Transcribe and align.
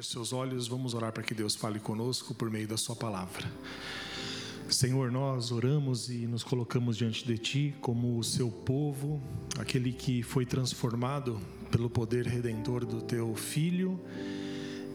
Feche 0.00 0.12
seus 0.12 0.32
olhos, 0.32 0.66
vamos 0.66 0.94
orar 0.94 1.12
para 1.12 1.22
que 1.22 1.34
Deus 1.34 1.54
fale 1.54 1.78
conosco 1.78 2.32
por 2.32 2.50
meio 2.50 2.66
da 2.66 2.78
Sua 2.78 2.96
palavra. 2.96 3.46
Senhor, 4.66 5.12
nós 5.12 5.52
oramos 5.52 6.08
e 6.08 6.26
nos 6.26 6.42
colocamos 6.42 6.96
diante 6.96 7.22
de 7.26 7.36
Ti 7.36 7.74
como 7.82 8.16
o 8.16 8.24
Seu 8.24 8.50
povo, 8.50 9.20
aquele 9.58 9.92
que 9.92 10.22
foi 10.22 10.46
transformado 10.46 11.38
pelo 11.70 11.90
poder 11.90 12.26
redentor 12.26 12.86
do 12.86 13.02
Teu 13.02 13.34
Filho 13.34 14.00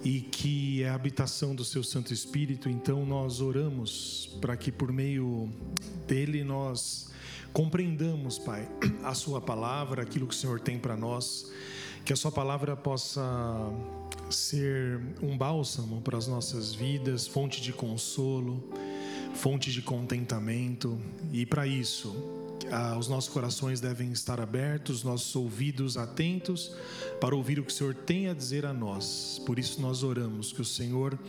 e 0.04 0.22
que 0.22 0.82
é 0.82 0.90
a 0.90 0.96
habitação 0.96 1.54
do 1.54 1.64
Seu 1.64 1.84
Santo 1.84 2.12
Espírito. 2.12 2.68
Então 2.68 3.06
nós 3.06 3.42
oramos 3.42 4.36
para 4.42 4.58
que 4.58 4.72
por 4.72 4.92
meio 4.92 5.52
dele 6.08 6.44
nós 6.44 7.12
compreendamos, 7.54 8.40
Pai, 8.40 8.68
a 9.04 9.14
Sua 9.14 9.40
palavra, 9.40 10.02
aquilo 10.02 10.26
que 10.26 10.34
o 10.34 10.38
Senhor 10.38 10.60
tem 10.60 10.80
para 10.80 10.98
nós, 10.98 11.52
que 12.04 12.12
a 12.12 12.16
Sua 12.16 12.32
palavra 12.32 12.76
possa 12.76 13.22
ser 14.30 15.00
um 15.22 15.38
bálsamo 15.38 16.02
para 16.02 16.18
as 16.18 16.28
nossas 16.28 16.74
vidas, 16.74 17.28
fonte 17.28 17.62
de 17.62 17.72
consolo, 17.72 18.64
fonte 19.34 19.72
de 19.72 19.82
contentamento, 19.82 21.00
e 21.32 21.46
para 21.46 21.68
isso, 21.68 22.16
os 22.98 23.08
nossos 23.08 23.32
corações 23.32 23.80
devem 23.80 24.12
estar 24.12 24.40
abertos, 24.40 25.04
nossos 25.04 25.36
ouvidos 25.36 25.98
atentos 25.98 26.76
para 27.22 27.36
ouvir 27.36 27.60
o 27.60 27.64
que 27.64 27.72
o 27.72 27.76
Senhor 27.76 27.94
tem 27.94 28.28
a 28.28 28.34
dizer 28.34 28.66
a 28.66 28.74
nós. 28.74 29.40
Por 29.46 29.60
isso 29.60 29.80
nós 29.82 30.02
oramos 30.02 30.52
que 30.52 30.62
o 30.62 30.66
Senhor 30.66 31.20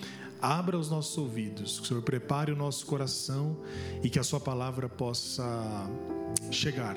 abra 0.40 0.78
os 0.78 0.88
nossos 0.88 1.18
ouvidos, 1.18 1.78
que 1.78 1.84
o 1.84 1.88
Senhor 1.88 2.02
prepare 2.02 2.52
o 2.52 2.56
nosso 2.56 2.86
coração 2.86 3.56
e 4.02 4.08
que 4.08 4.18
a 4.18 4.22
Sua 4.22 4.40
palavra 4.40 4.88
possa 4.88 5.90
chegar 6.50 6.96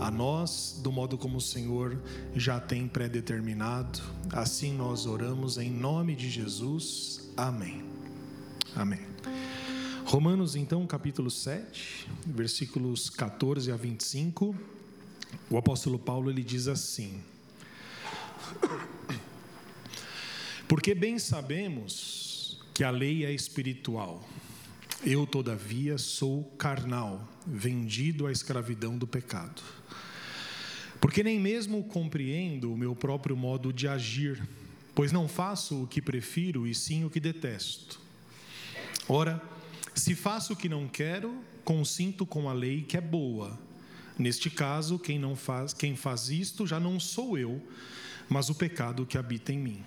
a 0.00 0.10
nós 0.10 0.80
do 0.82 0.90
modo 0.90 1.16
como 1.16 1.38
o 1.38 1.40
Senhor 1.40 2.00
já 2.34 2.60
tem 2.60 2.88
predeterminado. 2.88 4.00
Assim 4.32 4.74
nós 4.74 5.06
oramos 5.06 5.58
em 5.58 5.70
nome 5.70 6.14
de 6.14 6.28
Jesus. 6.28 7.30
Amém. 7.36 7.84
Amém. 8.74 9.00
Romanos, 10.04 10.54
então, 10.54 10.86
capítulo 10.86 11.30
7, 11.30 12.08
versículos 12.26 13.08
14 13.08 13.72
a 13.72 13.76
25. 13.76 14.54
O 15.50 15.56
apóstolo 15.56 15.98
Paulo 15.98 16.30
ele 16.30 16.42
diz 16.42 16.68
assim: 16.68 17.22
Porque 20.68 20.94
bem 20.94 21.18
sabemos 21.18 22.60
que 22.72 22.84
a 22.84 22.90
lei 22.90 23.24
é 23.24 23.32
espiritual. 23.32 24.22
Eu, 25.02 25.26
todavia, 25.26 25.98
sou 25.98 26.44
carnal, 26.58 27.26
vendido 27.46 28.26
à 28.26 28.32
escravidão 28.32 28.96
do 28.96 29.06
pecado. 29.06 29.62
Porque 31.00 31.22
nem 31.22 31.38
mesmo 31.38 31.84
compreendo 31.84 32.72
o 32.72 32.78
meu 32.78 32.94
próprio 32.94 33.36
modo 33.36 33.72
de 33.72 33.86
agir, 33.86 34.46
pois 34.94 35.12
não 35.12 35.28
faço 35.28 35.82
o 35.82 35.86
que 35.86 36.00
prefiro 36.00 36.66
e 36.66 36.74
sim 36.74 37.04
o 37.04 37.10
que 37.10 37.20
detesto. 37.20 38.00
Ora, 39.06 39.42
se 39.94 40.14
faço 40.14 40.54
o 40.54 40.56
que 40.56 40.68
não 40.68 40.88
quero, 40.88 41.44
consinto 41.62 42.24
com 42.24 42.48
a 42.48 42.52
lei 42.52 42.82
que 42.82 42.96
é 42.96 43.00
boa. 43.00 43.58
Neste 44.18 44.48
caso, 44.48 44.98
quem 44.98 45.18
não 45.18 45.36
faz, 45.36 45.74
quem 45.74 45.96
faz 45.96 46.30
isto 46.30 46.66
já 46.66 46.80
não 46.80 46.98
sou 46.98 47.36
eu, 47.36 47.60
mas 48.28 48.48
o 48.48 48.54
pecado 48.54 49.04
que 49.04 49.18
habita 49.18 49.52
em 49.52 49.58
mim. 49.58 49.84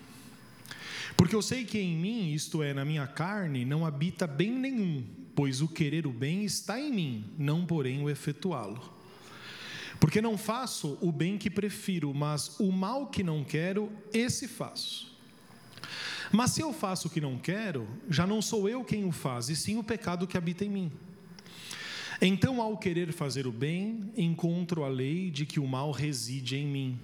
Porque 1.16 1.36
eu 1.36 1.42
sei 1.42 1.64
que 1.64 1.80
em 1.80 1.96
mim, 1.96 2.34
isto 2.34 2.62
é, 2.62 2.74
na 2.74 2.84
minha 2.84 3.08
carne, 3.08 3.66
não 3.66 3.86
habita 3.86 4.28
bem 4.28 4.52
nenhum, 4.52 5.04
pois 5.36 5.62
o 5.62 5.68
querer 5.68 6.06
o 6.06 6.12
bem 6.12 6.44
está 6.44 6.80
em 6.80 6.92
mim, 6.92 7.26
não 7.38 7.66
porém 7.66 8.04
o 8.04 8.10
efetuá-lo. 8.10 8.98
Porque 10.00 10.22
não 10.22 10.38
faço 10.38 10.98
o 11.02 11.12
bem 11.12 11.38
que 11.38 11.50
prefiro, 11.50 12.14
mas 12.14 12.60
o 12.60 12.72
mal 12.72 13.08
que 13.08 13.24
não 13.24 13.44
quero, 13.44 13.92
esse 14.14 14.48
faço. 14.48 15.16
Mas 16.32 16.52
se 16.52 16.62
eu 16.62 16.74
faço 16.74 17.08
o 17.08 17.12
que 17.12 17.22
não 17.22 17.38
quero, 17.38 17.88
já 18.10 18.28
não 18.28 18.42
sou 18.42 18.68
eu 18.68 18.84
quem 18.84 19.06
o 19.06 19.12
faz, 19.12 19.50
e 19.50 19.56
sim 19.56 19.78
o 19.78 19.84
pecado 19.84 20.28
que 20.28 20.38
habita 20.38 20.66
em 20.66 20.70
mim. 20.70 20.92
Então, 22.22 22.62
ao 22.62 22.78
querer 22.78 23.12
fazer 23.12 23.46
o 23.46 23.52
bem, 23.52 24.12
encontro 24.18 24.84
a 24.84 24.90
lei 24.90 25.30
de 25.30 25.46
que 25.46 25.60
o 25.60 25.68
mal 25.68 25.92
reside 25.92 26.56
em 26.56 26.66
mim. 26.66 27.00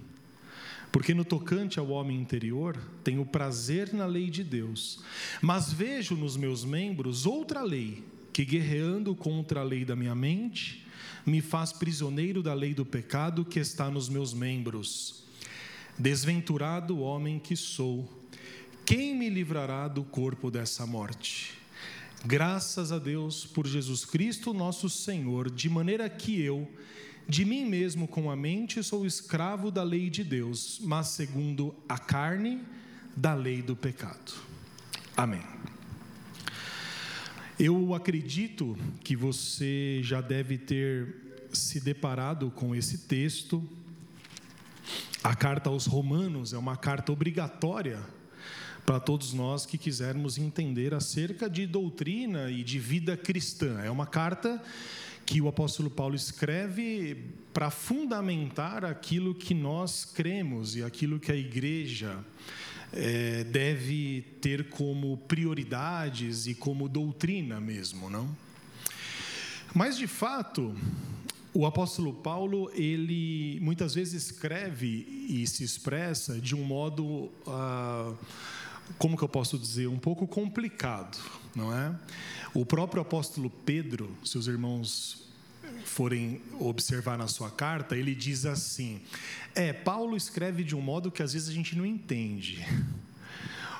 Porque 0.94 1.12
no 1.12 1.24
tocante 1.24 1.80
ao 1.80 1.88
homem 1.88 2.20
interior, 2.20 2.80
tenho 3.02 3.26
prazer 3.26 3.92
na 3.92 4.06
lei 4.06 4.30
de 4.30 4.44
Deus, 4.44 5.00
mas 5.42 5.72
vejo 5.72 6.14
nos 6.14 6.36
meus 6.36 6.64
membros 6.64 7.26
outra 7.26 7.64
lei, 7.64 8.04
que 8.32 8.44
guerreando 8.44 9.12
contra 9.12 9.58
a 9.58 9.64
lei 9.64 9.84
da 9.84 9.96
minha 9.96 10.14
mente, 10.14 10.86
me 11.26 11.40
faz 11.40 11.72
prisioneiro 11.72 12.44
da 12.44 12.54
lei 12.54 12.72
do 12.74 12.86
pecado 12.86 13.44
que 13.44 13.58
está 13.58 13.90
nos 13.90 14.08
meus 14.08 14.32
membros. 14.32 15.24
Desventurado 15.98 17.00
homem 17.00 17.40
que 17.40 17.56
sou, 17.56 18.08
quem 18.86 19.16
me 19.16 19.28
livrará 19.28 19.88
do 19.88 20.04
corpo 20.04 20.48
dessa 20.48 20.86
morte? 20.86 21.54
Graças 22.24 22.92
a 22.92 23.00
Deus 23.00 23.44
por 23.44 23.66
Jesus 23.66 24.04
Cristo, 24.04 24.54
nosso 24.54 24.88
Senhor, 24.88 25.50
de 25.50 25.68
maneira 25.68 26.08
que 26.08 26.40
eu, 26.40 26.70
de 27.28 27.44
mim 27.44 27.64
mesmo 27.64 28.06
com 28.06 28.30
a 28.30 28.36
mente, 28.36 28.82
sou 28.82 29.06
escravo 29.06 29.70
da 29.70 29.82
lei 29.82 30.10
de 30.10 30.22
Deus, 30.22 30.80
mas 30.82 31.08
segundo 31.08 31.74
a 31.88 31.98
carne, 31.98 32.60
da 33.16 33.34
lei 33.34 33.62
do 33.62 33.74
pecado. 33.74 34.32
Amém. 35.16 35.42
Eu 37.58 37.94
acredito 37.94 38.76
que 39.02 39.14
você 39.14 40.00
já 40.02 40.20
deve 40.20 40.58
ter 40.58 41.14
se 41.52 41.80
deparado 41.80 42.50
com 42.50 42.74
esse 42.74 42.98
texto. 42.98 43.62
A 45.22 45.36
carta 45.36 45.70
aos 45.70 45.86
Romanos 45.86 46.52
é 46.52 46.58
uma 46.58 46.76
carta 46.76 47.12
obrigatória 47.12 48.00
para 48.84 49.00
todos 49.00 49.32
nós 49.32 49.64
que 49.64 49.78
quisermos 49.78 50.36
entender 50.36 50.92
acerca 50.92 51.48
de 51.48 51.66
doutrina 51.66 52.50
e 52.50 52.62
de 52.62 52.78
vida 52.78 53.16
cristã. 53.16 53.80
É 53.80 53.90
uma 53.90 54.06
carta 54.06 54.60
que 55.26 55.40
o 55.40 55.48
apóstolo 55.48 55.90
Paulo 55.90 56.14
escreve 56.14 57.16
para 57.52 57.70
fundamentar 57.70 58.84
aquilo 58.84 59.34
que 59.34 59.54
nós 59.54 60.04
cremos 60.04 60.76
e 60.76 60.82
aquilo 60.82 61.18
que 61.18 61.32
a 61.32 61.36
igreja 61.36 62.18
é, 62.92 63.44
deve 63.44 64.22
ter 64.40 64.68
como 64.68 65.16
prioridades 65.16 66.46
e 66.46 66.54
como 66.54 66.88
doutrina 66.88 67.60
mesmo, 67.60 68.10
não? 68.10 68.28
Mas 69.74 69.96
de 69.96 70.06
fato, 70.06 70.74
o 71.52 71.66
apóstolo 71.66 72.12
Paulo 72.12 72.70
ele 72.74 73.58
muitas 73.60 73.94
vezes 73.94 74.30
escreve 74.30 75.26
e 75.28 75.46
se 75.46 75.64
expressa 75.64 76.40
de 76.40 76.54
um 76.54 76.62
modo, 76.62 77.30
ah, 77.46 78.12
como 78.98 79.16
que 79.16 79.24
eu 79.24 79.28
posso 79.28 79.58
dizer, 79.58 79.88
um 79.88 79.98
pouco 79.98 80.26
complicado, 80.26 81.18
não 81.54 81.76
é? 81.76 81.94
O 82.52 82.64
próprio 82.64 83.02
apóstolo 83.02 83.50
Pedro, 83.50 84.10
seus 84.24 84.46
irmãos 84.46 85.24
forem 85.84 86.40
observar 86.58 87.18
na 87.18 87.26
sua 87.26 87.50
carta, 87.50 87.96
ele 87.96 88.14
diz 88.14 88.46
assim: 88.46 89.00
é, 89.54 89.72
Paulo 89.72 90.16
escreve 90.16 90.64
de 90.64 90.74
um 90.74 90.80
modo 90.80 91.10
que 91.10 91.22
às 91.22 91.32
vezes 91.32 91.48
a 91.48 91.52
gente 91.52 91.76
não 91.76 91.86
entende. 91.86 92.64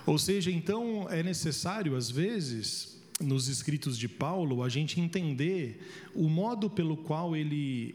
Ou 0.06 0.18
seja, 0.18 0.50
então 0.50 1.08
é 1.10 1.22
necessário, 1.22 1.96
às 1.96 2.10
vezes, 2.10 3.00
nos 3.20 3.48
escritos 3.48 3.96
de 3.96 4.06
Paulo, 4.06 4.62
a 4.62 4.68
gente 4.68 5.00
entender 5.00 6.10
o 6.14 6.28
modo 6.28 6.68
pelo 6.68 6.96
qual 6.96 7.34
ele, 7.34 7.94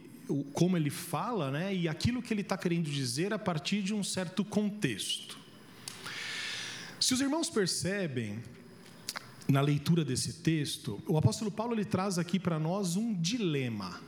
como 0.53 0.75
ele 0.75 0.89
fala, 0.89 1.51
né, 1.51 1.73
e 1.73 1.87
aquilo 1.87 2.21
que 2.21 2.33
ele 2.33 2.41
está 2.41 2.57
querendo 2.57 2.89
dizer 2.89 3.31
a 3.31 3.37
partir 3.37 3.83
de 3.83 3.93
um 3.93 4.03
certo 4.03 4.43
contexto. 4.43 5.37
Se 6.99 7.13
os 7.13 7.21
irmãos 7.21 7.49
percebem, 7.49 8.39
na 9.49 9.61
leitura 9.61 10.05
desse 10.05 10.33
texto, 10.33 11.01
o 11.07 11.17
apóstolo 11.17 11.49
Paulo 11.49 11.73
ele 11.73 11.83
traz 11.83 12.19
aqui 12.19 12.39
para 12.39 12.59
nós 12.59 12.95
um 12.95 13.13
dilema. 13.13 13.99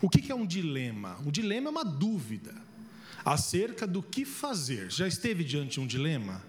O 0.00 0.08
que 0.08 0.32
é 0.32 0.34
um 0.34 0.46
dilema? 0.46 1.18
Um 1.24 1.30
dilema 1.30 1.68
é 1.68 1.70
uma 1.70 1.84
dúvida 1.84 2.54
acerca 3.24 3.86
do 3.86 4.02
que 4.02 4.24
fazer. 4.24 4.90
Já 4.90 5.06
esteve 5.06 5.44
diante 5.44 5.72
de 5.72 5.80
um 5.80 5.86
dilema? 5.86 6.42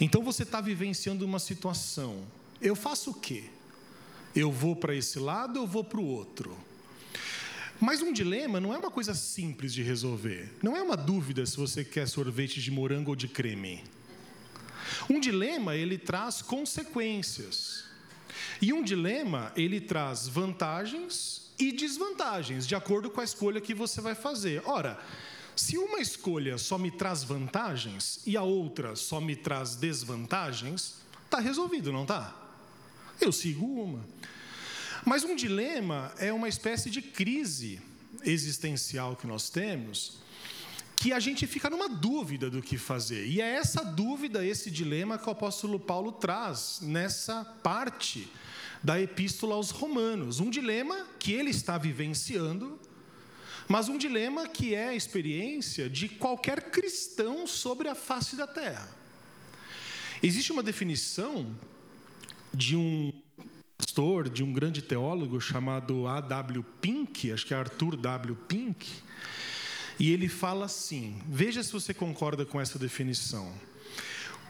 Então 0.00 0.22
você 0.22 0.42
está 0.42 0.60
vivenciando 0.60 1.24
uma 1.24 1.38
situação. 1.38 2.26
Eu 2.60 2.74
faço 2.74 3.10
o 3.10 3.14
quê? 3.14 3.44
Eu 4.34 4.50
vou 4.50 4.74
para 4.74 4.94
esse 4.94 5.18
lado 5.18 5.60
ou 5.60 5.66
vou 5.66 5.84
para 5.84 6.00
o 6.00 6.06
outro? 6.06 6.56
Mas 7.78 8.00
um 8.00 8.12
dilema 8.12 8.58
não 8.58 8.72
é 8.72 8.78
uma 8.78 8.90
coisa 8.90 9.14
simples 9.14 9.74
de 9.74 9.82
resolver. 9.82 10.50
Não 10.62 10.76
é 10.76 10.82
uma 10.82 10.96
dúvida 10.96 11.44
se 11.44 11.56
você 11.56 11.84
quer 11.84 12.08
sorvete 12.08 12.60
de 12.60 12.70
morango 12.70 13.10
ou 13.10 13.16
de 13.16 13.28
creme. 13.28 13.84
Um 15.08 15.20
dilema, 15.20 15.74
ele 15.74 15.98
traz 15.98 16.42
consequências. 16.42 17.84
E 18.60 18.72
um 18.72 18.82
dilema, 18.82 19.52
ele 19.56 19.80
traz 19.80 20.28
vantagens 20.28 21.50
e 21.58 21.72
desvantagens, 21.72 22.66
de 22.66 22.74
acordo 22.74 23.10
com 23.10 23.20
a 23.20 23.24
escolha 23.24 23.60
que 23.60 23.74
você 23.74 24.00
vai 24.00 24.14
fazer. 24.14 24.62
Ora, 24.64 24.98
se 25.54 25.76
uma 25.76 26.00
escolha 26.00 26.56
só 26.58 26.78
me 26.78 26.90
traz 26.90 27.22
vantagens 27.22 28.20
e 28.26 28.36
a 28.36 28.42
outra 28.42 28.96
só 28.96 29.20
me 29.20 29.36
traz 29.36 29.76
desvantagens, 29.76 30.94
está 31.24 31.38
resolvido, 31.38 31.92
não 31.92 32.02
está? 32.02 32.34
Eu 33.20 33.32
sigo 33.32 33.66
uma. 33.66 34.04
Mas 35.04 35.24
um 35.24 35.34
dilema 35.34 36.12
é 36.18 36.32
uma 36.32 36.48
espécie 36.48 36.88
de 36.88 37.02
crise 37.02 37.80
existencial 38.24 39.16
que 39.16 39.26
nós 39.26 39.50
temos, 39.50 40.18
que 41.02 41.12
a 41.12 41.18
gente 41.18 41.48
fica 41.48 41.68
numa 41.68 41.88
dúvida 41.88 42.48
do 42.48 42.62
que 42.62 42.78
fazer. 42.78 43.26
E 43.26 43.40
é 43.40 43.56
essa 43.56 43.84
dúvida, 43.84 44.46
esse 44.46 44.70
dilema 44.70 45.18
que 45.18 45.28
o 45.28 45.32
apóstolo 45.32 45.80
Paulo 45.80 46.12
traz 46.12 46.78
nessa 46.80 47.44
parte 47.44 48.28
da 48.80 49.00
epístola 49.00 49.56
aos 49.56 49.70
Romanos. 49.70 50.38
Um 50.38 50.48
dilema 50.48 51.08
que 51.18 51.32
ele 51.32 51.50
está 51.50 51.76
vivenciando, 51.76 52.78
mas 53.66 53.88
um 53.88 53.98
dilema 53.98 54.46
que 54.46 54.76
é 54.76 54.90
a 54.90 54.94
experiência 54.94 55.90
de 55.90 56.08
qualquer 56.08 56.70
cristão 56.70 57.48
sobre 57.48 57.88
a 57.88 57.96
face 57.96 58.36
da 58.36 58.46
terra. 58.46 58.88
Existe 60.22 60.52
uma 60.52 60.62
definição 60.62 61.52
de 62.54 62.76
um 62.76 63.12
pastor, 63.76 64.28
de 64.28 64.44
um 64.44 64.52
grande 64.52 64.80
teólogo 64.80 65.40
chamado 65.40 66.06
A.W. 66.06 66.64
Pink, 66.80 67.32
acho 67.32 67.44
que 67.44 67.54
é 67.54 67.56
Arthur 67.56 67.96
W. 67.96 68.36
Pink, 68.46 68.88
e 69.98 70.12
ele 70.12 70.28
fala 70.28 70.66
assim: 70.66 71.20
veja 71.26 71.62
se 71.62 71.72
você 71.72 71.92
concorda 71.92 72.44
com 72.44 72.60
essa 72.60 72.78
definição. 72.78 73.52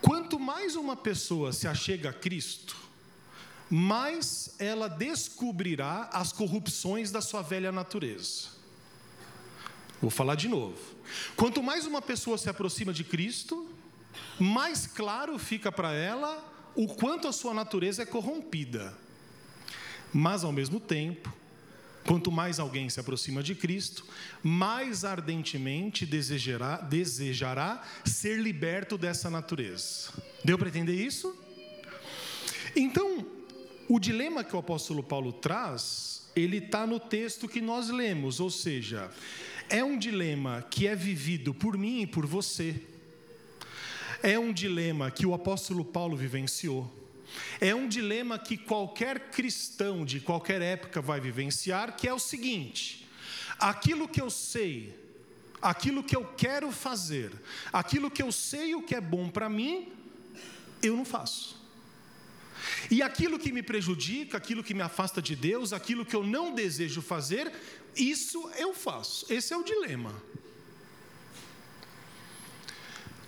Quanto 0.00 0.38
mais 0.38 0.74
uma 0.74 0.96
pessoa 0.96 1.52
se 1.52 1.68
achega 1.68 2.10
a 2.10 2.12
Cristo, 2.12 2.76
mais 3.70 4.54
ela 4.58 4.88
descobrirá 4.88 6.10
as 6.12 6.32
corrupções 6.32 7.10
da 7.10 7.20
sua 7.20 7.40
velha 7.40 7.70
natureza. 7.70 8.48
Vou 10.00 10.10
falar 10.10 10.34
de 10.34 10.48
novo. 10.48 10.76
Quanto 11.36 11.62
mais 11.62 11.86
uma 11.86 12.02
pessoa 12.02 12.36
se 12.36 12.50
aproxima 12.50 12.92
de 12.92 13.04
Cristo, 13.04 13.70
mais 14.38 14.86
claro 14.86 15.38
fica 15.38 15.70
para 15.70 15.92
ela 15.92 16.52
o 16.74 16.88
quanto 16.88 17.28
a 17.28 17.32
sua 17.32 17.54
natureza 17.54 18.02
é 18.02 18.06
corrompida. 18.06 18.96
Mas, 20.12 20.44
ao 20.44 20.52
mesmo 20.52 20.80
tempo, 20.80 21.32
Quanto 22.04 22.32
mais 22.32 22.58
alguém 22.58 22.88
se 22.88 22.98
aproxima 22.98 23.42
de 23.42 23.54
Cristo, 23.54 24.04
mais 24.42 25.04
ardentemente 25.04 26.04
desejará, 26.04 26.78
desejará 26.78 27.82
ser 28.04 28.40
liberto 28.40 28.98
dessa 28.98 29.30
natureza. 29.30 30.12
Deu 30.44 30.58
para 30.58 30.68
entender 30.68 30.94
isso? 30.94 31.34
Então, 32.74 33.24
o 33.88 34.00
dilema 34.00 34.42
que 34.42 34.56
o 34.56 34.58
apóstolo 34.58 35.02
Paulo 35.02 35.32
traz, 35.32 36.28
ele 36.34 36.56
está 36.56 36.86
no 36.86 36.98
texto 36.98 37.48
que 37.48 37.60
nós 37.60 37.88
lemos, 37.88 38.40
ou 38.40 38.50
seja, 38.50 39.10
é 39.68 39.84
um 39.84 39.98
dilema 39.98 40.66
que 40.70 40.86
é 40.86 40.96
vivido 40.96 41.54
por 41.54 41.78
mim 41.78 42.02
e 42.02 42.06
por 42.06 42.26
você. 42.26 42.80
É 44.22 44.38
um 44.38 44.52
dilema 44.52 45.10
que 45.10 45.26
o 45.26 45.34
apóstolo 45.34 45.84
Paulo 45.84 46.16
vivenciou. 46.16 47.01
É 47.60 47.74
um 47.74 47.88
dilema 47.88 48.38
que 48.38 48.56
qualquer 48.56 49.30
cristão 49.30 50.04
de 50.04 50.20
qualquer 50.20 50.60
época 50.60 51.00
vai 51.00 51.20
vivenciar, 51.20 51.96
que 51.96 52.08
é 52.08 52.12
o 52.12 52.18
seguinte: 52.18 53.08
aquilo 53.58 54.08
que 54.08 54.20
eu 54.20 54.30
sei, 54.30 54.98
aquilo 55.60 56.02
que 56.02 56.16
eu 56.16 56.24
quero 56.36 56.70
fazer, 56.72 57.32
aquilo 57.72 58.10
que 58.10 58.22
eu 58.22 58.32
sei 58.32 58.74
o 58.74 58.82
que 58.82 58.94
é 58.94 59.00
bom 59.00 59.28
para 59.28 59.48
mim, 59.48 59.92
eu 60.82 60.96
não 60.96 61.04
faço. 61.04 61.60
E 62.90 63.02
aquilo 63.02 63.38
que 63.38 63.52
me 63.52 63.62
prejudica, 63.62 64.36
aquilo 64.36 64.62
que 64.62 64.74
me 64.74 64.82
afasta 64.82 65.20
de 65.20 65.34
Deus, 65.34 65.72
aquilo 65.72 66.04
que 66.04 66.14
eu 66.14 66.24
não 66.24 66.54
desejo 66.54 67.02
fazer, 67.02 67.52
isso 67.96 68.50
eu 68.56 68.74
faço. 68.74 69.26
Esse 69.32 69.52
é 69.52 69.56
o 69.56 69.64
dilema. 69.64 70.14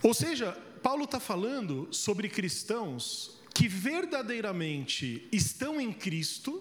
Ou 0.02 0.12
seja, 0.12 0.52
Paulo 0.82 1.04
está 1.04 1.18
falando 1.18 1.88
sobre 1.90 2.28
cristãos 2.28 3.40
que 3.54 3.68
verdadeiramente 3.68 5.26
estão 5.30 5.80
em 5.80 5.92
Cristo, 5.92 6.60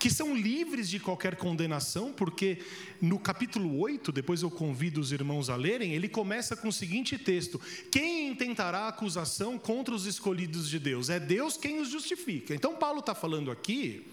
que 0.00 0.10
são 0.10 0.36
livres 0.36 0.90
de 0.90 0.98
qualquer 0.98 1.36
condenação, 1.36 2.12
porque 2.12 2.58
no 3.00 3.20
capítulo 3.20 3.78
8, 3.78 4.10
depois 4.10 4.42
eu 4.42 4.50
convido 4.50 5.00
os 5.00 5.12
irmãos 5.12 5.48
a 5.48 5.54
lerem, 5.54 5.94
ele 5.94 6.08
começa 6.08 6.56
com 6.56 6.66
o 6.66 6.72
seguinte 6.72 7.16
texto: 7.16 7.60
Quem 7.88 8.30
intentará 8.30 8.88
acusação 8.88 9.56
contra 9.56 9.94
os 9.94 10.04
escolhidos 10.04 10.68
de 10.68 10.80
Deus? 10.80 11.08
É 11.08 11.20
Deus 11.20 11.56
quem 11.56 11.80
os 11.80 11.88
justifica. 11.88 12.52
Então, 12.52 12.74
Paulo 12.74 12.98
está 12.98 13.14
falando 13.14 13.48
aqui 13.48 14.04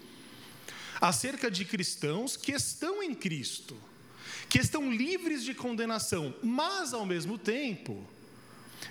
acerca 1.02 1.50
de 1.50 1.66
cristãos 1.66 2.38
que 2.38 2.52
estão 2.52 3.02
em 3.02 3.16
Cristo, 3.16 3.76
que 4.48 4.60
estão 4.60 4.94
livres 4.94 5.44
de 5.44 5.56
condenação, 5.56 6.36
mas 6.44 6.94
ao 6.94 7.06
mesmo 7.06 7.36
tempo 7.36 8.06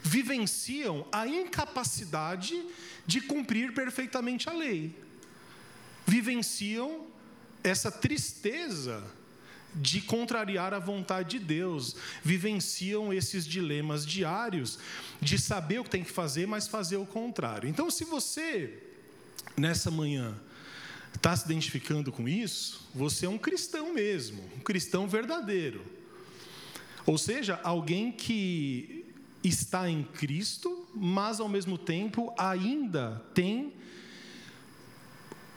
vivenciam 0.02 1.06
a 1.12 1.26
incapacidade 1.26 2.66
de 3.06 3.20
cumprir 3.20 3.72
perfeitamente 3.72 4.48
a 4.48 4.52
lei. 4.52 4.94
Vivenciam 6.06 7.06
essa 7.62 7.90
tristeza 7.90 9.04
de 9.74 10.00
contrariar 10.00 10.72
a 10.72 10.78
vontade 10.78 11.38
de 11.38 11.44
Deus, 11.44 11.94
vivenciam 12.22 13.12
esses 13.12 13.46
dilemas 13.46 14.06
diários 14.06 14.78
de 15.20 15.38
saber 15.38 15.78
o 15.78 15.84
que 15.84 15.90
tem 15.90 16.04
que 16.04 16.10
fazer, 16.10 16.46
mas 16.46 16.66
fazer 16.66 16.96
o 16.96 17.06
contrário. 17.06 17.68
Então, 17.68 17.90
se 17.90 18.04
você, 18.04 18.82
nessa 19.56 19.90
manhã, 19.90 20.34
está 21.14 21.36
se 21.36 21.44
identificando 21.44 22.10
com 22.10 22.28
isso, 22.28 22.88
você 22.94 23.26
é 23.26 23.28
um 23.28 23.38
cristão 23.38 23.92
mesmo, 23.92 24.42
um 24.56 24.60
cristão 24.60 25.06
verdadeiro. 25.06 25.84
Ou 27.04 27.18
seja, 27.18 27.60
alguém 27.62 28.12
que 28.12 28.97
está 29.48 29.88
em 29.88 30.02
Cristo, 30.02 30.86
mas 30.94 31.40
ao 31.40 31.48
mesmo 31.48 31.78
tempo 31.78 32.32
ainda 32.38 33.22
tem 33.34 33.72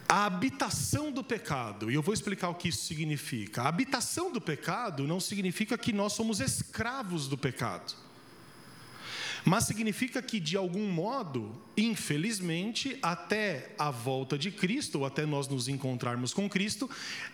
a 0.07 0.25
habitação 0.25 1.11
do 1.11 1.23
pecado. 1.23 1.89
E 1.89 1.95
eu 1.95 2.01
vou 2.01 2.13
explicar 2.13 2.49
o 2.49 2.55
que 2.55 2.67
isso 2.67 2.85
significa. 2.85 3.63
A 3.63 3.67
habitação 3.67 4.31
do 4.31 4.41
pecado 4.41 5.07
não 5.07 5.19
significa 5.19 5.77
que 5.77 5.93
nós 5.93 6.13
somos 6.13 6.39
escravos 6.39 7.27
do 7.27 7.38
pecado 7.38 7.95
mas 9.45 9.65
significa 9.65 10.21
que, 10.21 10.39
de 10.39 10.55
algum 10.55 10.88
modo, 10.88 11.51
infelizmente, 11.75 12.97
até 13.01 13.73
a 13.77 13.89
volta 13.89 14.38
de 14.38 14.51
Cristo, 14.51 14.99
ou 14.99 15.05
até 15.05 15.25
nós 15.25 15.47
nos 15.47 15.67
encontrarmos 15.67 16.33
com 16.33 16.49
Cristo, 16.49 16.89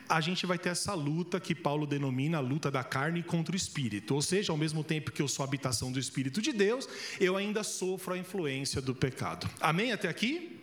a 0.08 0.22
gente 0.22 0.46
vai 0.46 0.58
ter 0.58 0.70
essa 0.70 0.94
luta 0.94 1.40
que 1.40 1.54
Paulo 1.54 1.86
denomina 1.86 2.38
a 2.38 2.42
luta 2.42 2.72
da 2.72 2.84
carne 2.84 3.22
contra 3.22 3.54
o 3.54 3.58
espírito. 3.58 4.16
Ou 4.16 4.22
seja, 4.22 4.52
ao 4.52 4.58
mesmo 4.58 4.84
tempo 4.84 5.12
que 5.12 5.22
eu 5.22 5.28
sou 5.28 5.44
habitação 5.44 5.92
do 5.92 6.00
Espírito 6.00 6.42
de 6.42 6.54
Deus, 6.54 6.88
eu 7.20 7.36
ainda 7.36 7.64
sofro 7.64 8.14
a 8.14 8.18
influência 8.18 8.82
do 8.82 8.96
pecado. 8.96 9.50
Amém 9.60 9.92
até 9.92 10.08
aqui? 10.08 10.58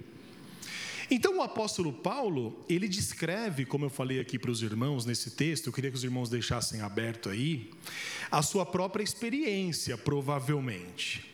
Então 1.11 1.37
o 1.37 1.43
apóstolo 1.43 1.93
Paulo, 1.93 2.65
ele 2.69 2.89
descreve, 2.89 3.67
como 3.67 3.85
eu 3.85 3.91
falei 3.91 4.21
aqui 4.21 4.39
para 4.39 4.51
os 4.51 4.63
irmãos 4.63 5.05
nesse 5.05 5.33
texto, 5.33 5.67
eu 5.67 5.73
queria 5.73 5.91
que 5.91 5.97
os 5.97 6.05
irmãos 6.05 6.31
deixassem 6.31 6.81
aberto 6.81 7.29
aí, 7.29 7.71
a 8.31 8.41
sua 8.41 8.65
própria 8.65 9.03
experiência, 9.03 9.99
provavelmente. 9.99 11.34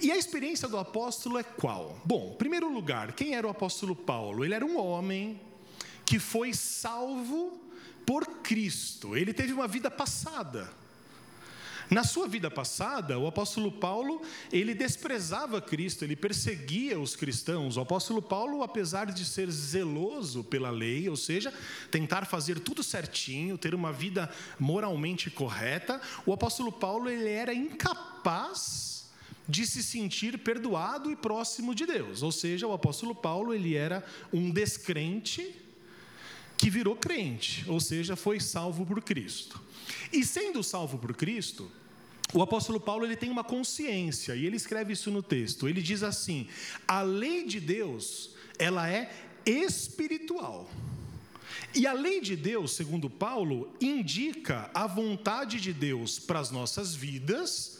E 0.00 0.10
a 0.10 0.16
experiência 0.16 0.66
do 0.66 0.78
apóstolo 0.78 1.38
é 1.38 1.42
qual? 1.42 2.00
Bom, 2.04 2.32
em 2.32 2.38
primeiro 2.38 2.72
lugar, 2.72 3.12
quem 3.12 3.34
era 3.34 3.46
o 3.46 3.50
apóstolo 3.50 3.94
Paulo? 3.94 4.44
Ele 4.44 4.54
era 4.54 4.64
um 4.64 4.78
homem 4.78 5.38
que 6.06 6.18
foi 6.18 6.54
salvo 6.54 7.60
por 8.06 8.26
Cristo. 8.42 9.14
Ele 9.14 9.34
teve 9.34 9.52
uma 9.52 9.68
vida 9.68 9.90
passada. 9.90 10.72
Na 11.90 12.02
sua 12.04 12.26
vida 12.26 12.50
passada, 12.50 13.18
o 13.18 13.26
apóstolo 13.26 13.70
Paulo, 13.70 14.22
ele 14.50 14.74
desprezava 14.74 15.60
Cristo, 15.60 16.04
ele 16.04 16.16
perseguia 16.16 16.98
os 16.98 17.14
cristãos. 17.14 17.76
O 17.76 17.80
apóstolo 17.80 18.22
Paulo, 18.22 18.62
apesar 18.62 19.06
de 19.06 19.24
ser 19.24 19.50
zeloso 19.50 20.44
pela 20.44 20.70
lei, 20.70 21.08
ou 21.08 21.16
seja, 21.16 21.52
tentar 21.90 22.24
fazer 22.26 22.60
tudo 22.60 22.82
certinho, 22.82 23.58
ter 23.58 23.74
uma 23.74 23.92
vida 23.92 24.30
moralmente 24.58 25.28
correta, 25.30 26.00
o 26.24 26.32
apóstolo 26.32 26.72
Paulo 26.72 27.10
ele 27.10 27.28
era 27.28 27.52
incapaz 27.52 28.89
de 29.50 29.66
se 29.66 29.82
sentir 29.82 30.38
perdoado 30.38 31.10
e 31.10 31.16
próximo 31.16 31.74
de 31.74 31.84
Deus. 31.84 32.22
Ou 32.22 32.30
seja, 32.30 32.66
o 32.66 32.72
apóstolo 32.72 33.14
Paulo, 33.14 33.52
ele 33.52 33.74
era 33.74 34.04
um 34.32 34.50
descrente 34.50 35.54
que 36.56 36.70
virou 36.70 36.94
crente, 36.94 37.64
ou 37.68 37.80
seja, 37.80 38.14
foi 38.14 38.38
salvo 38.38 38.86
por 38.86 39.02
Cristo. 39.02 39.60
E 40.12 40.24
sendo 40.24 40.62
salvo 40.62 40.98
por 40.98 41.14
Cristo, 41.14 41.70
o 42.32 42.42
apóstolo 42.42 42.78
Paulo 42.78 43.04
ele 43.04 43.16
tem 43.16 43.30
uma 43.30 43.42
consciência 43.42 44.36
e 44.36 44.46
ele 44.46 44.56
escreve 44.56 44.92
isso 44.92 45.10
no 45.10 45.22
texto. 45.22 45.68
Ele 45.68 45.82
diz 45.82 46.02
assim: 46.02 46.46
"A 46.86 47.02
lei 47.02 47.44
de 47.44 47.58
Deus, 47.58 48.30
ela 48.58 48.88
é 48.88 49.10
espiritual". 49.44 50.70
E 51.74 51.86
a 51.86 51.92
lei 51.92 52.20
de 52.20 52.36
Deus, 52.36 52.72
segundo 52.72 53.08
Paulo, 53.08 53.72
indica 53.80 54.70
a 54.74 54.86
vontade 54.86 55.60
de 55.60 55.72
Deus 55.72 56.18
para 56.18 56.38
as 56.38 56.50
nossas 56.50 56.94
vidas 56.94 57.79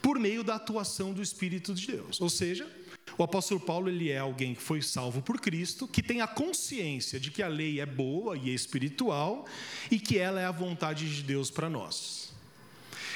por 0.00 0.18
meio 0.18 0.42
da 0.42 0.56
atuação 0.56 1.12
do 1.12 1.22
Espírito 1.22 1.74
de 1.74 1.86
Deus. 1.86 2.20
Ou 2.20 2.28
seja, 2.28 2.70
o 3.18 3.22
apóstolo 3.22 3.60
Paulo 3.60 3.88
ele 3.88 4.10
é 4.10 4.18
alguém 4.18 4.54
que 4.54 4.62
foi 4.62 4.82
salvo 4.82 5.22
por 5.22 5.40
Cristo, 5.40 5.86
que 5.86 6.02
tem 6.02 6.20
a 6.20 6.26
consciência 6.26 7.18
de 7.18 7.30
que 7.30 7.42
a 7.42 7.48
lei 7.48 7.80
é 7.80 7.86
boa 7.86 8.36
e 8.36 8.50
é 8.50 8.54
espiritual 8.54 9.46
e 9.90 9.98
que 9.98 10.18
ela 10.18 10.40
é 10.40 10.46
a 10.46 10.50
vontade 10.50 11.14
de 11.14 11.22
Deus 11.22 11.50
para 11.50 11.68
nós. 11.68 12.30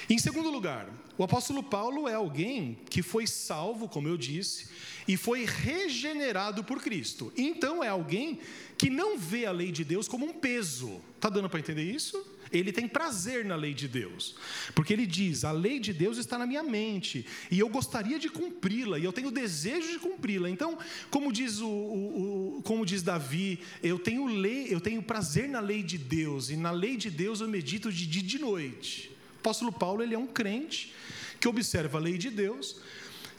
Em 0.09 0.19
segundo 0.19 0.51
lugar, 0.51 0.87
o 1.17 1.25
apóstolo 1.25 1.63
Paulo 1.63 2.07
é 2.07 2.15
alguém 2.15 2.79
que 2.91 3.03
foi 3.03 3.27
salvo, 3.27 3.89
como 3.89 4.07
eu 4.07 4.19
disse, 4.19 4.69
e 5.09 5.17
foi 5.17 5.47
regenerado 5.47 6.63
por 6.63 6.83
Cristo. 6.83 7.33
Então 7.37 7.83
é 7.83 7.89
alguém 7.89 8.39
que 8.77 8.91
não 8.91 9.17
vê 9.17 9.47
a 9.47 9.53
lei 9.53 9.73
de 9.73 9.85
Deus 9.85 10.07
como 10.07 10.27
um 10.27 10.35
peso. 10.35 11.01
Tá 11.19 11.31
dando 11.31 11.49
para 11.49 11.61
entender 11.61 11.85
isso? 11.85 12.23
Ele 12.59 12.73
tem 12.73 12.87
prazer 12.87 13.45
na 13.45 13.57
lei 13.57 13.75
de 13.75 13.89
Deus, 13.89 14.37
porque 14.75 14.93
ele 14.93 15.07
diz: 15.07 15.45
a 15.45 15.53
lei 15.53 15.79
de 15.79 15.93
Deus 15.93 16.19
está 16.19 16.39
na 16.39 16.47
minha 16.47 16.63
mente 16.63 17.27
e 17.51 17.59
eu 17.59 17.69
gostaria 17.69 18.19
de 18.19 18.29
cumpri-la 18.29 18.99
e 18.99 19.05
eu 19.05 19.13
tenho 19.13 19.31
desejo 19.31 19.91
de 19.91 19.99
cumpri-la. 19.99 20.49
Então, 20.49 20.79
como 21.11 21.33
diz 21.33 21.61
o, 21.61 21.67
o, 21.69 22.59
o, 22.59 22.63
como 22.63 22.87
diz 22.87 23.03
Davi, 23.03 23.59
eu 23.83 23.99
tenho 23.99 24.27
lei, 24.27 24.69
eu 24.71 24.81
tenho 24.81 25.03
prazer 25.03 25.49
na 25.49 25.61
lei 25.61 25.83
de 25.83 25.99
Deus 25.99 26.51
e 26.51 26.57
na 26.57 26.71
lei 26.71 26.97
de 26.97 27.11
Deus 27.11 27.41
eu 27.41 27.49
medito 27.49 27.93
de 27.93 28.07
dia 28.07 28.23
e 28.23 28.27
de 28.27 28.39
noite. 28.39 29.11
O 29.37 29.41
apóstolo 29.41 29.73
Paulo 29.73 30.03
ele 30.03 30.15
é 30.15 30.19
um 30.19 30.27
crente 30.27 30.95
que 31.41 31.49
observa 31.49 31.99
a 31.99 32.01
lei 32.01 32.17
de 32.17 32.31
Deus, 32.31 32.77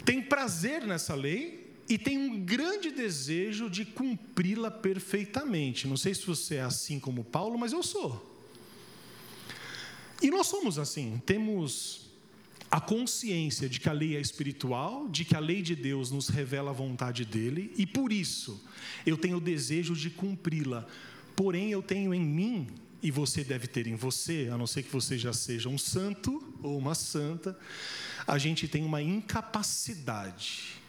tem 0.03 0.21
prazer 0.21 0.85
nessa 0.85 1.15
lei 1.15 1.65
e 1.87 1.97
tem 1.97 2.17
um 2.17 2.39
grande 2.43 2.91
desejo 2.91 3.69
de 3.69 3.85
cumpri-la 3.85 4.69
perfeitamente. 4.71 5.87
Não 5.87 5.97
sei 5.97 6.13
se 6.13 6.25
você 6.25 6.55
é 6.55 6.61
assim 6.61 6.99
como 6.99 7.23
Paulo, 7.23 7.57
mas 7.57 7.71
eu 7.71 7.83
sou. 7.83 8.34
E 10.21 10.29
nós 10.29 10.47
somos 10.47 10.79
assim, 10.79 11.21
temos 11.25 12.05
a 12.71 12.81
consciência 12.81 13.69
de 13.69 13.79
que 13.79 13.89
a 13.89 13.93
lei 13.93 14.15
é 14.15 14.19
espiritual, 14.19 15.07
de 15.07 15.23
que 15.23 15.35
a 15.35 15.39
lei 15.39 15.61
de 15.61 15.75
Deus 15.75 16.11
nos 16.11 16.29
revela 16.29 16.71
a 16.71 16.73
vontade 16.73 17.23
dele, 17.23 17.71
e 17.77 17.85
por 17.85 18.11
isso 18.11 18.61
eu 19.05 19.17
tenho 19.17 19.37
o 19.37 19.41
desejo 19.41 19.95
de 19.95 20.09
cumpri-la. 20.09 20.85
Porém, 21.35 21.69
eu 21.71 21.81
tenho 21.81 22.13
em 22.13 22.21
mim, 22.21 22.67
e 23.03 23.11
você 23.11 23.43
deve 23.43 23.67
ter 23.67 23.87
em 23.87 23.95
você, 23.95 24.49
a 24.51 24.57
não 24.57 24.65
ser 24.65 24.83
que 24.83 24.91
você 24.91 25.17
já 25.17 25.31
seja 25.31 25.69
um 25.69 25.77
santo 25.77 26.41
ou 26.63 26.77
uma 26.77 26.95
santa, 26.95 27.57
a 28.25 28.37
gente 28.37 28.67
tem 28.67 28.83
uma 28.83 29.01
incapacidade, 29.01 30.81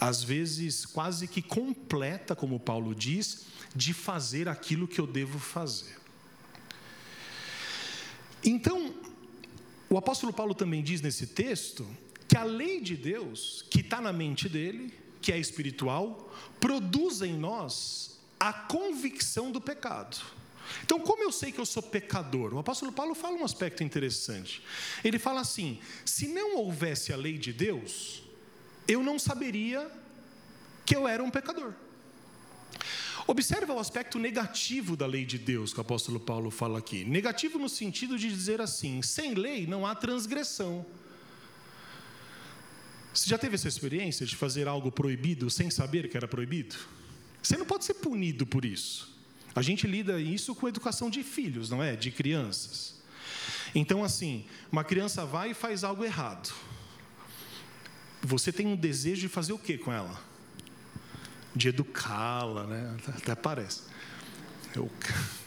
às 0.00 0.22
vezes 0.22 0.84
quase 0.84 1.28
que 1.28 1.40
completa, 1.40 2.34
como 2.34 2.58
Paulo 2.58 2.94
diz, 2.94 3.46
de 3.76 3.92
fazer 3.92 4.48
aquilo 4.48 4.88
que 4.88 5.00
eu 5.00 5.06
devo 5.06 5.38
fazer. 5.38 6.03
Então, 8.44 8.94
o 9.88 9.96
apóstolo 9.96 10.32
Paulo 10.32 10.54
também 10.54 10.82
diz 10.82 11.00
nesse 11.00 11.26
texto 11.26 11.86
que 12.28 12.36
a 12.36 12.44
lei 12.44 12.80
de 12.80 12.96
Deus, 12.96 13.64
que 13.70 13.80
está 13.80 14.00
na 14.00 14.12
mente 14.12 14.48
dele, 14.48 14.92
que 15.20 15.32
é 15.32 15.38
espiritual, 15.38 16.32
produz 16.60 17.22
em 17.22 17.32
nós 17.32 18.18
a 18.38 18.52
convicção 18.52 19.50
do 19.50 19.60
pecado. 19.60 20.20
Então, 20.82 20.98
como 21.00 21.22
eu 21.22 21.32
sei 21.32 21.52
que 21.52 21.60
eu 21.60 21.66
sou 21.66 21.82
pecador? 21.82 22.52
O 22.54 22.58
apóstolo 22.58 22.92
Paulo 22.92 23.14
fala 23.14 23.36
um 23.36 23.44
aspecto 23.44 23.82
interessante. 23.82 24.62
Ele 25.02 25.18
fala 25.18 25.40
assim: 25.40 25.78
se 26.04 26.26
não 26.28 26.56
houvesse 26.56 27.12
a 27.12 27.16
lei 27.16 27.38
de 27.38 27.52
Deus, 27.52 28.22
eu 28.88 29.02
não 29.02 29.18
saberia 29.18 29.90
que 30.84 30.96
eu 30.96 31.06
era 31.06 31.22
um 31.22 31.30
pecador. 31.30 31.72
Observa 33.26 33.72
o 33.72 33.78
aspecto 33.78 34.18
negativo 34.18 34.96
da 34.96 35.06
lei 35.06 35.24
de 35.24 35.38
Deus 35.38 35.72
que 35.72 35.78
o 35.78 35.82
apóstolo 35.82 36.20
Paulo 36.20 36.50
fala 36.50 36.78
aqui. 36.78 37.04
Negativo 37.04 37.58
no 37.58 37.68
sentido 37.68 38.18
de 38.18 38.28
dizer 38.28 38.60
assim: 38.60 39.00
sem 39.00 39.34
lei 39.34 39.66
não 39.66 39.86
há 39.86 39.94
transgressão. 39.94 40.84
Você 43.14 43.30
já 43.30 43.38
teve 43.38 43.54
essa 43.54 43.68
experiência 43.68 44.26
de 44.26 44.34
fazer 44.34 44.66
algo 44.66 44.90
proibido 44.90 45.48
sem 45.48 45.70
saber 45.70 46.08
que 46.08 46.16
era 46.16 46.26
proibido? 46.26 46.74
Você 47.42 47.56
não 47.56 47.64
pode 47.64 47.84
ser 47.84 47.94
punido 47.94 48.44
por 48.44 48.64
isso. 48.64 49.14
A 49.54 49.62
gente 49.62 49.86
lida 49.86 50.20
isso 50.20 50.54
com 50.54 50.68
educação 50.68 51.08
de 51.08 51.22
filhos, 51.22 51.70
não 51.70 51.82
é? 51.82 51.94
De 51.94 52.10
crianças. 52.10 52.94
Então, 53.74 54.02
assim, 54.02 54.44
uma 54.70 54.82
criança 54.82 55.24
vai 55.24 55.50
e 55.50 55.54
faz 55.54 55.84
algo 55.84 56.04
errado. 56.04 56.52
Você 58.20 58.52
tem 58.52 58.66
um 58.66 58.76
desejo 58.76 59.22
de 59.22 59.28
fazer 59.28 59.52
o 59.52 59.58
que 59.58 59.78
com 59.78 59.92
ela? 59.92 60.20
De 61.54 61.68
educá-la, 61.68 62.66
né? 62.66 62.96
Até 63.08 63.34
parece. 63.34 63.82
Eu 64.74 64.90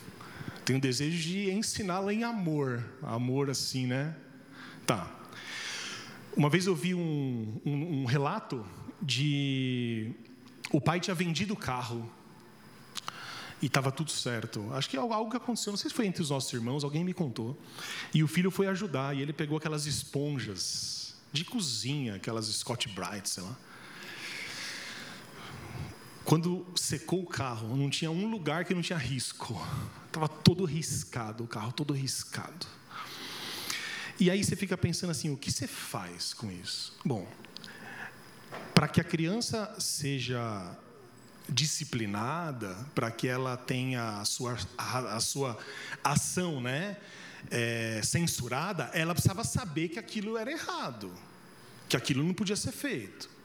tenho 0.64 0.80
desejo 0.80 1.18
de 1.18 1.50
ensiná-la 1.50 2.12
em 2.12 2.24
amor, 2.24 2.84
amor 3.02 3.50
assim, 3.50 3.86
né? 3.86 4.14
Tá. 4.86 5.10
Uma 6.36 6.48
vez 6.48 6.66
eu 6.66 6.74
vi 6.74 6.94
um, 6.94 7.60
um, 7.64 8.02
um 8.02 8.04
relato 8.04 8.64
de 9.02 10.12
o 10.70 10.80
pai 10.80 11.00
tinha 11.00 11.14
vendido 11.14 11.54
o 11.54 11.56
carro 11.56 12.10
e 13.60 13.66
estava 13.66 13.90
tudo 13.90 14.10
certo. 14.10 14.68
Acho 14.72 14.88
que 14.88 14.96
é 14.96 15.00
algo 15.00 15.36
aconteceu, 15.36 15.72
não 15.72 15.76
sei 15.76 15.90
se 15.90 15.96
foi 15.96 16.06
entre 16.06 16.22
os 16.22 16.30
nossos 16.30 16.52
irmãos, 16.52 16.84
alguém 16.84 17.04
me 17.04 17.12
contou. 17.12 17.58
E 18.14 18.22
o 18.22 18.28
filho 18.28 18.50
foi 18.50 18.66
ajudar 18.68 19.16
e 19.16 19.22
ele 19.22 19.32
pegou 19.32 19.58
aquelas 19.58 19.86
esponjas 19.86 21.14
de 21.32 21.44
cozinha, 21.44 22.16
aquelas 22.16 22.46
Scott 22.46 22.88
Bright, 22.88 23.28
sei 23.28 23.42
lá. 23.42 23.56
Quando 26.28 26.66
secou 26.76 27.22
o 27.22 27.26
carro, 27.26 27.74
não 27.74 27.88
tinha 27.88 28.10
um 28.10 28.30
lugar 28.30 28.66
que 28.66 28.74
não 28.74 28.82
tinha 28.82 28.98
risco. 28.98 29.58
Estava 30.08 30.28
todo 30.28 30.62
riscado, 30.66 31.42
o 31.42 31.46
carro 31.46 31.72
todo 31.72 31.94
riscado. 31.94 32.66
E 34.20 34.30
aí 34.30 34.44
você 34.44 34.54
fica 34.54 34.76
pensando 34.76 35.08
assim: 35.08 35.30
o 35.30 35.38
que 35.38 35.50
você 35.50 35.66
faz 35.66 36.34
com 36.34 36.52
isso? 36.52 36.94
Bom, 37.02 37.26
para 38.74 38.86
que 38.88 39.00
a 39.00 39.04
criança 39.04 39.74
seja 39.78 40.76
disciplinada, 41.48 42.76
para 42.94 43.10
que 43.10 43.26
ela 43.26 43.56
tenha 43.56 44.20
a 44.20 44.24
sua, 44.26 44.58
a, 44.76 45.16
a 45.16 45.20
sua 45.20 45.58
ação 46.04 46.60
né, 46.60 46.98
é, 47.50 48.02
censurada, 48.04 48.90
ela 48.92 49.14
precisava 49.14 49.44
saber 49.44 49.88
que 49.88 49.98
aquilo 49.98 50.36
era 50.36 50.52
errado, 50.52 51.10
que 51.88 51.96
aquilo 51.96 52.22
não 52.22 52.34
podia 52.34 52.54
ser 52.54 52.72
feito. 52.72 53.37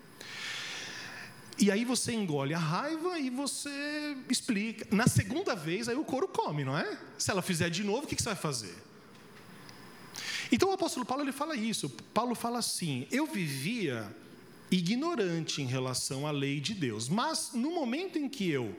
E 1.64 1.72
aí 1.72 1.86
você 1.86 2.12
engole 2.12 2.54
a 2.54 2.60
raiva 2.60 3.18
e 3.18 3.30
você 3.30 4.18
explica. 4.30 4.86
Na 4.94 5.08
segunda 5.08 5.56
vez, 5.56 5.88
aí 5.88 5.96
o 5.96 6.04
couro 6.04 6.28
come, 6.28 6.66
não 6.66 6.78
é? 6.78 7.00
Se 7.18 7.32
ela 7.32 7.42
fizer 7.42 7.70
de 7.70 7.86
novo, 7.86 8.04
o 8.04 8.06
que 8.06 8.22
você 8.22 8.26
vai 8.26 8.36
fazer? 8.36 8.76
Então 10.52 10.68
o 10.68 10.74
apóstolo 10.74 11.06
Paulo 11.06 11.24
ele 11.24 11.32
fala 11.32 11.56
isso. 11.56 11.90
Paulo 12.14 12.36
fala 12.36 12.60
assim: 12.60 13.08
eu 13.10 13.26
vivia 13.26 14.14
ignorante 14.70 15.62
em 15.62 15.66
relação 15.66 16.28
à 16.28 16.32
lei 16.32 16.60
de 16.60 16.74
Deus, 16.74 17.08
mas 17.08 17.52
no 17.54 17.72
momento 17.72 18.20
em 18.20 18.28
que 18.28 18.50
eu 18.50 18.78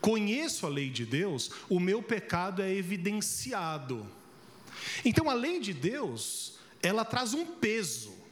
conheço 0.00 0.66
a 0.66 0.68
lei 0.68 0.90
de 0.90 1.06
Deus, 1.06 1.52
o 1.68 1.78
meu 1.78 2.02
pecado 2.02 2.62
é 2.62 2.74
evidenciado. 2.74 4.04
Então 5.04 5.30
a 5.30 5.34
lei 5.34 5.60
de 5.60 5.72
Deus, 5.72 6.54
ela 6.82 7.04
traz 7.04 7.32
um 7.32 7.46
peso 7.46 8.23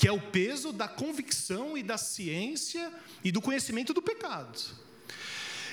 que 0.00 0.08
é 0.08 0.12
o 0.12 0.18
peso 0.18 0.72
da 0.72 0.88
convicção 0.88 1.76
e 1.76 1.82
da 1.82 1.98
ciência 1.98 2.90
e 3.22 3.30
do 3.30 3.38
conhecimento 3.38 3.92
do 3.92 4.00
pecado. 4.00 4.58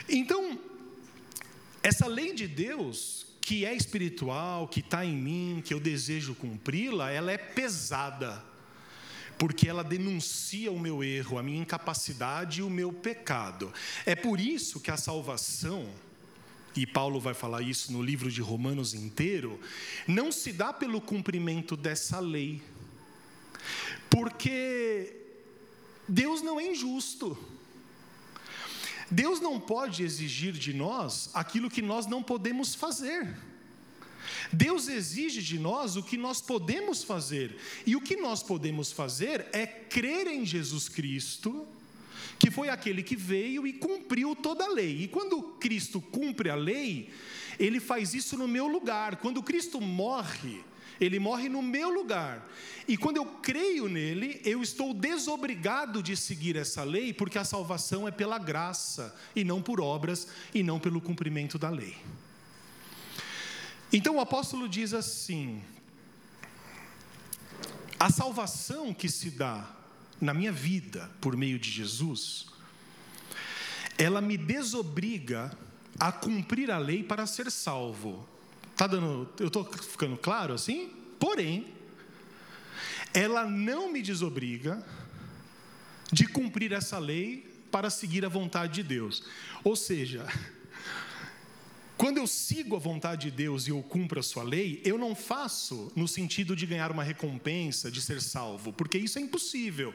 Então, 0.09 0.59
essa 1.81 2.07
lei 2.07 2.33
de 2.33 2.45
Deus, 2.45 3.25
que 3.39 3.63
é 3.63 3.73
espiritual, 3.73 4.67
que 4.67 4.81
está 4.81 5.05
em 5.05 5.15
mim, 5.15 5.63
que 5.63 5.73
eu 5.73 5.79
desejo 5.79 6.35
cumpri-la, 6.35 7.09
ela 7.09 7.31
é 7.31 7.37
pesada, 7.37 8.43
porque 9.37 9.69
ela 9.69 9.81
denuncia 9.81 10.73
o 10.73 10.79
meu 10.79 11.01
erro, 11.01 11.37
a 11.37 11.43
minha 11.43 11.61
incapacidade 11.61 12.59
e 12.59 12.63
o 12.63 12.69
meu 12.69 12.91
pecado. 12.91 13.71
É 14.05 14.13
por 14.13 14.41
isso 14.41 14.81
que 14.81 14.91
a 14.91 14.97
salvação, 14.97 15.89
e 16.75 16.85
Paulo 16.85 17.17
vai 17.17 17.33
falar 17.33 17.61
isso 17.61 17.93
no 17.93 18.03
livro 18.03 18.29
de 18.29 18.41
Romanos 18.41 18.93
inteiro, 18.93 19.57
não 20.05 20.33
se 20.33 20.51
dá 20.51 20.73
pelo 20.73 20.99
cumprimento 20.99 21.77
dessa 21.77 22.19
lei, 22.19 22.61
porque 24.09 25.13
Deus 26.07 26.41
não 26.41 26.59
é 26.59 26.71
injusto. 26.71 27.37
Deus 29.09 29.39
não 29.39 29.59
pode 29.59 30.03
exigir 30.03 30.53
de 30.53 30.73
nós 30.73 31.29
aquilo 31.33 31.69
que 31.69 31.81
nós 31.81 32.05
não 32.05 32.21
podemos 32.21 32.75
fazer. 32.75 33.35
Deus 34.51 34.87
exige 34.87 35.41
de 35.41 35.57
nós 35.57 35.95
o 35.95 36.03
que 36.03 36.17
nós 36.17 36.41
podemos 36.41 37.03
fazer. 37.03 37.57
E 37.85 37.95
o 37.95 38.01
que 38.01 38.15
nós 38.17 38.43
podemos 38.43 38.91
fazer 38.91 39.47
é 39.53 39.65
crer 39.65 40.27
em 40.27 40.45
Jesus 40.45 40.89
Cristo, 40.89 41.65
que 42.39 42.51
foi 42.51 42.69
aquele 42.69 43.01
que 43.01 43.15
veio 43.15 43.65
e 43.65 43.73
cumpriu 43.73 44.35
toda 44.35 44.65
a 44.65 44.69
lei. 44.69 45.03
E 45.03 45.07
quando 45.07 45.41
Cristo 45.59 46.01
cumpre 46.01 46.49
a 46.49 46.55
lei, 46.55 47.09
ele 47.59 47.79
faz 47.79 48.13
isso 48.13 48.37
no 48.37 48.47
meu 48.47 48.67
lugar. 48.67 49.17
Quando 49.17 49.43
Cristo 49.43 49.79
morre, 49.81 50.61
ele 50.99 51.19
morre 51.19 51.49
no 51.49 51.61
meu 51.61 51.89
lugar. 51.89 52.47
E 52.87 52.97
quando 52.97 53.17
eu 53.17 53.25
creio 53.25 53.87
nele, 53.87 54.41
eu 54.45 54.61
estou 54.61 54.93
desobrigado 54.93 56.01
de 56.01 56.15
seguir 56.15 56.55
essa 56.55 56.83
lei, 56.83 57.13
porque 57.13 57.37
a 57.37 57.43
salvação 57.43 58.07
é 58.07 58.11
pela 58.11 58.37
graça, 58.37 59.15
e 59.35 59.43
não 59.43 59.61
por 59.61 59.81
obras, 59.81 60.27
e 60.53 60.63
não 60.63 60.79
pelo 60.79 61.01
cumprimento 61.01 61.57
da 61.59 61.69
lei. 61.69 61.97
Então 63.91 64.15
o 64.15 64.19
apóstolo 64.19 64.67
diz 64.67 64.93
assim: 64.93 65.61
a 67.99 68.09
salvação 68.09 68.93
que 68.93 69.09
se 69.09 69.31
dá 69.31 69.75
na 70.19 70.33
minha 70.33 70.51
vida 70.51 71.09
por 71.21 71.35
meio 71.35 71.59
de 71.59 71.69
Jesus, 71.69 72.47
ela 73.97 74.21
me 74.21 74.37
desobriga 74.37 75.57
a 75.99 76.11
cumprir 76.11 76.69
a 76.69 76.77
lei 76.77 77.03
para 77.03 77.25
ser 77.25 77.49
salvo. 77.49 78.27
Tá 78.77 78.85
dando, 78.85 79.27
eu 79.39 79.47
estou 79.47 79.65
ficando 79.65 80.15
claro 80.15 80.53
assim? 80.53 80.91
Porém, 81.19 81.73
ela 83.11 83.43
não 83.45 83.91
me 83.91 84.03
desobriga 84.03 84.85
de 86.11 86.27
cumprir 86.27 86.71
essa 86.71 86.99
lei 86.99 87.65
para 87.71 87.89
seguir 87.89 88.23
a 88.23 88.29
vontade 88.29 88.75
de 88.75 88.83
Deus. 88.83 89.23
Ou 89.63 89.75
seja, 89.75 90.25
quando 92.07 92.19
eu 92.19 92.27
sigo 92.27 92.73
a 92.73 92.79
vontade 92.79 93.29
de 93.29 93.31
Deus 93.35 93.67
e 93.67 93.71
eu 93.71 93.83
cumpro 93.83 94.17
a 94.17 94.23
sua 94.23 94.41
lei, 94.41 94.81
eu 94.85 94.97
não 94.97 95.13
faço 95.13 95.91
no 95.93 96.07
sentido 96.07 96.55
de 96.55 96.65
ganhar 96.65 96.89
uma 96.89 97.03
recompensa, 97.03 97.91
de 97.91 98.01
ser 98.01 98.21
salvo, 98.21 98.71
porque 98.71 98.97
isso 98.97 99.19
é 99.19 99.21
impossível. 99.21 99.93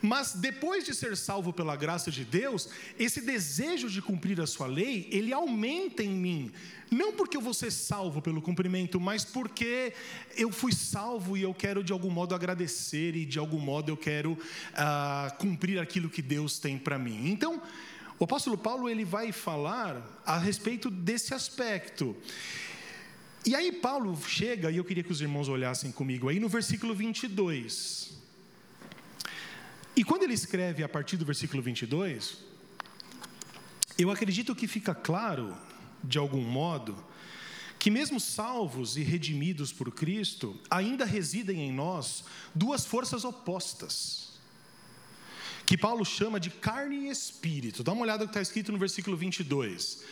Mas 0.00 0.34
depois 0.34 0.84
de 0.84 0.94
ser 0.94 1.16
salvo 1.16 1.52
pela 1.52 1.74
graça 1.74 2.12
de 2.12 2.24
Deus, 2.24 2.68
esse 2.96 3.20
desejo 3.20 3.90
de 3.90 4.00
cumprir 4.00 4.40
a 4.40 4.46
sua 4.46 4.68
lei, 4.68 5.08
ele 5.10 5.32
aumenta 5.32 6.00
em 6.00 6.10
mim. 6.10 6.52
Não 6.92 7.12
porque 7.12 7.36
eu 7.36 7.40
vou 7.40 7.52
ser 7.52 7.72
salvo 7.72 8.22
pelo 8.22 8.40
cumprimento, 8.40 9.00
mas 9.00 9.24
porque 9.24 9.92
eu 10.36 10.52
fui 10.52 10.72
salvo 10.72 11.36
e 11.36 11.42
eu 11.42 11.52
quero 11.52 11.82
de 11.82 11.92
algum 11.92 12.08
modo 12.08 12.36
agradecer 12.36 13.16
e 13.16 13.26
de 13.26 13.36
algum 13.36 13.58
modo 13.58 13.90
eu 13.90 13.96
quero 13.96 14.34
uh, 14.34 15.36
cumprir 15.38 15.80
aquilo 15.80 16.08
que 16.08 16.22
Deus 16.22 16.60
tem 16.60 16.78
para 16.78 17.00
mim. 17.00 17.28
Então, 17.28 17.60
o 18.18 18.24
apóstolo 18.24 18.58
Paulo 18.58 18.88
ele 18.88 19.04
vai 19.04 19.30
falar 19.30 20.20
a 20.26 20.38
respeito 20.38 20.90
desse 20.90 21.32
aspecto. 21.34 22.16
E 23.46 23.54
aí 23.54 23.70
Paulo 23.70 24.18
chega, 24.26 24.70
e 24.70 24.76
eu 24.76 24.84
queria 24.84 25.04
que 25.04 25.12
os 25.12 25.20
irmãos 25.20 25.48
olhassem 25.48 25.92
comigo 25.92 26.28
aí 26.28 26.40
no 26.40 26.48
versículo 26.48 26.94
22. 26.94 28.10
E 29.94 30.02
quando 30.02 30.24
ele 30.24 30.34
escreve 30.34 30.82
a 30.82 30.88
partir 30.88 31.16
do 31.16 31.24
versículo 31.24 31.62
22, 31.62 32.38
eu 33.96 34.10
acredito 34.10 34.54
que 34.54 34.66
fica 34.66 34.94
claro, 34.94 35.56
de 36.02 36.18
algum 36.18 36.42
modo, 36.42 36.96
que 37.78 37.90
mesmo 37.90 38.18
salvos 38.18 38.96
e 38.96 39.02
redimidos 39.02 39.72
por 39.72 39.92
Cristo, 39.92 40.58
ainda 40.68 41.04
residem 41.04 41.60
em 41.60 41.72
nós 41.72 42.24
duas 42.52 42.84
forças 42.84 43.24
opostas 43.24 44.27
que 45.68 45.76
Paulo 45.76 46.02
chama 46.02 46.40
de 46.40 46.48
carne 46.48 46.96
e 46.96 47.10
espírito. 47.10 47.84
Dá 47.84 47.92
uma 47.92 48.00
olhada 48.00 48.24
no 48.24 48.28
que 48.28 48.30
está 48.30 48.40
escrito 48.40 48.72
no 48.72 48.78
versículo 48.78 49.18
22. 49.18 50.02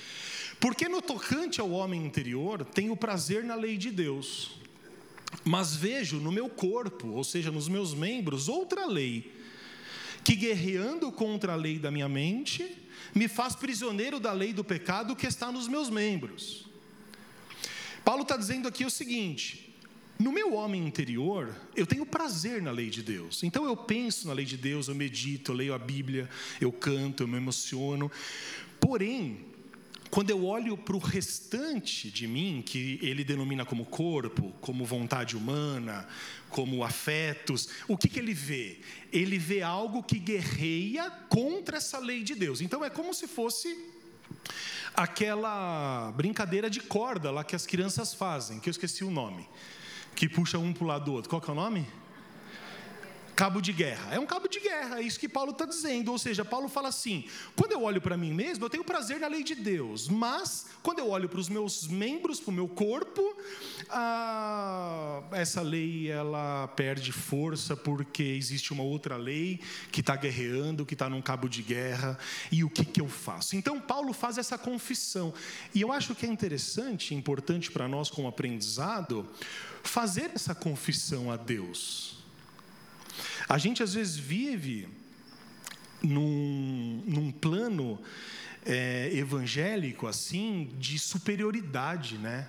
Porque 0.61 0.87
no 0.87 1.01
tocante 1.01 1.63
ao 1.63 1.71
homem 1.71 2.05
interior, 2.05 2.63
tenho 2.63 2.95
prazer 2.95 3.43
na 3.43 3.55
lei 3.55 3.79
de 3.79 3.91
Deus, 3.91 4.51
mas 5.43 5.75
vejo 5.75 6.19
no 6.19 6.31
meu 6.31 6.51
corpo, 6.51 7.09
ou 7.09 7.25
seja, 7.25 7.51
nos 7.51 7.69
meus 7.69 7.95
membros, 7.95 8.51
outra 8.51 8.85
lei, 8.85 9.33
que 10.23 10.37
guerreando 10.37 11.11
contra 11.11 11.55
a 11.55 11.57
lei 11.57 11.79
da 11.79 11.91
minha 11.91 12.07
mente, 12.07 12.77
me 13.15 13.27
faz 13.27 13.57
prisioneiro 13.57 14.21
da 14.21 14.35
lei 14.35 14.53
do 14.53 14.63
pecado 14.63 15.17
que 15.17 15.27
está 15.27 15.51
nos 15.51 15.67
meus 15.69 15.89
membros. 15.89 16.67
Paulo 18.05 18.25
está 18.25 18.37
dizendo 18.37 18.69
aqui 18.69 18.85
o 18.85 18.91
seguinte: 18.91 19.75
no 20.19 20.33
meu 20.33 20.55
homem 20.55 20.87
interior, 20.87 21.55
eu 21.75 21.87
tenho 21.87 22.07
prazer 22.07 22.63
na 22.63 22.71
lei 22.71 22.89
de 22.89 23.03
Deus. 23.03 23.43
Então 23.43 23.67
eu 23.67 23.77
penso 23.77 24.27
na 24.27 24.33
lei 24.33 24.47
de 24.47 24.57
Deus, 24.57 24.89
eu 24.89 24.95
medito, 24.95 25.53
eu 25.53 25.57
leio 25.57 25.75
a 25.75 25.79
Bíblia, 25.79 26.29
eu 26.61 26.73
canto, 26.73 27.23
eu 27.23 27.29
me 27.29 27.37
emociono. 27.37 28.11
Porém, 28.81 29.45
quando 30.11 30.31
eu 30.31 30.47
olho 30.47 30.77
para 30.79 30.97
o 30.97 30.99
restante 30.99 32.11
de 32.11 32.27
mim, 32.27 32.63
que 32.65 32.99
ele 33.03 33.25
denomina 33.25 33.67
como 33.67 33.85
corpo, 33.85 34.55
como 34.61 34.87
vontade 34.87 35.37
humana, 35.37 36.09
como 36.49 36.83
afetos, 36.83 37.69
o 37.87 37.97
que, 37.97 38.09
que 38.09 38.19
ele 38.19 38.33
vê? 38.33 38.79
Ele 39.13 39.37
vê 39.37 39.61
algo 39.61 40.03
que 40.03 40.19
guerreia 40.19 41.11
contra 41.29 41.77
essa 41.77 41.99
lei 41.99 42.23
de 42.23 42.35
Deus. 42.35 42.63
Então 42.63 42.83
é 42.83 42.89
como 42.89 43.13
se 43.13 43.27
fosse 43.27 43.77
aquela 44.95 46.11
brincadeira 46.17 46.71
de 46.71 46.81
corda 46.81 47.31
lá 47.31 47.45
que 47.45 47.55
as 47.55 47.67
crianças 47.67 48.15
fazem, 48.15 48.59
que 48.59 48.71
eu 48.71 48.73
esqueci 48.73 49.05
o 49.05 49.11
nome 49.11 49.47
que 50.17 50.29
puxa 50.29 50.59
um 50.59 50.73
para 50.73 50.85
o 50.85 50.87
lado 50.87 51.05
do 51.05 51.13
outro. 51.13 51.29
Qual 51.29 51.41
que 51.41 51.51
é 51.51 51.53
o 51.53 51.57
nome? 51.57 51.87
Cabo 53.37 53.61
de 53.61 53.71
guerra. 53.71 54.15
É 54.15 54.19
um 54.19 54.25
cabo 54.25 54.49
de 54.49 54.59
guerra, 54.59 54.99
é 54.99 55.03
isso 55.03 55.21
que 55.21 55.29
Paulo 55.29 55.51
está 55.51 55.67
dizendo. 55.67 56.11
Ou 56.11 56.19
seja, 56.19 56.43
Paulo 56.43 56.71
fala 56.71 56.89
assim: 56.89 57.27
quando 57.55 57.73
eu 57.73 57.83
olho 57.83 58.01
para 58.01 58.17
mim 58.17 58.33
mesmo, 58.33 58.65
eu 58.65 58.71
tenho 58.71 58.83
prazer 58.83 59.21
na 59.21 59.29
lei 59.29 59.45
de 59.45 59.55
Deus, 59.55 60.09
mas 60.09 60.65
quando 60.83 61.01
eu 61.01 61.11
olho 61.11 61.29
para 61.29 61.39
os 61.39 61.51
meus 61.51 61.87
membros, 61.87 62.41
para 62.41 62.51
o 62.51 62.55
meu 62.55 62.67
corpo, 62.67 63.37
ah, 63.91 65.23
essa 65.33 65.61
lei 65.61 66.11
ela 66.11 66.67
perde 66.69 67.13
força 67.13 67.77
porque 67.77 68.23
existe 68.23 68.73
uma 68.73 68.83
outra 68.83 69.19
lei 69.19 69.61
que 69.93 70.01
está 70.01 70.17
guerreando, 70.17 70.87
que 70.87 70.95
está 70.95 71.11
num 71.11 71.21
cabo 71.21 71.47
de 71.47 71.63
guerra. 71.63 72.19
E 72.51 72.65
o 72.65 72.71
que, 72.71 72.87
que 72.87 73.03
eu 73.03 73.09
faço? 73.09 73.55
Então, 73.55 73.79
Paulo 73.79 74.15
faz 74.15 74.39
essa 74.39 74.57
confissão. 74.57 75.35
E 75.75 75.83
eu 75.83 75.93
acho 75.93 76.15
que 76.15 76.25
é 76.25 76.29
interessante, 76.31 77.15
importante 77.15 77.71
para 77.71 77.87
nós 77.87 78.09
como 78.09 78.29
aprendizado, 78.29 79.29
fazer 79.83 80.31
essa 80.35 80.55
confissão 80.55 81.31
a 81.31 81.37
Deus. 81.37 82.16
A 83.49 83.59
gente 83.59 83.83
às 83.83 83.95
vezes 83.95 84.17
vive 84.17 84.89
num, 86.03 87.03
num 87.07 87.31
plano 87.31 88.01
é, 88.65 89.11
evangélico 89.15 90.07
assim 90.07 90.71
de 90.79 90.99
superioridade, 90.99 92.19
né? 92.19 92.49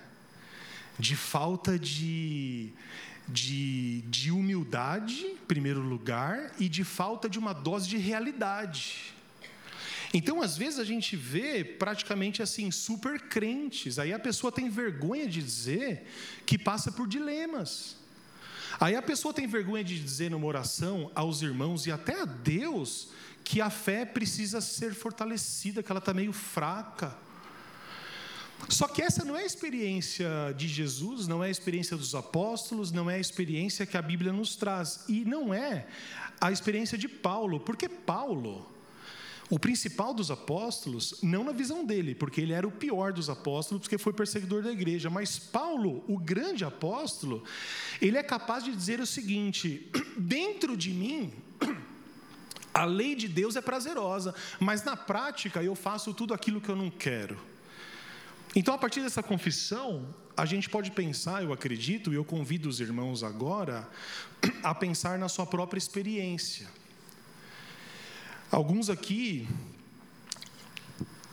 De 0.98 1.14
falta 1.14 1.78
de, 1.78 2.72
de, 3.28 4.02
de 4.08 4.32
humildade, 4.32 5.24
em 5.24 5.36
primeiro 5.36 5.80
lugar, 5.80 6.52
e 6.58 6.68
de 6.68 6.82
falta 6.82 7.28
de 7.28 7.38
uma 7.38 7.52
dose 7.52 7.88
de 7.88 7.96
realidade. 7.96 9.14
Então, 10.12 10.40
às 10.42 10.56
vezes, 10.56 10.80
a 10.80 10.84
gente 10.84 11.14
vê 11.14 11.62
praticamente 11.62 12.42
assim, 12.42 12.70
super 12.70 13.20
crentes. 13.20 13.98
Aí 13.98 14.12
a 14.12 14.18
pessoa 14.18 14.50
tem 14.50 14.68
vergonha 14.68 15.28
de 15.28 15.42
dizer 15.42 16.06
que 16.46 16.58
passa 16.58 16.90
por 16.90 17.06
dilemas. 17.06 17.97
Aí 18.80 18.94
a 18.94 19.02
pessoa 19.02 19.34
tem 19.34 19.46
vergonha 19.46 19.82
de 19.82 19.98
dizer 19.98 20.30
numa 20.30 20.46
oração 20.46 21.10
aos 21.14 21.42
irmãos 21.42 21.86
e 21.86 21.92
até 21.92 22.20
a 22.20 22.24
Deus 22.24 23.08
que 23.42 23.60
a 23.60 23.70
fé 23.70 24.04
precisa 24.04 24.60
ser 24.60 24.94
fortalecida, 24.94 25.82
que 25.82 25.90
ela 25.90 25.98
está 25.98 26.14
meio 26.14 26.32
fraca. 26.32 27.16
Só 28.68 28.86
que 28.86 29.00
essa 29.02 29.24
não 29.24 29.36
é 29.36 29.42
a 29.42 29.46
experiência 29.46 30.28
de 30.56 30.68
Jesus, 30.68 31.26
não 31.26 31.42
é 31.42 31.48
a 31.48 31.50
experiência 31.50 31.96
dos 31.96 32.14
apóstolos, 32.14 32.92
não 32.92 33.10
é 33.10 33.14
a 33.14 33.18
experiência 33.18 33.86
que 33.86 33.96
a 33.96 34.02
Bíblia 34.02 34.32
nos 34.32 34.56
traz. 34.56 35.04
E 35.08 35.24
não 35.24 35.54
é 35.54 35.86
a 36.40 36.52
experiência 36.52 36.98
de 36.98 37.08
Paulo, 37.08 37.60
porque 37.60 37.88
Paulo, 37.88 38.68
o 39.50 39.58
principal 39.58 40.12
dos 40.12 40.30
apóstolos, 40.30 41.14
não 41.22 41.42
na 41.42 41.52
visão 41.52 41.84
dele, 41.84 42.14
porque 42.14 42.40
ele 42.40 42.52
era 42.52 42.66
o 42.66 42.70
pior 42.70 43.12
dos 43.12 43.30
apóstolos, 43.30 43.80
porque 43.80 43.96
foi 43.96 44.12
perseguidor 44.12 44.62
da 44.62 44.70
igreja, 44.70 45.08
mas 45.08 45.38
Paulo, 45.38 46.04
o 46.06 46.18
grande 46.18 46.64
apóstolo, 46.64 47.42
ele 48.00 48.18
é 48.18 48.22
capaz 48.22 48.62
de 48.62 48.74
dizer 48.74 49.00
o 49.00 49.06
seguinte: 49.06 49.90
dentro 50.18 50.76
de 50.76 50.90
mim, 50.90 51.32
a 52.74 52.84
lei 52.84 53.14
de 53.14 53.26
Deus 53.26 53.56
é 53.56 53.62
prazerosa, 53.62 54.34
mas 54.60 54.84
na 54.84 54.96
prática 54.96 55.62
eu 55.62 55.74
faço 55.74 56.12
tudo 56.12 56.34
aquilo 56.34 56.60
que 56.60 56.68
eu 56.68 56.76
não 56.76 56.90
quero. 56.90 57.38
Então, 58.54 58.74
a 58.74 58.78
partir 58.78 59.00
dessa 59.00 59.22
confissão, 59.22 60.14
a 60.36 60.44
gente 60.44 60.68
pode 60.68 60.90
pensar, 60.90 61.42
eu 61.42 61.52
acredito, 61.52 62.12
e 62.12 62.16
eu 62.16 62.24
convido 62.24 62.68
os 62.68 62.80
irmãos 62.80 63.22
agora 63.22 63.88
a 64.62 64.74
pensar 64.74 65.18
na 65.18 65.28
sua 65.28 65.46
própria 65.46 65.78
experiência. 65.78 66.68
Alguns 68.50 68.88
aqui, 68.88 69.46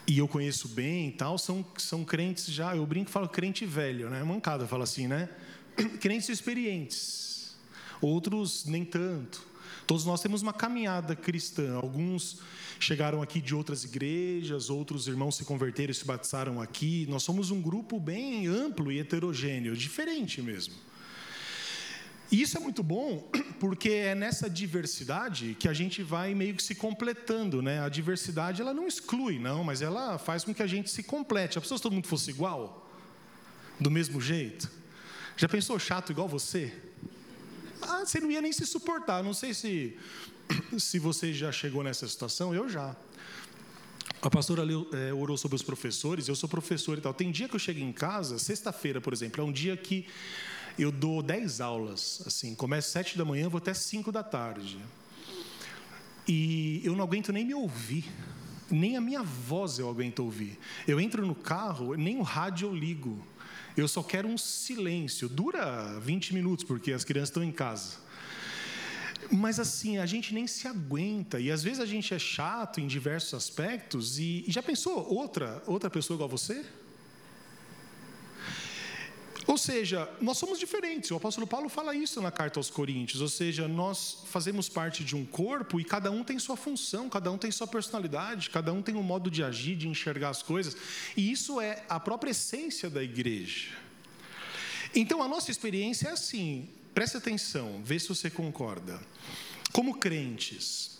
e 0.06 0.18
eu 0.18 0.28
conheço 0.28 0.68
bem 0.68 1.08
e 1.08 1.12
tal, 1.14 1.38
são, 1.38 1.66
são 1.78 2.04
crentes 2.04 2.46
já, 2.48 2.76
eu 2.76 2.86
brinco 2.86 3.10
e 3.10 3.14
falo 3.14 3.30
crente 3.30 3.66
velho, 3.66 4.10
né? 4.10 4.22
Mancada, 4.24 4.68
fala 4.68 4.84
assim, 4.84 5.08
né? 5.08 5.30
Crentes 6.02 6.28
experientes, 6.28 7.56
outros 8.02 8.66
nem 8.66 8.84
tanto. 8.84 9.46
Todos 9.88 10.04
nós 10.04 10.22
temos 10.22 10.42
uma 10.42 10.52
caminhada 10.52 11.16
cristã. 11.16 11.76
Alguns 11.76 12.40
chegaram 12.80 13.22
aqui 13.22 13.40
de 13.40 13.54
outras 13.54 13.84
igrejas, 13.84 14.70
outros 14.70 15.08
irmãos 15.08 15.38
se 15.38 15.46
converteram 15.46 15.92
e 15.92 15.96
se 15.96 16.06
batizaram 16.06 16.62
aqui. 16.62 17.06
Nós 17.08 17.24
somos 17.24 17.52
um 17.52 17.62
grupo 17.62 18.00
bem 18.00 18.48
amplo 18.48 18.92
e 18.92 19.00
heterogêneo, 19.00 19.76
diferente 19.76 20.42
mesmo. 20.42 20.74
E 22.32 22.42
isso 22.42 22.58
é 22.58 22.60
muito 22.60 22.82
bom, 22.82 23.30
porque 23.60 23.90
é 23.90 24.16
nessa 24.16 24.50
diversidade 24.50 25.56
que 25.60 25.68
a 25.68 25.74
gente 25.74 26.02
vai 26.02 26.34
meio 26.34 26.56
que 26.56 26.64
se 26.64 26.76
completando, 26.76 27.62
né? 27.62 27.82
A 27.82 27.90
diversidade 27.90 28.62
ela 28.62 28.74
não 28.74 28.88
exclui, 28.88 29.40
não, 29.40 29.64
mas 29.64 29.82
ela 29.82 30.18
faz 30.18 30.44
com 30.44 30.54
que 30.54 30.64
a 30.64 30.68
gente 30.68 30.90
se 30.90 31.04
complete. 31.04 31.58
A 31.58 31.62
pessoa 31.62 31.78
se 31.78 31.84
todo 31.84 31.94
mundo 31.94 32.08
fosse 32.08 32.30
igual, 32.30 32.90
do 33.80 33.92
mesmo 33.92 34.20
jeito. 34.20 34.72
Já 35.38 35.48
pensou 35.48 35.78
chato 35.78 36.12
igual 36.12 36.28
você? 36.28 36.74
Ah, 37.82 38.06
você 38.06 38.20
não 38.20 38.32
ia 38.32 38.42
nem 38.42 38.52
se 38.52 38.66
suportar. 38.66 39.24
Não 39.24 39.34
sei 39.34 39.54
se 39.54 39.98
se 40.78 41.00
você 41.00 41.34
já 41.34 41.52
chegou 41.52 41.84
nessa 41.84 42.08
situação, 42.08 42.54
eu 42.54 42.68
já. 42.70 42.96
A 44.22 44.30
pastora 44.30 44.64
é, 44.94 45.14
orou 45.14 45.38
sobre 45.38 45.56
os 45.56 45.62
professores, 45.62 46.28
eu 46.28 46.36
sou 46.36 46.50
professor 46.50 46.98
e 46.98 47.02
tal. 47.02 47.14
Tem 47.14 47.32
dia 47.32 47.48
que 47.48 47.56
eu 47.56 47.60
chego 47.60 47.80
em 47.80 47.92
casa, 47.92 48.40
sexta-feira, 48.40 49.00
por 49.00 49.14
exemplo, 49.14 49.42
é 49.42 49.44
um 49.44 49.52
dia 49.52 49.78
que 49.78 50.08
eu 50.78 50.92
dou 50.92 51.22
10 51.22 51.62
aulas, 51.62 52.22
assim, 52.26 52.54
começo 52.54 52.88
às 52.88 52.94
7 52.94 53.18
da 53.18 53.26
manhã, 53.26 53.48
vou 53.48 53.60
até 53.60 53.74
5 53.74 54.12
da 54.12 54.24
tarde. 54.24 54.78
E 56.28 56.82
eu 56.84 56.96
não 56.96 57.04
aguento 57.04 57.32
nem 57.32 57.46
me 57.46 57.54
ouvir, 57.54 58.06
nem 58.70 58.98
a 58.98 59.02
minha 59.02 59.24
voz 59.24 59.80
eu 59.80 59.90
aguento 59.90 60.20
ouvir. 60.20 60.58
Eu 60.88 61.00
entro 61.00 61.26
no 61.26 61.36
carro, 61.36 61.96
nem 61.96 62.18
o 62.18 62.24
rádio 62.24 62.68
eu 62.68 62.76
ligo. 62.76 63.26
Eu 63.78 63.88
só 63.88 64.02
quero 64.02 64.28
um 64.28 64.38
silêncio. 64.38 65.30
Dura 65.30 66.00
20 66.00 66.34
minutos, 66.34 66.66
porque 66.66 66.92
as 66.92 67.04
crianças 67.04 67.30
estão 67.30 67.44
em 67.44 67.52
casa. 67.52 67.98
Mas 69.32 69.60
assim, 69.60 69.98
a 69.98 70.06
gente 70.06 70.34
nem 70.34 70.48
se 70.48 70.68
aguenta. 70.68 71.40
E 71.40 71.52
às 71.52 71.64
vezes 71.64 71.80
a 71.80 71.86
gente 71.86 72.14
é 72.14 72.20
chato 72.20 72.80
em 72.80 72.88
diversos 72.88 73.34
aspectos. 73.34 74.18
E, 74.18 74.44
e 74.48 74.52
já 74.52 74.64
pensou 74.64 75.08
outra, 75.08 75.62
outra 75.68 75.90
pessoa 75.90 76.16
igual 76.16 76.30
a 76.30 76.32
você? 76.32 76.66
Ou 79.48 79.58
seja, 79.58 80.10
nós 80.20 80.38
somos 80.38 80.58
diferentes. 80.58 81.12
O 81.12 81.16
apóstolo 81.16 81.46
Paulo 81.46 81.70
fala 81.70 81.96
isso 81.96 82.20
na 82.22 82.32
carta 82.32 82.60
aos 82.60 82.70
Coríntios. 82.70 83.22
Ou 83.22 83.30
seja, 83.30 83.68
nós 83.68 84.24
fazemos 84.26 84.68
parte 84.68 85.04
de 85.04 85.16
um 85.16 85.24
corpo 85.24 85.80
e 85.80 85.84
cada 85.84 86.10
um 86.10 86.24
tem 86.24 86.40
sua 86.40 86.58
função, 86.58 87.10
cada 87.10 87.32
um 87.32 87.38
tem 87.38 87.52
sua 87.52 87.68
personalidade, 87.68 88.50
cada 88.50 88.74
um 88.74 88.82
tem 88.82 88.96
um 88.96 89.04
modo 89.04 89.30
de 89.30 89.44
agir, 89.44 89.76
de 89.76 89.88
enxergar 89.88 90.30
as 90.30 90.42
coisas. 90.42 90.76
E 91.16 91.32
isso 91.32 91.62
é 91.62 91.84
a 91.88 92.00
própria 92.00 92.32
essência 92.32 92.90
da 92.90 93.04
igreja. 93.04 93.70
Então, 94.96 95.22
a 95.22 95.28
nossa 95.28 95.52
experiência 95.52 96.08
é 96.08 96.12
assim. 96.12 96.68
Preste 96.94 97.18
atenção, 97.18 97.82
vê 97.84 98.00
se 98.00 98.08
você 98.08 98.30
concorda. 98.30 99.00
Como 99.72 99.96
crentes, 99.96 101.00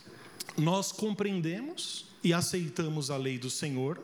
nós 0.58 0.92
compreendemos 0.92 2.06
e 2.24 2.34
aceitamos 2.34 3.10
a 3.10 3.18
lei 3.18 3.40
do 3.40 3.50
Senhor 3.50 4.02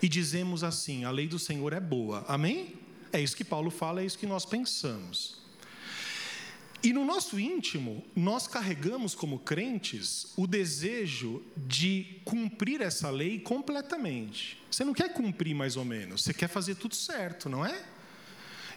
e 0.00 0.08
dizemos 0.08 0.62
assim: 0.62 1.04
a 1.04 1.10
lei 1.10 1.26
do 1.26 1.38
Senhor 1.38 1.72
é 1.72 1.80
boa. 1.80 2.24
Amém? 2.28 2.74
É 3.12 3.20
isso 3.20 3.36
que 3.36 3.44
Paulo 3.44 3.70
fala, 3.70 4.02
é 4.02 4.04
isso 4.04 4.18
que 4.18 4.26
nós 4.26 4.44
pensamos. 4.44 5.38
E 6.82 6.92
no 6.92 7.04
nosso 7.04 7.40
íntimo, 7.40 8.04
nós 8.14 8.46
carregamos 8.46 9.14
como 9.14 9.40
crentes 9.40 10.32
o 10.36 10.46
desejo 10.46 11.42
de 11.56 12.20
cumprir 12.24 12.80
essa 12.80 13.10
lei 13.10 13.40
completamente. 13.40 14.62
Você 14.70 14.84
não 14.84 14.94
quer 14.94 15.12
cumprir 15.12 15.54
mais 15.54 15.76
ou 15.76 15.84
menos, 15.84 16.22
você 16.22 16.32
quer 16.32 16.48
fazer 16.48 16.76
tudo 16.76 16.94
certo, 16.94 17.48
não 17.48 17.66
é? 17.66 17.84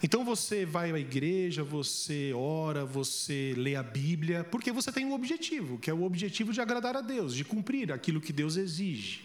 Então 0.04 0.26
você 0.26 0.66
vai 0.66 0.92
à 0.92 0.98
igreja, 0.98 1.64
você 1.64 2.34
ora, 2.34 2.84
você 2.84 3.54
lê 3.56 3.76
a 3.76 3.84
Bíblia, 3.84 4.44
porque 4.44 4.72
você 4.72 4.92
tem 4.92 5.06
um 5.06 5.14
objetivo, 5.14 5.78
que 5.78 5.92
é 5.92 5.94
o 5.94 6.04
objetivo 6.04 6.52
de 6.52 6.60
agradar 6.60 6.98
a 6.98 7.02
Deus, 7.02 7.36
de 7.36 7.46
cumprir 7.46 7.92
aquilo 7.92 8.20
que 8.20 8.34
Deus 8.34 8.56
exige. 8.56 9.22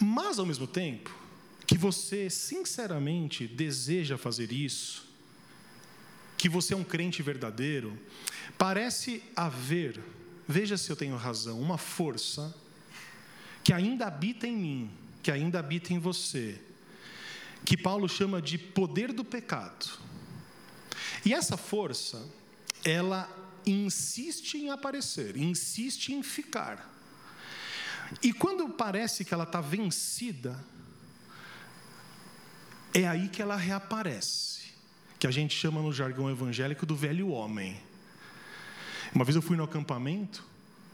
Mas, 0.00 0.38
ao 0.38 0.46
mesmo 0.46 0.68
tempo, 0.68 1.12
que 1.66 1.76
você 1.76 2.30
sinceramente 2.30 3.46
deseja 3.46 4.16
fazer 4.16 4.52
isso, 4.52 5.06
que 6.38 6.48
você 6.48 6.74
é 6.74 6.76
um 6.76 6.84
crente 6.84 7.22
verdadeiro, 7.22 7.98
parece 8.56 9.22
haver, 9.34 10.00
veja 10.46 10.76
se 10.76 10.90
eu 10.90 10.96
tenho 10.96 11.16
razão, 11.16 11.60
uma 11.60 11.78
força 11.78 12.54
que 13.64 13.72
ainda 13.72 14.06
habita 14.06 14.46
em 14.46 14.56
mim, 14.56 14.90
que 15.22 15.30
ainda 15.30 15.58
habita 15.58 15.92
em 15.92 15.98
você, 15.98 16.60
que 17.64 17.76
Paulo 17.76 18.08
chama 18.08 18.40
de 18.40 18.56
poder 18.56 19.12
do 19.12 19.24
pecado. 19.24 19.98
E 21.24 21.34
essa 21.34 21.56
força, 21.56 22.24
ela 22.84 23.28
insiste 23.66 24.56
em 24.56 24.70
aparecer, 24.70 25.36
insiste 25.36 26.10
em 26.12 26.22
ficar. 26.22 26.94
E 28.22 28.32
quando 28.32 28.68
parece 28.68 29.24
que 29.24 29.34
ela 29.34 29.42
está 29.42 29.60
vencida, 29.60 30.64
é 32.94 33.06
aí 33.06 33.28
que 33.28 33.42
ela 33.42 33.56
reaparece, 33.56 34.72
que 35.18 35.26
a 35.26 35.30
gente 35.30 35.54
chama 35.54 35.80
no 35.80 35.92
jargão 35.92 36.30
evangélico 36.30 36.86
do 36.86 36.96
velho 36.96 37.28
homem. 37.28 37.76
Uma 39.14 39.24
vez 39.24 39.36
eu 39.36 39.42
fui 39.42 39.56
no 39.56 39.64
acampamento, 39.64 40.44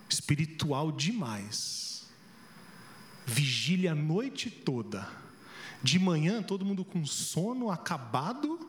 espiritual 0.09 0.93
demais, 0.93 2.07
vigília 3.27 3.93
a 3.93 3.95
noite 3.95 4.51
toda, 4.51 5.09
de 5.83 5.99
manhã 5.99 6.43
todo 6.43 6.65
mundo 6.65 6.85
com 6.85 7.05
sono, 7.05 7.71
acabado, 7.71 8.69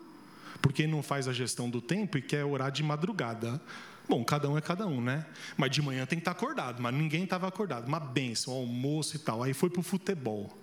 porque 0.62 0.88
não 0.88 1.04
faz 1.04 1.28
a 1.28 1.34
gestão 1.34 1.70
do 1.70 1.82
tempo 1.82 2.18
e 2.18 2.22
quer 2.22 2.46
orar 2.46 2.72
de 2.72 2.82
madrugada. 2.82 3.62
Bom, 4.08 4.24
cada 4.24 4.50
um 4.50 4.58
é 4.58 4.62
cada 4.62 4.88
um, 4.88 5.02
né? 5.02 5.26
Mas 5.58 5.72
de 5.72 5.82
manhã 5.82 6.06
tem 6.06 6.18
que 6.18 6.22
estar 6.22 6.32
acordado, 6.32 6.82
mas 6.82 6.94
ninguém 6.94 7.24
estava 7.24 7.48
acordado. 7.48 7.88
Uma 7.88 8.00
benção, 8.00 8.54
almoço 8.54 9.16
e 9.16 9.20
tal. 9.20 9.44
Aí 9.44 9.54
foi 9.54 9.70
para 9.70 9.80
o 9.80 9.84
futebol. 9.84 10.63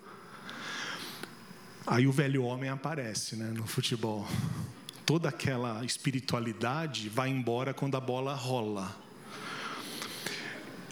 Aí 1.85 2.05
o 2.05 2.11
velho 2.11 2.43
homem 2.43 2.69
aparece 2.69 3.35
né, 3.35 3.51
no 3.55 3.65
futebol. 3.65 4.27
Toda 5.05 5.29
aquela 5.29 5.83
espiritualidade 5.83 7.09
vai 7.09 7.29
embora 7.29 7.73
quando 7.73 7.97
a 7.97 7.99
bola 7.99 8.35
rola. 8.35 8.95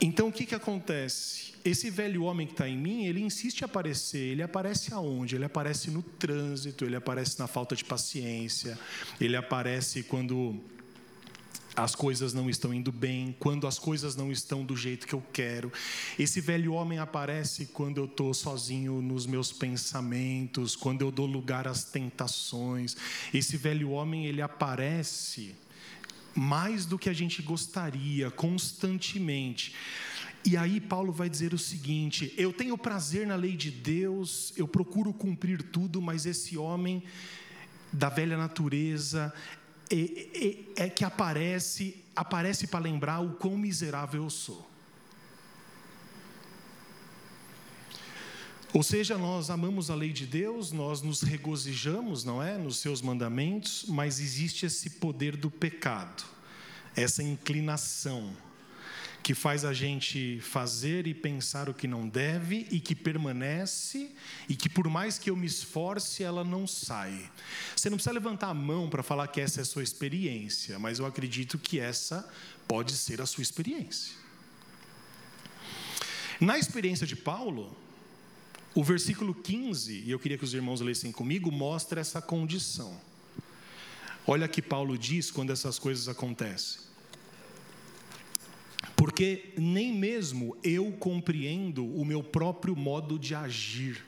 Então 0.01 0.29
o 0.29 0.31
que, 0.31 0.45
que 0.45 0.55
acontece? 0.55 1.53
Esse 1.63 1.89
velho 1.89 2.23
homem 2.23 2.47
que 2.47 2.53
está 2.53 2.67
em 2.67 2.77
mim, 2.77 3.05
ele 3.05 3.21
insiste 3.21 3.61
em 3.61 3.65
aparecer. 3.65 4.31
Ele 4.31 4.41
aparece 4.41 4.93
aonde? 4.93 5.35
Ele 5.35 5.45
aparece 5.45 5.91
no 5.91 6.01
trânsito, 6.01 6.85
ele 6.85 6.95
aparece 6.95 7.37
na 7.37 7.47
falta 7.47 7.75
de 7.75 7.85
paciência, 7.85 8.79
ele 9.21 9.35
aparece 9.35 10.01
quando 10.03 10.59
as 11.83 11.95
coisas 11.95 12.33
não 12.33 12.49
estão 12.49 12.73
indo 12.73 12.91
bem, 12.91 13.35
quando 13.39 13.67
as 13.67 13.79
coisas 13.79 14.15
não 14.15 14.31
estão 14.31 14.63
do 14.65 14.75
jeito 14.75 15.07
que 15.07 15.13
eu 15.13 15.23
quero. 15.33 15.71
Esse 16.17 16.41
velho 16.41 16.73
homem 16.73 16.99
aparece 16.99 17.67
quando 17.67 17.97
eu 17.97 18.05
estou 18.05 18.33
sozinho 18.33 19.01
nos 19.01 19.25
meus 19.25 19.51
pensamentos, 19.51 20.75
quando 20.75 21.01
eu 21.01 21.11
dou 21.11 21.25
lugar 21.25 21.67
às 21.67 21.83
tentações. 21.83 22.95
Esse 23.33 23.57
velho 23.57 23.91
homem, 23.91 24.25
ele 24.25 24.41
aparece 24.41 25.55
mais 26.35 26.85
do 26.85 26.97
que 26.97 27.09
a 27.09 27.13
gente 27.13 27.41
gostaria, 27.41 28.29
constantemente. 28.31 29.73
E 30.45 30.55
aí 30.55 30.79
Paulo 30.79 31.11
vai 31.11 31.29
dizer 31.29 31.53
o 31.53 31.57
seguinte: 31.57 32.33
eu 32.37 32.53
tenho 32.53 32.77
prazer 32.77 33.27
na 33.27 33.35
lei 33.35 33.55
de 33.55 33.71
Deus, 33.71 34.53
eu 34.55 34.67
procuro 34.67 35.13
cumprir 35.13 35.61
tudo, 35.63 36.01
mas 36.01 36.25
esse 36.25 36.57
homem 36.57 37.03
da 37.91 38.07
velha 38.07 38.37
natureza, 38.37 39.33
é, 39.91 40.83
é, 40.85 40.89
que 40.89 41.03
aparece, 41.03 42.03
aparece 42.15 42.67
para 42.67 42.79
lembrar 42.79 43.19
o 43.19 43.33
quão 43.33 43.57
miserável 43.57 44.23
eu 44.23 44.29
sou. 44.29 44.67
Ou 48.71 48.83
seja, 48.83 49.17
nós 49.17 49.49
amamos 49.49 49.89
a 49.89 49.95
lei 49.95 50.13
de 50.13 50.27
Deus, 50.27 50.71
nós 50.71 51.01
nos 51.01 51.21
regozijamos, 51.23 52.23
não 52.23 52.41
é, 52.41 52.55
nos 52.55 52.77
seus 52.77 53.01
mandamentos, 53.01 53.85
mas 53.87 54.19
existe 54.19 54.67
esse 54.67 54.91
poder 54.91 55.35
do 55.35 55.49
pecado, 55.49 56.23
essa 56.95 57.23
inclinação 57.23 58.31
que 59.29 59.35
faz 59.35 59.63
a 59.63 59.73
gente 59.73 60.39
fazer 60.41 61.05
e 61.05 61.13
pensar 61.13 61.69
o 61.69 61.73
que 61.75 61.87
não 61.87 62.09
deve 62.09 62.65
e 62.71 62.79
que 62.79 62.95
permanece 62.95 64.09
e 64.49 64.55
que 64.55 64.67
por 64.67 64.89
mais 64.89 65.19
que 65.19 65.29
eu 65.29 65.35
me 65.35 65.45
esforce, 65.45 66.23
ela 66.23 66.43
não 66.43 66.65
sai. 66.65 67.29
Você 67.75 67.91
não 67.91 67.97
precisa 67.97 68.11
levantar 68.11 68.47
a 68.47 68.55
mão 68.55 68.89
para 68.89 69.03
falar 69.03 69.27
que 69.27 69.39
essa 69.39 69.59
é 69.59 69.61
a 69.61 69.65
sua 69.65 69.83
experiência, 69.83 70.79
mas 70.79 70.97
eu 70.97 71.05
acredito 71.05 71.59
que 71.59 71.79
essa 71.79 72.27
pode 72.67 72.93
ser 72.93 73.21
a 73.21 73.27
sua 73.27 73.43
experiência. 73.43 74.15
Na 76.41 76.57
experiência 76.57 77.05
de 77.05 77.15
Paulo, 77.15 77.77
o 78.73 78.83
versículo 78.83 79.35
15, 79.35 80.05
e 80.07 80.09
eu 80.09 80.17
queria 80.17 80.39
que 80.39 80.43
os 80.43 80.55
irmãos 80.55 80.81
lessem 80.81 81.11
comigo, 81.11 81.51
mostra 81.51 82.01
essa 82.01 82.19
condição. 82.19 82.99
Olha 84.25 84.47
que 84.47 84.59
Paulo 84.59 84.97
diz 84.97 85.29
quando 85.29 85.51
essas 85.51 85.77
coisas 85.77 86.07
acontecem 86.07 86.88
porque 88.99 89.53
nem 89.55 89.93
mesmo 89.93 90.57
eu 90.61 90.91
compreendo 90.91 91.85
o 91.85 92.03
meu 92.03 92.21
próprio 92.21 92.75
modo 92.75 93.17
de 93.17 93.33
agir, 93.33 94.03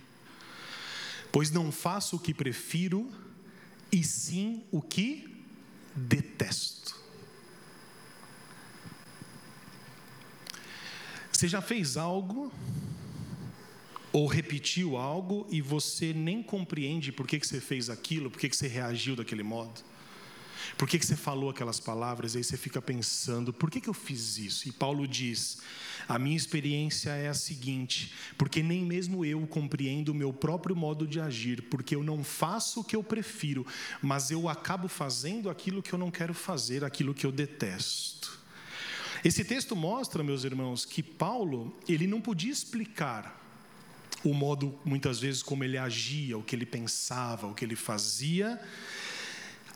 pois 1.32 1.49
não 1.49 1.71
faço 1.71 2.17
o 2.17 2.19
que 2.19 2.34
prefiro, 2.34 3.10
e 3.89 4.04
sim 4.04 4.62
o 4.69 4.82
que 4.82 5.45
detesto. 5.95 6.93
Você 11.32 11.47
já 11.47 11.62
fez 11.62 11.95
algo 11.95 12.51
ou 14.12 14.27
repetiu 14.27 14.97
algo 14.97 15.47
e 15.49 15.62
você 15.62 16.12
nem 16.12 16.43
compreende 16.43 17.13
por 17.13 17.25
que, 17.25 17.39
você 17.39 17.62
fez 17.62 17.89
aquilo, 17.89 18.30
por 18.30 18.41
que 18.41 18.54
você 18.54 18.67
reagiu 18.67 19.15
daquele 19.15 19.41
modo? 19.41 19.82
Por 20.78 20.88
que, 20.88 20.97
que 21.00 21.06
você 21.06 21.15
falou 21.15 21.50
aquelas 21.50 21.80
palavras? 21.80 22.36
Aí 22.36 22.43
você 22.43 22.58
fica 22.58 22.82
pensando, 22.82 23.54
por 23.54 23.69
que, 23.69 23.82
que 23.82 23.89
eu 23.89 23.93
fiz 23.93 24.38
isso? 24.38 24.67
E 24.67 24.71
Paulo 24.71 25.08
diz: 25.08 25.60
a 26.08 26.17
minha 26.17 26.36
experiência 26.36 27.12
é 27.12 27.28
a 27.28 27.34
seguinte, 27.34 28.13
porque 28.38 28.62
nem 28.62 28.84
mesmo 28.84 29.24
eu 29.26 29.45
compreendo 29.47 30.10
o 30.10 30.15
meu 30.15 30.34
próprio 30.34 30.76
modo 30.76 31.08
de 31.08 31.19
agir, 31.19 31.63
porque 31.63 31.95
eu 31.95 32.04
não 32.04 32.24
faço 32.24 32.82
o 32.82 32.84
que 32.84 32.95
eu 32.95 33.04
prefiro, 33.04 33.65
mas 34.02 34.32
eu 34.32 34.50
acabo 34.50 34.88
fazendo 34.88 35.50
aquilo 35.50 35.82
que 35.82 35.93
eu 35.93 36.00
não 36.00 36.12
quero 36.12 36.34
fazer, 36.34 36.84
aquilo 36.84 37.13
que 37.13 37.26
eu 37.26 37.32
detesto. 37.32 38.39
Esse 39.24 39.43
texto 39.43 39.76
mostra, 39.76 40.24
meus 40.24 40.43
irmãos, 40.43 40.84
que 40.84 41.04
Paulo, 41.04 41.78
ele 41.88 42.08
não 42.08 42.19
podia 42.19 42.52
explicar 42.52 43.39
o 44.24 44.34
modo, 44.34 44.78
muitas 44.84 45.19
vezes, 45.19 45.41
como 45.41 45.63
ele 45.63 45.78
agia, 45.78 46.38
o 46.38 46.43
que 46.43 46.56
ele 46.56 46.65
pensava, 46.65 47.47
o 47.47 47.54
que 47.54 47.65
ele 47.65 47.76
fazia, 47.76 48.60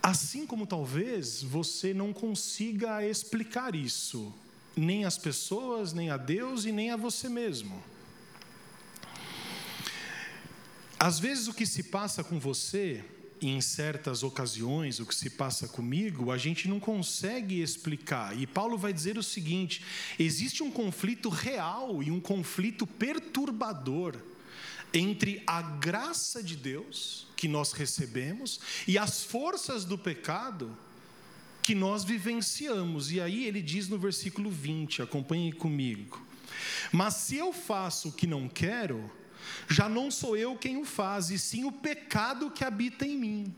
Assim 0.06 0.46
como 0.46 0.68
talvez 0.68 1.42
você 1.42 1.92
não 1.92 2.14
consiga 2.14 3.04
explicar 3.04 3.74
isso, 3.74 4.32
nem 4.78 5.04
às 5.04 5.18
pessoas, 5.18 5.94
nem 5.94 6.12
a 6.12 6.16
Deus 6.16 6.64
e 6.64 6.72
nem 6.72 6.92
a 6.92 6.96
você 6.96 7.28
mesmo. 7.28 7.82
Às 11.00 11.18
vezes 11.18 11.48
o 11.48 11.56
que 11.56 11.66
se 11.66 11.82
passa 11.82 12.24
com 12.24 12.40
você 12.40 13.04
em 13.42 13.60
certas 13.62 14.22
ocasiões 14.22 15.00
o 15.00 15.08
que 15.08 15.16
se 15.16 15.32
passa 15.32 15.68
comigo, 15.68 16.32
a 16.32 16.38
gente 16.38 16.68
não 16.68 16.80
consegue 16.80 17.60
explicar. 17.60 18.40
E 18.40 18.46
Paulo 18.46 18.78
vai 18.78 18.94
dizer 18.94 19.18
o 19.18 19.24
seguinte: 19.24 19.84
existe 20.20 20.62
um 20.62 20.70
conflito 20.70 21.30
real 21.30 22.04
e 22.04 22.12
um 22.12 22.20
conflito 22.20 22.86
perturbador 22.86 24.16
entre 24.96 25.44
a 25.46 25.62
graça 25.62 26.42
de 26.42 26.56
Deus 26.56 27.28
que 27.36 27.48
nós 27.48 27.74
recebemos 27.74 28.60
e 28.88 28.98
as 28.98 29.24
forças 29.24 29.86
do 29.86 29.98
pecado 29.98 30.76
que 31.62 31.76
nós 31.76 32.04
vivenciamos. 32.04 33.12
E 33.12 33.20
aí 33.20 33.46
ele 33.46 33.62
diz 33.62 33.88
no 33.88 33.98
versículo 33.98 34.50
20, 34.50 35.02
acompanhe 35.02 35.52
comigo. 35.52 36.24
Mas 36.92 37.16
se 37.16 37.36
eu 37.36 37.52
faço 37.52 38.10
o 38.10 38.12
que 38.12 38.28
não 38.28 38.48
quero, 38.48 39.12
já 39.68 39.90
não 39.90 40.10
sou 40.10 40.38
eu 40.38 40.56
quem 40.56 40.78
o 40.78 40.86
faz, 40.86 41.30
e 41.30 41.38
sim 41.38 41.66
o 41.66 41.72
pecado 41.72 42.52
que 42.52 42.64
habita 42.64 43.06
em 43.06 43.18
mim. 43.18 43.56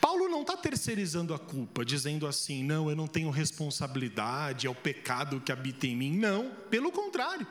Paulo 0.00 0.28
não 0.28 0.42
está 0.42 0.56
terceirizando 0.56 1.32
a 1.32 1.38
culpa, 1.38 1.84
dizendo 1.84 2.26
assim, 2.26 2.62
não, 2.62 2.90
eu 2.90 2.96
não 2.96 3.06
tenho 3.06 3.30
responsabilidade, 3.30 4.66
é 4.66 4.70
o 4.70 4.74
pecado 4.74 5.40
que 5.40 5.50
habita 5.50 5.86
em 5.86 5.96
mim. 5.96 6.16
Não, 6.16 6.50
pelo 6.70 6.92
contrário. 6.92 7.46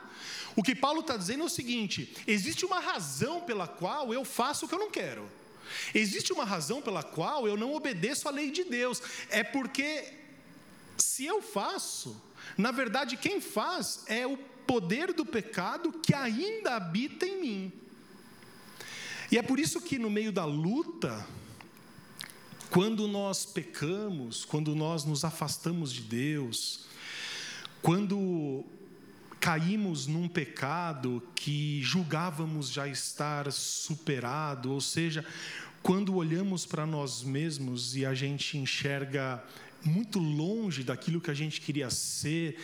O 0.56 0.64
que 0.64 0.76
Paulo 0.76 1.02
está 1.02 1.16
dizendo 1.18 1.44
é 1.44 1.46
o 1.46 1.50
seguinte: 1.50 2.14
existe 2.28 2.66
uma 2.66 2.80
razão 2.80 3.42
pela 3.42 3.68
qual 3.68 4.14
eu 4.14 4.26
faço 4.26 4.66
o 4.66 4.68
que 4.68 4.76
eu 4.76 4.80
não 4.80 4.92
quero. 4.92 5.30
Existe 5.94 6.34
uma 6.34 6.44
razão 6.44 6.82
pela 6.82 7.04
qual 7.04 7.48
eu 7.48 7.56
não 7.56 7.74
obedeço 7.74 8.28
à 8.28 8.32
lei 8.32 8.52
de 8.52 8.64
Deus. 8.64 9.02
É 9.30 9.44
porque, 9.44 10.06
se 10.98 11.26
eu 11.26 11.42
faço, 11.42 12.22
na 12.58 12.72
verdade, 12.72 13.18
quem 13.18 13.40
faz 13.40 14.04
é 14.08 14.28
o 14.28 14.38
poder 14.38 15.14
do 15.14 15.26
pecado 15.26 15.92
que 15.92 16.14
ainda 16.14 16.76
habita 16.76 17.26
em 17.26 17.42
mim. 17.42 17.74
E 19.32 19.38
é 19.38 19.42
por 19.42 19.60
isso 19.60 19.82
que 19.82 19.98
no 19.98 20.10
meio 20.10 20.32
da 20.32 20.44
luta, 20.44 21.26
quando 22.70 23.08
nós 23.08 23.46
pecamos, 23.46 24.44
quando 24.44 24.76
nós 24.76 25.06
nos 25.06 25.24
afastamos 25.24 25.94
de 25.94 26.02
Deus, 26.02 26.86
quando 27.82 28.66
caímos 29.42 30.06
num 30.06 30.28
pecado 30.28 31.22
que 31.34 31.82
julgávamos 31.82 32.72
já 32.72 32.88
estar 32.88 33.52
superado, 33.52 34.72
ou 34.72 34.80
seja, 34.80 35.26
quando 35.82 36.14
olhamos 36.14 36.64
para 36.64 36.86
nós 36.86 37.24
mesmos 37.24 37.96
e 37.96 38.06
a 38.06 38.14
gente 38.14 38.56
enxerga 38.56 39.44
muito 39.84 40.20
longe 40.20 40.84
daquilo 40.84 41.20
que 41.20 41.32
a 41.32 41.34
gente 41.34 41.60
queria 41.60 41.90
ser, 41.90 42.56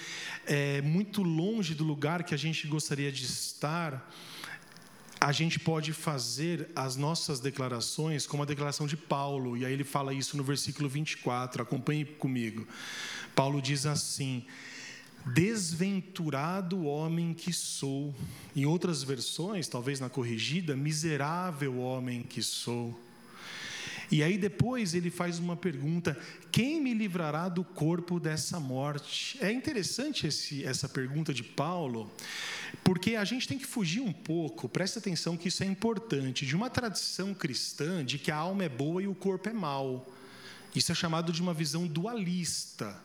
é, 0.46 0.80
muito 0.84 1.24
longe 1.24 1.74
do 1.74 1.84
lugar 1.84 2.24
que 2.24 2.36
a 2.36 2.38
gente 2.38 2.68
gostaria 2.68 3.12
de 3.12 3.26
estar, 3.26 4.08
a 5.20 5.32
gente 5.32 5.60
pode 5.60 5.94
fazer 5.94 6.70
as 6.76 6.96
nossas 6.96 7.40
declarações 7.40 8.28
como 8.28 8.44
a 8.44 8.46
declaração 8.46 8.86
de 8.86 8.96
Paulo, 8.96 9.58
e 9.58 9.66
aí 9.66 9.74
ele 9.74 9.84
fala 9.84 10.13
isso 10.13 10.38
no 10.38 10.44
versículo 10.44 10.88
24, 10.88 11.63
acompanhe 11.63 12.06
comigo. 12.06 12.68
Paulo 13.34 13.60
diz 13.60 13.88
assim: 13.88 14.46
Desventurado 15.34 16.86
homem 16.86 17.34
que 17.34 17.52
sou. 17.54 18.13
Em 18.56 18.66
outras 18.66 19.04
versões, 19.04 19.68
talvez 19.68 20.00
na 20.00 20.10
corrigida, 20.10 20.76
miserável 20.76 21.80
homem 21.80 22.24
que 22.24 22.42
sou. 22.42 22.98
E 24.10 24.24
aí 24.24 24.38
depois 24.38 24.94
ele 24.94 25.10
faz 25.10 25.38
uma 25.38 25.56
pergunta: 25.56 26.18
quem 26.52 26.82
me 26.82 26.94
livrará 26.94 27.50
do 27.50 27.63
corpo 27.63 28.20
dessa 28.20 28.60
morte? 28.60 29.38
É 29.42 29.52
interessante 29.52 30.28
esse, 30.28 30.63
essa 30.63 30.88
pergunta 30.88 31.34
de 31.34 31.44
Paulo, 31.44 32.10
porque 32.84 33.16
a 33.16 33.26
gente 33.26 33.48
tem 33.48 33.58
que 33.58 33.66
fugir 33.66 34.02
um 34.02 34.13
pouco, 34.13 34.70
presta 34.70 35.00
atenção 35.00 35.36
que 35.36 35.50
isso 35.50 35.63
é 35.63 35.66
importante, 35.66 36.46
de 36.46 36.56
uma 36.56 36.70
tradição 36.70 37.34
cristã 37.34 38.04
de 38.04 38.18
que 38.18 38.32
a 38.32 38.38
alma 38.38 38.63
é 38.63 38.70
boa 38.70 39.04
e 39.04 39.08
o 39.08 39.16
corpo 39.16 39.50
é 39.50 39.54
mau. 39.54 40.08
Isso 40.74 40.92
é 40.92 40.96
chamado 40.96 41.32
de 41.32 41.42
uma 41.42 41.54
visão 41.54 41.88
dualista, 41.88 42.96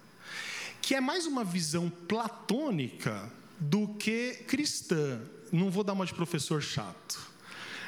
que 0.83 0.97
é 0.97 1.01
mais 1.01 1.27
uma 1.27 1.45
visão 1.45 1.89
platônica 1.89 3.33
do 3.59 3.87
que 3.87 4.43
cristã. 4.49 5.21
Não 5.53 5.71
vou 5.71 5.85
dar 5.85 5.93
uma 5.93 6.05
de 6.05 6.13
professor 6.13 6.61
chato, 6.61 7.21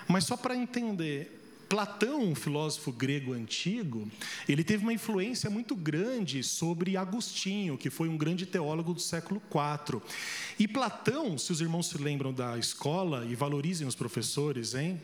mas 0.08 0.24
só 0.24 0.36
para 0.36 0.56
entender 0.56 1.40
Platão, 1.68 2.22
um 2.22 2.34
filósofo 2.34 2.92
grego 2.92 3.32
antigo, 3.32 4.08
ele 4.48 4.62
teve 4.62 4.84
uma 4.84 4.92
influência 4.92 5.50
muito 5.50 5.74
grande 5.74 6.42
sobre 6.44 6.96
Agostinho, 6.96 7.76
que 7.76 7.90
foi 7.90 8.08
um 8.08 8.16
grande 8.16 8.46
teólogo 8.46 8.94
do 8.94 9.00
século 9.00 9.42
IV. 9.50 10.00
E 10.56 10.68
Platão, 10.68 11.36
se 11.36 11.50
os 11.50 11.60
irmãos 11.60 11.88
se 11.88 11.98
lembram 11.98 12.32
da 12.32 12.56
escola 12.58 13.26
e 13.26 13.34
valorizem 13.34 13.88
os 13.88 13.96
professores, 13.96 14.74
hein? 14.74 15.00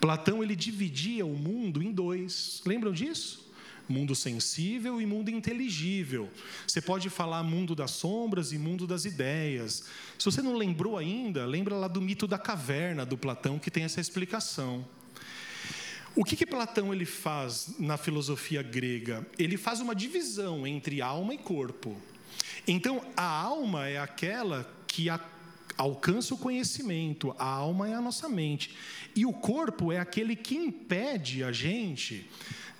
Platão 0.00 0.42
ele 0.42 0.56
dividia 0.56 1.24
o 1.24 1.34
mundo 1.34 1.82
em 1.82 1.92
dois. 1.92 2.60
Lembram 2.66 2.92
disso? 2.92 3.49
Mundo 3.90 4.14
sensível 4.14 5.00
e 5.00 5.06
mundo 5.06 5.30
inteligível. 5.30 6.30
Você 6.64 6.80
pode 6.80 7.10
falar 7.10 7.42
mundo 7.42 7.74
das 7.74 7.90
sombras 7.90 8.52
e 8.52 8.58
mundo 8.58 8.86
das 8.86 9.04
ideias. 9.04 9.84
Se 10.16 10.24
você 10.24 10.40
não 10.40 10.54
lembrou 10.56 10.96
ainda, 10.96 11.44
lembra 11.44 11.74
lá 11.74 11.88
do 11.88 12.00
mito 12.00 12.24
da 12.24 12.38
caverna 12.38 13.04
do 13.04 13.18
Platão 13.18 13.58
que 13.58 13.68
tem 13.68 13.82
essa 13.82 14.00
explicação. 14.00 14.86
O 16.14 16.24
que, 16.24 16.36
que 16.36 16.46
Platão 16.46 16.92
ele 16.92 17.04
faz 17.04 17.74
na 17.80 17.96
filosofia 17.96 18.62
grega? 18.62 19.26
Ele 19.36 19.56
faz 19.56 19.80
uma 19.80 19.94
divisão 19.94 20.64
entre 20.64 21.00
alma 21.00 21.34
e 21.34 21.38
corpo. 21.38 21.96
Então, 22.68 23.04
a 23.16 23.24
alma 23.24 23.88
é 23.88 23.98
aquela 23.98 24.72
que 24.86 25.08
a, 25.08 25.20
alcança 25.76 26.34
o 26.34 26.38
conhecimento, 26.38 27.34
a 27.38 27.46
alma 27.46 27.88
é 27.88 27.94
a 27.94 28.00
nossa 28.00 28.28
mente. 28.28 28.76
E 29.16 29.26
o 29.26 29.32
corpo 29.32 29.90
é 29.90 29.98
aquele 29.98 30.36
que 30.36 30.54
impede 30.54 31.42
a 31.42 31.50
gente 31.50 32.28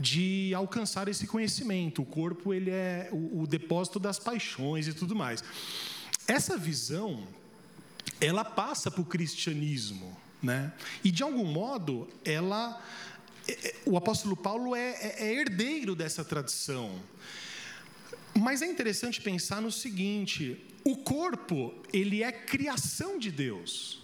de 0.01 0.55
alcançar 0.55 1.07
esse 1.09 1.27
conhecimento. 1.27 2.01
O 2.01 2.07
corpo 2.07 2.55
ele 2.55 2.71
é 2.71 3.11
o, 3.13 3.43
o 3.43 3.47
depósito 3.47 4.01
das 4.01 4.19
paixões 4.19 4.89
e 4.89 4.95
tudo 4.95 5.15
mais. 5.15 5.45
Essa 6.27 6.57
visão, 6.57 7.29
ela 8.19 8.45
passa 8.45 8.91
para 8.91 9.03
o 9.03 9.05
cristianismo, 9.05 10.17
né? 10.43 10.73
E 11.05 11.11
de 11.11 11.23
algum 11.23 11.45
modo 11.45 12.09
ela 12.25 12.83
é, 13.47 13.53
é, 13.53 13.75
o 13.85 13.97
apóstolo 13.97 14.37
Paulo 14.37 14.75
é, 14.75 14.91
é, 14.91 15.17
é 15.19 15.35
herdeiro 15.35 15.95
dessa 15.95 16.25
tradição. 16.25 16.99
Mas 18.35 18.63
é 18.63 18.67
interessante 18.67 19.21
pensar 19.21 19.61
no 19.61 19.71
seguinte: 19.71 20.65
o 20.83 20.97
corpo, 20.97 21.75
ele 21.93 22.23
é 22.23 22.33
criação 22.33 23.19
de 23.19 23.31
Deus, 23.31 24.03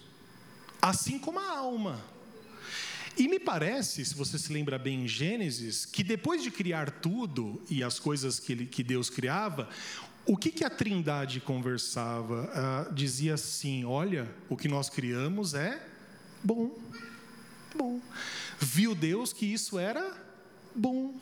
assim 0.79 1.17
como 1.17 1.39
a 1.39 1.57
alma. 1.57 2.16
E 3.17 3.27
me 3.27 3.39
parece, 3.39 4.05
se 4.05 4.13
você 4.13 4.37
se 4.37 4.53
lembra 4.53 4.77
bem 4.77 5.03
em 5.03 5.07
Gênesis, 5.07 5.85
que 5.85 6.03
depois 6.03 6.43
de 6.43 6.51
criar 6.51 6.91
tudo 6.91 7.59
e 7.67 7.83
as 7.83 7.99
coisas 7.99 8.39
que, 8.39 8.51
ele, 8.51 8.65
que 8.67 8.83
Deus 8.83 9.09
criava, 9.09 9.67
o 10.23 10.37
que, 10.37 10.51
que 10.51 10.63
a 10.63 10.69
Trindade 10.69 11.39
conversava? 11.39 12.51
Ah, 12.53 12.91
dizia 12.93 13.33
assim: 13.33 13.83
olha, 13.85 14.29
o 14.47 14.55
que 14.55 14.67
nós 14.67 14.89
criamos 14.89 15.55
é 15.55 15.81
bom. 16.43 16.77
Bom. 17.75 17.99
Viu 18.59 18.93
Deus 18.93 19.33
que 19.33 19.45
isso 19.45 19.79
era 19.79 20.15
bom. 20.75 21.15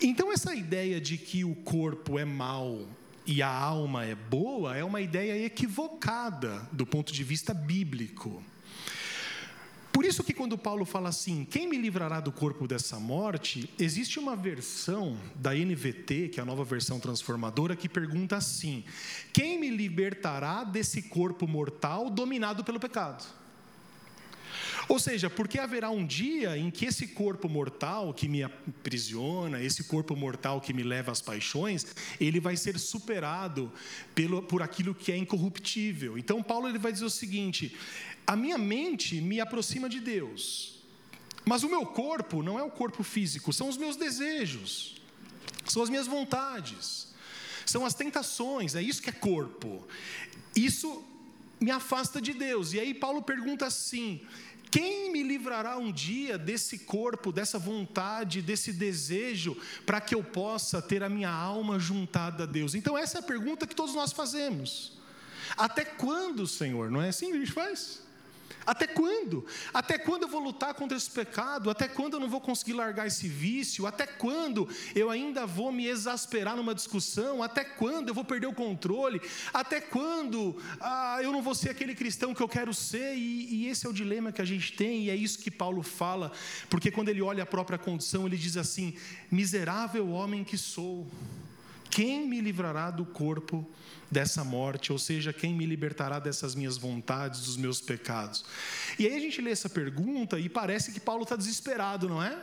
Então, 0.00 0.32
essa 0.32 0.54
ideia 0.54 1.00
de 1.00 1.18
que 1.18 1.44
o 1.44 1.54
corpo 1.56 2.18
é 2.18 2.24
mau 2.24 2.86
e 3.26 3.42
a 3.42 3.48
alma 3.48 4.04
é 4.04 4.14
boa 4.14 4.76
é 4.76 4.84
uma 4.84 5.00
ideia 5.00 5.44
equivocada 5.44 6.68
do 6.70 6.86
ponto 6.86 7.12
de 7.12 7.24
vista 7.24 7.52
bíblico. 7.52 8.42
Por 10.00 10.06
isso 10.06 10.24
que 10.24 10.32
quando 10.32 10.56
Paulo 10.56 10.86
fala 10.86 11.10
assim, 11.10 11.44
quem 11.44 11.68
me 11.68 11.76
livrará 11.76 12.20
do 12.20 12.32
corpo 12.32 12.66
dessa 12.66 12.98
morte, 12.98 13.68
existe 13.78 14.18
uma 14.18 14.34
versão 14.34 15.14
da 15.34 15.54
NVT, 15.54 16.30
que 16.30 16.40
é 16.40 16.42
a 16.42 16.46
nova 16.46 16.64
versão 16.64 16.98
transformadora, 16.98 17.76
que 17.76 17.86
pergunta 17.86 18.34
assim: 18.34 18.82
quem 19.30 19.60
me 19.60 19.68
libertará 19.68 20.64
desse 20.64 21.02
corpo 21.02 21.46
mortal 21.46 22.08
dominado 22.08 22.64
pelo 22.64 22.80
pecado? 22.80 23.26
Ou 24.90 24.98
seja, 24.98 25.30
porque 25.30 25.56
haverá 25.56 25.88
um 25.88 26.04
dia 26.04 26.58
em 26.58 26.68
que 26.68 26.84
esse 26.84 27.06
corpo 27.06 27.48
mortal 27.48 28.12
que 28.12 28.26
me 28.26 28.42
aprisiona, 28.42 29.62
esse 29.62 29.84
corpo 29.84 30.16
mortal 30.16 30.60
que 30.60 30.72
me 30.72 30.82
leva 30.82 31.12
às 31.12 31.20
paixões, 31.20 31.86
ele 32.18 32.40
vai 32.40 32.56
ser 32.56 32.76
superado 32.76 33.72
pelo, 34.16 34.42
por 34.42 34.62
aquilo 34.62 34.92
que 34.92 35.12
é 35.12 35.16
incorruptível. 35.16 36.18
Então, 36.18 36.42
Paulo 36.42 36.68
ele 36.68 36.76
vai 36.76 36.90
dizer 36.90 37.04
o 37.04 37.10
seguinte: 37.10 37.76
a 38.30 38.36
minha 38.36 38.56
mente 38.56 39.20
me 39.20 39.40
aproxima 39.40 39.88
de 39.88 39.98
Deus, 39.98 40.78
mas 41.44 41.64
o 41.64 41.68
meu 41.68 41.84
corpo 41.84 42.44
não 42.44 42.60
é 42.60 42.62
o 42.62 42.70
corpo 42.70 43.02
físico, 43.02 43.52
são 43.52 43.68
os 43.68 43.76
meus 43.76 43.96
desejos, 43.96 45.02
são 45.66 45.82
as 45.82 45.90
minhas 45.90 46.06
vontades, 46.06 47.08
são 47.66 47.84
as 47.84 47.92
tentações, 47.92 48.76
é 48.76 48.82
isso 48.82 49.02
que 49.02 49.10
é 49.10 49.12
corpo. 49.12 49.84
Isso 50.54 51.04
me 51.60 51.72
afasta 51.72 52.20
de 52.20 52.32
Deus. 52.32 52.72
E 52.72 52.78
aí 52.78 52.94
Paulo 52.94 53.20
pergunta 53.20 53.66
assim: 53.66 54.20
quem 54.70 55.10
me 55.10 55.24
livrará 55.24 55.76
um 55.76 55.90
dia 55.90 56.38
desse 56.38 56.78
corpo, 56.78 57.32
dessa 57.32 57.58
vontade, 57.58 58.40
desse 58.40 58.72
desejo, 58.72 59.56
para 59.84 60.00
que 60.00 60.14
eu 60.14 60.22
possa 60.22 60.80
ter 60.80 61.02
a 61.02 61.08
minha 61.08 61.30
alma 61.30 61.80
juntada 61.80 62.44
a 62.44 62.46
Deus? 62.46 62.76
Então, 62.76 62.96
essa 62.96 63.18
é 63.18 63.20
a 63.20 63.24
pergunta 63.24 63.66
que 63.66 63.74
todos 63.74 63.92
nós 63.92 64.12
fazemos. 64.12 64.92
Até 65.56 65.84
quando, 65.84 66.46
Senhor? 66.46 66.92
Não 66.92 67.02
é 67.02 67.08
assim 67.08 67.30
que 67.32 67.36
a 67.36 67.40
gente 67.40 67.52
faz? 67.52 68.08
Até 68.70 68.86
quando? 68.86 69.44
Até 69.74 69.98
quando 69.98 70.22
eu 70.22 70.28
vou 70.28 70.40
lutar 70.40 70.74
contra 70.74 70.96
esse 70.96 71.10
pecado? 71.10 71.70
Até 71.70 71.88
quando 71.88 72.14
eu 72.14 72.20
não 72.20 72.28
vou 72.28 72.40
conseguir 72.40 72.74
largar 72.74 73.04
esse 73.04 73.26
vício? 73.26 73.84
Até 73.84 74.06
quando 74.06 74.68
eu 74.94 75.10
ainda 75.10 75.44
vou 75.44 75.72
me 75.72 75.88
exasperar 75.88 76.56
numa 76.56 76.72
discussão? 76.72 77.42
Até 77.42 77.64
quando 77.64 78.10
eu 78.10 78.14
vou 78.14 78.24
perder 78.24 78.46
o 78.46 78.54
controle? 78.54 79.20
Até 79.52 79.80
quando 79.80 80.56
ah, 80.80 81.18
eu 81.20 81.32
não 81.32 81.42
vou 81.42 81.52
ser 81.52 81.70
aquele 81.70 81.96
cristão 81.96 82.32
que 82.32 82.40
eu 82.40 82.48
quero 82.48 82.72
ser? 82.72 83.16
E, 83.16 83.54
e 83.54 83.66
esse 83.66 83.88
é 83.88 83.90
o 83.90 83.92
dilema 83.92 84.30
que 84.30 84.40
a 84.40 84.44
gente 84.44 84.72
tem, 84.72 85.06
e 85.06 85.10
é 85.10 85.16
isso 85.16 85.40
que 85.40 85.50
Paulo 85.50 85.82
fala, 85.82 86.30
porque 86.68 86.92
quando 86.92 87.08
ele 87.08 87.20
olha 87.20 87.42
a 87.42 87.46
própria 87.46 87.76
condição, 87.76 88.24
ele 88.24 88.36
diz 88.36 88.56
assim: 88.56 88.94
miserável 89.32 90.10
homem 90.10 90.44
que 90.44 90.56
sou. 90.56 91.08
Quem 91.90 92.26
me 92.26 92.40
livrará 92.40 92.90
do 92.90 93.04
corpo 93.04 93.68
dessa 94.10 94.44
morte? 94.44 94.92
Ou 94.92 94.98
seja, 94.98 95.32
quem 95.32 95.52
me 95.52 95.66
libertará 95.66 96.18
dessas 96.18 96.54
minhas 96.54 96.76
vontades, 96.76 97.40
dos 97.40 97.56
meus 97.56 97.80
pecados? 97.80 98.44
E 98.98 99.06
aí 99.06 99.16
a 99.16 99.20
gente 99.20 99.40
lê 99.40 99.50
essa 99.50 99.68
pergunta 99.68 100.38
e 100.38 100.48
parece 100.48 100.92
que 100.92 101.00
Paulo 101.00 101.24
está 101.24 101.34
desesperado, 101.34 102.08
não 102.08 102.22
é? 102.22 102.38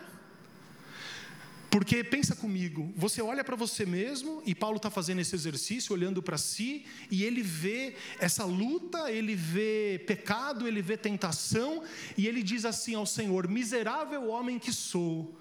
Porque 1.70 2.04
pensa 2.04 2.36
comigo, 2.36 2.92
você 2.96 3.22
olha 3.22 3.44
para 3.44 3.56
você 3.56 3.86
mesmo, 3.86 4.42
e 4.46 4.56
Paulo 4.56 4.78
está 4.78 4.90
fazendo 4.90 5.20
esse 5.20 5.36
exercício, 5.36 5.94
olhando 5.94 6.24
para 6.24 6.38
si, 6.38 6.86
e 7.12 7.24
ele 7.24 7.44
vê 7.44 7.94
essa 8.20 8.46
luta, 8.46 9.12
ele 9.12 9.36
vê 9.36 10.02
pecado, 10.08 10.68
ele 10.68 10.82
vê 10.82 10.98
tentação, 10.98 11.84
e 12.18 12.26
ele 12.26 12.42
diz 12.42 12.64
assim 12.66 12.96
ao 12.96 13.06
Senhor: 13.06 13.48
Miserável 13.48 14.28
homem 14.30 14.58
que 14.58 14.72
sou, 14.72 15.38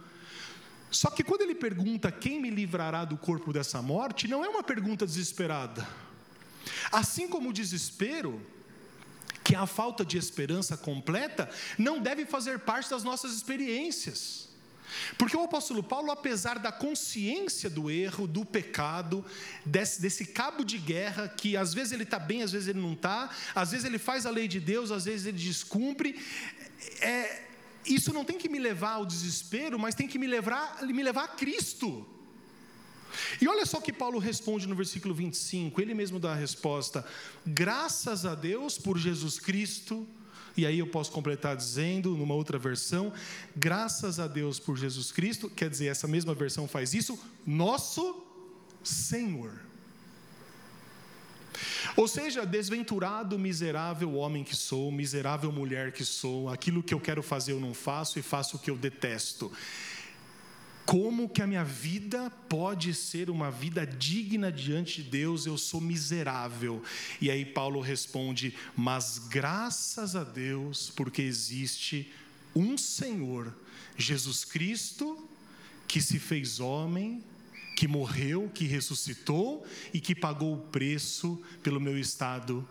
só 0.90 1.10
que 1.10 1.24
quando 1.24 1.42
ele 1.42 1.54
pergunta 1.54 2.12
quem 2.12 2.40
me 2.40 2.50
livrará 2.50 3.04
do 3.04 3.16
corpo 3.16 3.52
dessa 3.52 3.82
morte, 3.82 4.28
não 4.28 4.44
é 4.44 4.48
uma 4.48 4.62
pergunta 4.62 5.04
desesperada. 5.04 5.86
Assim 6.90 7.28
como 7.28 7.50
o 7.50 7.52
desespero, 7.52 8.40
que 9.42 9.54
é 9.54 9.58
a 9.58 9.66
falta 9.66 10.04
de 10.04 10.16
esperança 10.16 10.76
completa, 10.76 11.48
não 11.78 12.00
deve 12.00 12.24
fazer 12.26 12.60
parte 12.60 12.90
das 12.90 13.04
nossas 13.04 13.32
experiências. 13.32 14.46
Porque 15.18 15.36
o 15.36 15.42
apóstolo 15.42 15.82
Paulo, 15.82 16.10
apesar 16.10 16.58
da 16.58 16.70
consciência 16.70 17.68
do 17.68 17.90
erro, 17.90 18.26
do 18.26 18.44
pecado, 18.44 19.24
desse, 19.64 20.00
desse 20.00 20.24
cabo 20.26 20.64
de 20.64 20.78
guerra, 20.78 21.28
que 21.28 21.56
às 21.56 21.74
vezes 21.74 21.92
ele 21.92 22.04
está 22.04 22.18
bem, 22.18 22.42
às 22.42 22.52
vezes 22.52 22.68
ele 22.68 22.80
não 22.80 22.92
está, 22.92 23.30
às 23.54 23.72
vezes 23.72 23.84
ele 23.84 23.98
faz 23.98 24.26
a 24.26 24.30
lei 24.30 24.48
de 24.48 24.60
Deus, 24.60 24.90
às 24.90 25.04
vezes 25.04 25.26
ele 25.26 25.38
descumpre, 25.38 26.20
é, 27.00 27.45
isso 27.86 28.12
não 28.12 28.24
tem 28.24 28.38
que 28.38 28.48
me 28.48 28.58
levar 28.58 28.92
ao 28.92 29.06
desespero, 29.06 29.78
mas 29.78 29.94
tem 29.94 30.08
que 30.08 30.18
me 30.18 30.26
levar, 30.26 30.82
me 30.82 31.02
levar 31.02 31.24
a 31.24 31.28
Cristo. 31.28 32.06
E 33.40 33.48
olha 33.48 33.64
só 33.64 33.80
que 33.80 33.92
Paulo 33.92 34.18
responde 34.18 34.66
no 34.66 34.74
versículo 34.74 35.14
25, 35.14 35.80
ele 35.80 35.94
mesmo 35.94 36.18
dá 36.18 36.32
a 36.32 36.36
resposta: 36.36 37.04
graças 37.46 38.26
a 38.26 38.34
Deus 38.34 38.78
por 38.78 38.98
Jesus 38.98 39.38
Cristo. 39.38 40.06
E 40.56 40.64
aí 40.64 40.78
eu 40.78 40.86
posso 40.86 41.12
completar 41.12 41.54
dizendo, 41.54 42.16
numa 42.16 42.34
outra 42.34 42.58
versão, 42.58 43.12
graças 43.54 44.18
a 44.18 44.26
Deus 44.26 44.58
por 44.58 44.74
Jesus 44.74 45.12
Cristo, 45.12 45.50
quer 45.50 45.68
dizer, 45.68 45.88
essa 45.88 46.08
mesma 46.08 46.32
versão 46.32 46.66
faz 46.66 46.94
isso, 46.94 47.18
nosso 47.46 48.24
Senhor. 48.82 49.65
Ou 51.96 52.06
seja, 52.06 52.44
desventurado, 52.44 53.38
miserável 53.38 54.14
homem 54.14 54.44
que 54.44 54.54
sou, 54.56 54.90
miserável 54.92 55.50
mulher 55.50 55.92
que 55.92 56.04
sou, 56.04 56.48
aquilo 56.48 56.82
que 56.82 56.94
eu 56.94 57.00
quero 57.00 57.22
fazer 57.22 57.52
eu 57.52 57.60
não 57.60 57.74
faço 57.74 58.18
e 58.18 58.22
faço 58.22 58.56
o 58.56 58.60
que 58.60 58.70
eu 58.70 58.76
detesto. 58.76 59.52
Como 60.86 61.28
que 61.28 61.42
a 61.42 61.46
minha 61.48 61.64
vida 61.64 62.30
pode 62.48 62.94
ser 62.94 63.28
uma 63.28 63.50
vida 63.50 63.84
digna 63.84 64.52
diante 64.52 65.02
de 65.02 65.10
Deus? 65.10 65.44
Eu 65.44 65.58
sou 65.58 65.80
miserável. 65.80 66.80
E 67.20 67.28
aí 67.28 67.44
Paulo 67.44 67.80
responde: 67.80 68.54
Mas 68.76 69.18
graças 69.18 70.14
a 70.14 70.22
Deus, 70.22 70.92
porque 70.94 71.22
existe 71.22 72.12
um 72.54 72.78
Senhor, 72.78 73.52
Jesus 73.98 74.44
Cristo, 74.44 75.28
que 75.88 76.00
se 76.00 76.20
fez 76.20 76.60
homem, 76.60 77.22
que 77.76 77.86
morreu, 77.86 78.50
que 78.52 78.64
ressuscitou 78.64 79.64
e 79.92 80.00
que 80.00 80.14
pagou 80.14 80.54
o 80.54 80.62
preço 80.68 81.40
pelo 81.62 81.78
meu 81.78 81.98
estado 81.98 82.66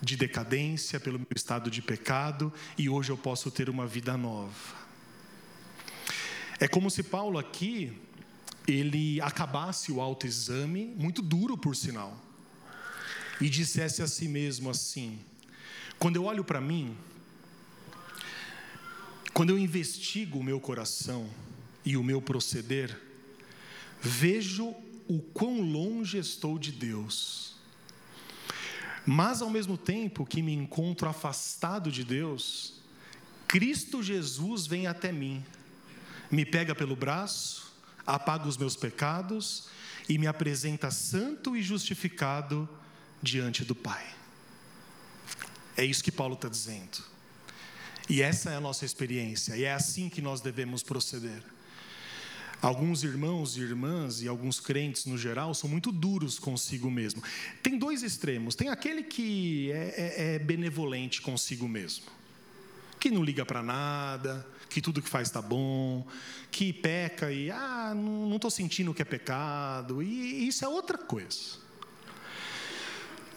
de 0.00 0.16
decadência, 0.16 0.98
pelo 0.98 1.18
meu 1.18 1.28
estado 1.36 1.70
de 1.70 1.82
pecado, 1.82 2.50
e 2.76 2.88
hoje 2.88 3.10
eu 3.10 3.18
posso 3.18 3.50
ter 3.50 3.68
uma 3.68 3.86
vida 3.86 4.16
nova. 4.16 4.74
É 6.58 6.66
como 6.66 6.90
se 6.90 7.02
Paulo 7.02 7.38
aqui 7.38 7.92
ele 8.66 9.20
acabasse 9.20 9.92
o 9.92 10.00
autoexame, 10.00 10.86
muito 10.96 11.20
duro 11.20 11.58
por 11.58 11.76
sinal, 11.76 12.18
e 13.38 13.50
dissesse 13.50 14.00
a 14.00 14.08
si 14.08 14.26
mesmo 14.26 14.70
assim: 14.70 15.18
quando 15.98 16.16
eu 16.16 16.24
olho 16.24 16.42
para 16.42 16.62
mim, 16.62 16.96
quando 19.34 19.50
eu 19.50 19.58
investigo 19.58 20.38
o 20.38 20.42
meu 20.42 20.58
coração 20.58 21.28
e 21.84 21.94
o 21.94 22.02
meu 22.02 22.22
proceder, 22.22 23.05
vejo 24.00 24.74
o 25.08 25.20
quão 25.20 25.60
longe 25.60 26.18
estou 26.18 26.58
de 26.58 26.72
Deus. 26.72 27.54
Mas 29.04 29.40
ao 29.40 29.48
mesmo 29.48 29.78
tempo 29.78 30.26
que 30.26 30.42
me 30.42 30.52
encontro 30.52 31.08
afastado 31.08 31.92
de 31.92 32.02
Deus, 32.02 32.74
Cristo 33.46 34.02
Jesus 34.02 34.66
vem 34.66 34.86
até 34.86 35.12
mim, 35.12 35.44
me 36.30 36.44
pega 36.44 36.74
pelo 36.74 36.96
braço, 36.96 37.72
apaga 38.04 38.48
os 38.48 38.56
meus 38.56 38.74
pecados 38.74 39.68
e 40.08 40.18
me 40.18 40.26
apresenta 40.26 40.90
santo 40.90 41.56
e 41.56 41.62
justificado 41.62 42.68
diante 43.22 43.64
do 43.64 43.74
Pai. 43.74 44.04
É 45.76 45.84
isso 45.84 46.02
que 46.02 46.10
Paulo 46.10 46.34
está 46.34 46.48
dizendo. 46.48 46.98
E 48.08 48.22
essa 48.22 48.50
é 48.50 48.56
a 48.56 48.60
nossa 48.60 48.84
experiência, 48.84 49.56
e 49.56 49.64
é 49.64 49.72
assim 49.72 50.08
que 50.08 50.22
nós 50.22 50.40
devemos 50.40 50.82
proceder. 50.82 51.42
Alguns 52.60 53.04
irmãos 53.04 53.56
e 53.56 53.60
irmãs 53.60 54.22
e 54.22 54.28
alguns 54.28 54.58
crentes 54.58 55.04
no 55.04 55.18
geral 55.18 55.52
são 55.54 55.68
muito 55.68 55.92
duros 55.92 56.38
consigo 56.38 56.90
mesmo. 56.90 57.22
Tem 57.62 57.78
dois 57.78 58.02
extremos. 58.02 58.54
Tem 58.54 58.70
aquele 58.70 59.02
que 59.02 59.70
é, 59.72 59.94
é, 59.96 60.34
é 60.34 60.38
benevolente 60.38 61.20
consigo 61.20 61.68
mesmo, 61.68 62.06
que 62.98 63.10
não 63.10 63.22
liga 63.22 63.44
para 63.44 63.62
nada, 63.62 64.46
que 64.70 64.80
tudo 64.80 65.02
que 65.02 65.08
faz 65.08 65.28
está 65.28 65.42
bom, 65.42 66.06
que 66.50 66.72
peca 66.72 67.30
e 67.30 67.50
ah, 67.50 67.92
não 67.94 68.34
estou 68.36 68.50
sentindo 68.50 68.94
que 68.94 69.02
é 69.02 69.04
pecado. 69.04 70.02
E 70.02 70.48
isso 70.48 70.64
é 70.64 70.68
outra 70.68 70.96
coisa. 70.96 71.58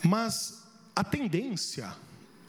Mas 0.01 0.63
a 0.95 1.03
tendência 1.03 1.93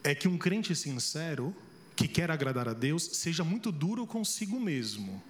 é 0.04 0.14
que 0.14 0.28
um 0.28 0.38
crente 0.38 0.74
sincero 0.76 1.54
que 1.96 2.06
quer 2.06 2.30
agradar 2.30 2.68
a 2.68 2.72
Deus 2.72 3.02
seja 3.02 3.42
muito 3.42 3.72
duro 3.72 4.06
consigo 4.06 4.58
mesmo 4.60 5.22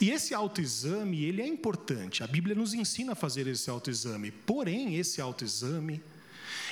e 0.00 0.10
esse 0.10 0.34
autoexame, 0.34 1.24
ele 1.24 1.42
é 1.42 1.46
importante. 1.46 2.22
A 2.22 2.26
Bíblia 2.26 2.54
nos 2.54 2.74
ensina 2.74 3.12
a 3.12 3.16
fazer 3.16 3.46
esse 3.46 3.70
autoexame. 3.70 4.30
Porém, 4.30 4.96
esse 4.96 5.20
autoexame, 5.20 6.02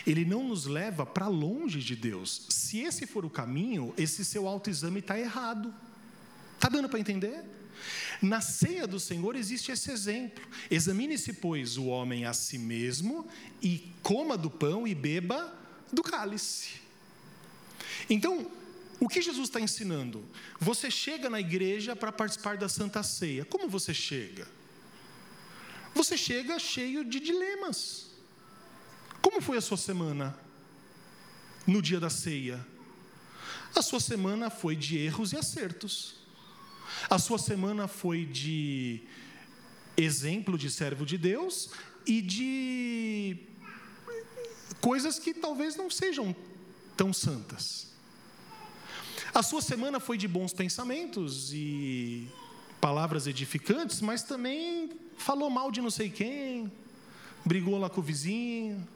ele 0.07 0.25
não 0.25 0.49
nos 0.49 0.67
leva 0.67 1.07
para 1.07 1.27
longe 1.29 1.81
de 1.81 1.97
Deus. 1.97 2.47
Se 2.49 2.81
esse 2.81 3.07
for 3.07 3.25
o 3.25 3.31
caminho, 3.31 3.95
esse 3.97 4.25
seu 4.25 4.47
autoexame 4.47 5.01
está 5.01 5.19
errado. 5.19 5.75
Está 6.55 6.69
dando 6.69 6.89
para 6.89 7.01
entender? 7.01 7.45
Na 8.21 8.41
ceia 8.41 8.87
do 8.87 9.01
Senhor 9.01 9.37
existe 9.37 9.73
esse 9.73 9.91
exemplo. 9.91 10.45
Examine-se, 10.71 11.33
pois, 11.35 11.77
o 11.77 11.87
homem 11.87 12.25
a 12.25 12.33
si 12.33 12.59
mesmo 12.59 13.27
e 13.61 13.93
coma 14.03 14.37
do 14.37 14.51
pão 14.51 14.87
e 14.87 14.95
beba 14.95 15.53
do 15.93 16.03
cálice. 16.03 16.85
Então, 18.09 18.51
o 19.01 19.09
que 19.09 19.21
Jesus 19.21 19.49
está 19.49 19.61
ensinando? 19.61 20.25
Você 20.59 20.91
chega 20.91 21.29
na 21.29 21.41
igreja 21.41 21.97
para 21.97 22.13
participar 22.13 22.57
da 22.57 22.69
Santa 22.69 23.03
Ceia. 23.03 23.45
Como 23.45 23.69
você 23.69 23.93
chega? 23.93 24.47
Você 25.95 26.17
chega 26.17 26.59
cheio 26.59 27.05
de 27.05 27.21
dilemas. 27.21 28.07
Como 29.23 29.41
foi 29.41 29.57
a 29.57 29.61
sua 29.61 29.77
semana 29.77 30.37
no 31.67 31.81
dia 31.81 32.01
da 32.01 32.11
ceia? 32.11 32.65
A 33.75 33.81
sua 33.81 34.01
semana 34.01 34.51
foi 34.51 34.77
de 34.77 34.99
erros 34.99 35.33
e 35.33 35.37
acertos. 35.37 36.17
A 37.09 37.19
sua 37.19 37.39
semana 37.39 37.89
foi 37.89 38.25
de 38.25 39.03
exemplo 39.97 40.59
de 40.59 40.71
servo 40.71 41.07
de 41.07 41.17
Deus 41.17 41.71
e 42.07 42.21
de 42.21 43.39
coisas 44.81 45.19
que 45.19 45.33
talvez 45.33 45.77
não 45.77 45.89
sejam 45.89 46.35
tão 46.97 47.13
santas. 47.13 47.94
A 49.35 49.43
sua 49.43 49.61
semana 49.61 49.99
foi 49.99 50.17
de 50.17 50.29
bons 50.29 50.53
pensamentos 50.53 51.53
e 51.53 52.29
palavras 52.81 53.27
edificantes, 53.27 54.01
mas 54.01 54.23
também 54.23 54.93
falou 55.19 55.51
mal 55.51 55.73
de 55.73 55.81
não 55.81 55.91
sei 55.91 56.09
quem, 56.09 56.71
brigou 57.45 57.77
lá 57.77 57.91
com 57.91 58.01
o 58.01 58.05
vizinho, 58.05 58.87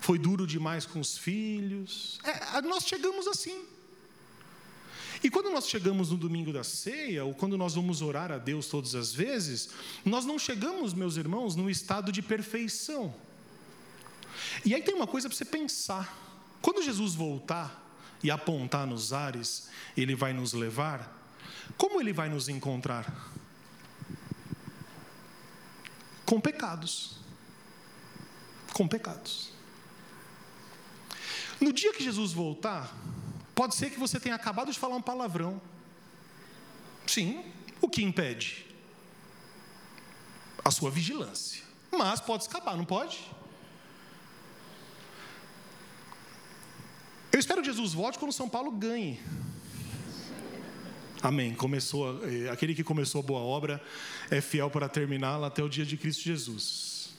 foi 0.00 0.18
duro 0.18 0.46
demais 0.46 0.86
com 0.86 0.98
os 1.00 1.18
filhos. 1.18 2.18
É, 2.24 2.62
nós 2.62 2.86
chegamos 2.86 3.26
assim. 3.26 3.62
E 5.22 5.28
quando 5.28 5.50
nós 5.50 5.68
chegamos 5.68 6.10
no 6.10 6.16
domingo 6.16 6.50
da 6.50 6.64
ceia, 6.64 7.22
ou 7.22 7.34
quando 7.34 7.58
nós 7.58 7.74
vamos 7.74 8.00
orar 8.00 8.32
a 8.32 8.38
Deus 8.38 8.68
todas 8.68 8.94
as 8.94 9.12
vezes, 9.12 9.68
nós 10.02 10.24
não 10.24 10.38
chegamos, 10.38 10.94
meus 10.94 11.18
irmãos, 11.18 11.54
num 11.54 11.68
estado 11.68 12.10
de 12.10 12.22
perfeição. 12.22 13.14
E 14.64 14.74
aí 14.74 14.80
tem 14.80 14.94
uma 14.94 15.06
coisa 15.06 15.28
para 15.28 15.36
você 15.36 15.44
pensar: 15.44 16.16
quando 16.62 16.82
Jesus 16.82 17.14
voltar, 17.14 17.85
e 18.22 18.30
apontar 18.30 18.86
nos 18.86 19.12
ares, 19.12 19.68
ele 19.96 20.14
vai 20.14 20.32
nos 20.32 20.52
levar, 20.52 21.16
como 21.76 22.00
ele 22.00 22.12
vai 22.12 22.28
nos 22.28 22.48
encontrar? 22.48 23.06
Com 26.24 26.40
pecados. 26.40 27.16
Com 28.72 28.86
pecados. 28.86 29.50
No 31.60 31.72
dia 31.72 31.92
que 31.92 32.02
Jesus 32.02 32.32
voltar, 32.32 32.94
pode 33.54 33.74
ser 33.74 33.90
que 33.90 33.98
você 33.98 34.20
tenha 34.20 34.34
acabado 34.34 34.70
de 34.70 34.78
falar 34.78 34.96
um 34.96 35.02
palavrão. 35.02 35.60
Sim, 37.06 37.44
o 37.80 37.88
que 37.88 38.02
impede? 38.02 38.66
A 40.64 40.70
sua 40.70 40.90
vigilância. 40.90 41.62
Mas 41.90 42.20
pode 42.20 42.42
escapar, 42.42 42.76
não 42.76 42.84
pode? 42.84 43.30
Espero 47.46 47.62
que 47.62 47.68
Jesus 47.68 47.92
volte 47.92 48.18
quando 48.18 48.32
São 48.32 48.48
Paulo 48.48 48.72
ganhe. 48.72 49.20
Amém. 51.22 51.54
Começou, 51.54 52.20
eh, 52.26 52.50
aquele 52.50 52.74
que 52.74 52.82
começou 52.82 53.20
a 53.20 53.22
boa 53.22 53.38
obra 53.38 53.80
é 54.28 54.40
fiel 54.40 54.68
para 54.68 54.88
terminá-la 54.88 55.46
até 55.46 55.62
o 55.62 55.68
dia 55.68 55.86
de 55.86 55.96
Cristo 55.96 56.24
Jesus. 56.24 57.10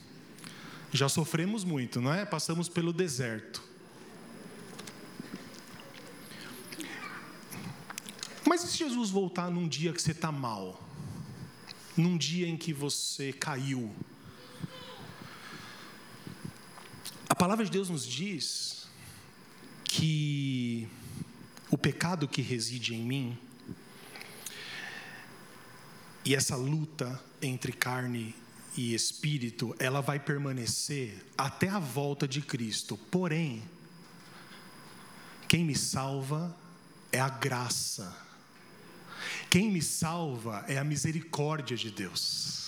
Já 0.92 1.08
sofremos 1.08 1.64
muito, 1.64 1.98
não 1.98 2.12
é? 2.12 2.26
Passamos 2.26 2.68
pelo 2.68 2.92
deserto. 2.92 3.62
Mas 8.46 8.64
e 8.64 8.68
se 8.68 8.76
Jesus 8.76 9.08
voltar 9.08 9.50
num 9.50 9.66
dia 9.66 9.94
que 9.94 10.02
você 10.02 10.12
está 10.12 10.30
mal? 10.30 10.78
Num 11.96 12.18
dia 12.18 12.46
em 12.46 12.56
que 12.58 12.74
você 12.74 13.32
caiu? 13.32 13.90
A 17.30 17.34
palavra 17.34 17.64
de 17.64 17.70
Deus 17.70 17.88
nos 17.88 18.06
diz 18.06 18.78
que 19.98 20.88
o 21.70 21.76
pecado 21.76 22.28
que 22.28 22.40
reside 22.40 22.94
em 22.94 23.02
mim 23.02 23.38
e 26.24 26.34
essa 26.34 26.54
luta 26.54 27.22
entre 27.42 27.72
carne 27.72 28.34
e 28.76 28.94
espírito, 28.94 29.74
ela 29.78 30.00
vai 30.00 30.20
permanecer 30.20 31.24
até 31.36 31.68
a 31.68 31.78
volta 31.78 32.28
de 32.28 32.40
Cristo. 32.40 32.96
Porém, 33.10 33.62
quem 35.48 35.64
me 35.64 35.74
salva 35.74 36.56
é 37.10 37.18
a 37.18 37.28
graça 37.28 38.28
quem 39.50 39.70
me 39.70 39.80
salva 39.80 40.64
é 40.68 40.78
a 40.78 40.84
misericórdia 40.84 41.76
de 41.76 41.90
Deus. 41.90 42.67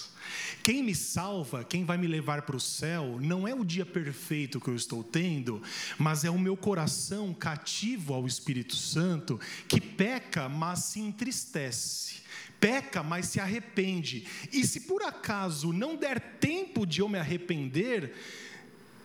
Quem 0.62 0.82
me 0.82 0.94
salva, 0.94 1.64
quem 1.64 1.84
vai 1.84 1.96
me 1.96 2.06
levar 2.06 2.42
para 2.42 2.56
o 2.56 2.60
céu, 2.60 3.18
não 3.20 3.48
é 3.48 3.54
o 3.54 3.64
dia 3.64 3.86
perfeito 3.86 4.60
que 4.60 4.68
eu 4.68 4.76
estou 4.76 5.02
tendo, 5.02 5.62
mas 5.98 6.24
é 6.24 6.30
o 6.30 6.38
meu 6.38 6.56
coração 6.56 7.32
cativo 7.32 8.12
ao 8.12 8.26
Espírito 8.26 8.76
Santo, 8.76 9.40
que 9.66 9.80
peca, 9.80 10.48
mas 10.48 10.80
se 10.80 11.00
entristece. 11.00 12.20
Peca, 12.58 13.02
mas 13.02 13.26
se 13.26 13.40
arrepende. 13.40 14.26
E 14.52 14.66
se 14.66 14.80
por 14.80 15.02
acaso 15.02 15.72
não 15.72 15.96
der 15.96 16.20
tempo 16.38 16.86
de 16.86 17.00
eu 17.00 17.08
me 17.08 17.18
arrepender, 17.18 18.14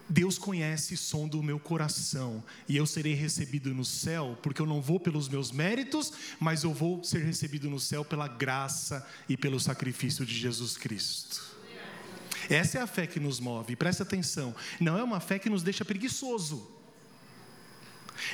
Deus 0.08 0.38
conhece 0.38 0.94
o 0.94 0.98
som 0.98 1.28
do 1.28 1.42
meu 1.42 1.60
coração 1.60 2.44
e 2.68 2.78
eu 2.78 2.86
serei 2.86 3.14
recebido 3.14 3.74
no 3.74 3.84
céu, 3.84 4.38
porque 4.42 4.62
eu 4.62 4.66
não 4.66 4.82
vou 4.82 5.00
pelos 5.00 5.28
meus 5.28 5.52
méritos, 5.52 6.14
mas 6.40 6.64
eu 6.64 6.74
vou 6.74 7.04
ser 7.04 7.24
recebido 7.24 7.70
no 7.70 7.80
céu 7.80 8.06
pela 8.06 8.28
graça 8.28 9.06
e 9.28 9.36
pelo 9.36 9.60
sacrifício 9.60 10.26
de 10.26 10.36
Jesus 10.36 10.78
Cristo. 10.78 11.56
Essa 12.50 12.78
é 12.78 12.82
a 12.82 12.88
fé 12.88 13.08
que 13.08 13.20
nos 13.20 13.40
move, 13.40 13.76
presta 13.76 14.04
atenção, 14.04 14.56
não 14.80 14.98
é 14.98 15.04
uma 15.04 15.20
fé 15.20 15.40
que 15.40 15.50
nos 15.50 15.64
deixa 15.64 15.84
preguiçoso. 15.84 16.76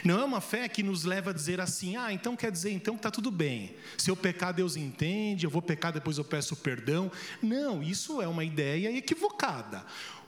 Não 0.04 0.20
é 0.20 0.24
uma 0.24 0.40
fé 0.40 0.70
que 0.70 0.84
nos 0.84 1.04
leva 1.04 1.32
a 1.32 1.34
dizer 1.34 1.60
assim: 1.60 1.96
ah, 1.96 2.14
então 2.14 2.36
quer 2.36 2.52
dizer 2.52 2.72
então 2.72 2.94
que 2.94 3.00
está 3.00 3.10
tudo 3.10 3.32
bem. 3.32 3.76
Se 3.98 4.12
eu 4.12 4.16
pecar, 4.16 4.54
Deus 4.54 4.76
entende, 4.76 5.46
eu 5.46 5.50
vou 5.50 5.62
pecar, 5.62 5.92
depois 5.92 6.18
eu 6.18 6.24
peço 6.24 6.56
perdão. 6.56 7.12
Não, 7.42 7.82
isso 7.82 8.22
é 8.22 8.28
uma 8.28 8.44
ideia 8.44 8.96
equivocada. 8.96 9.84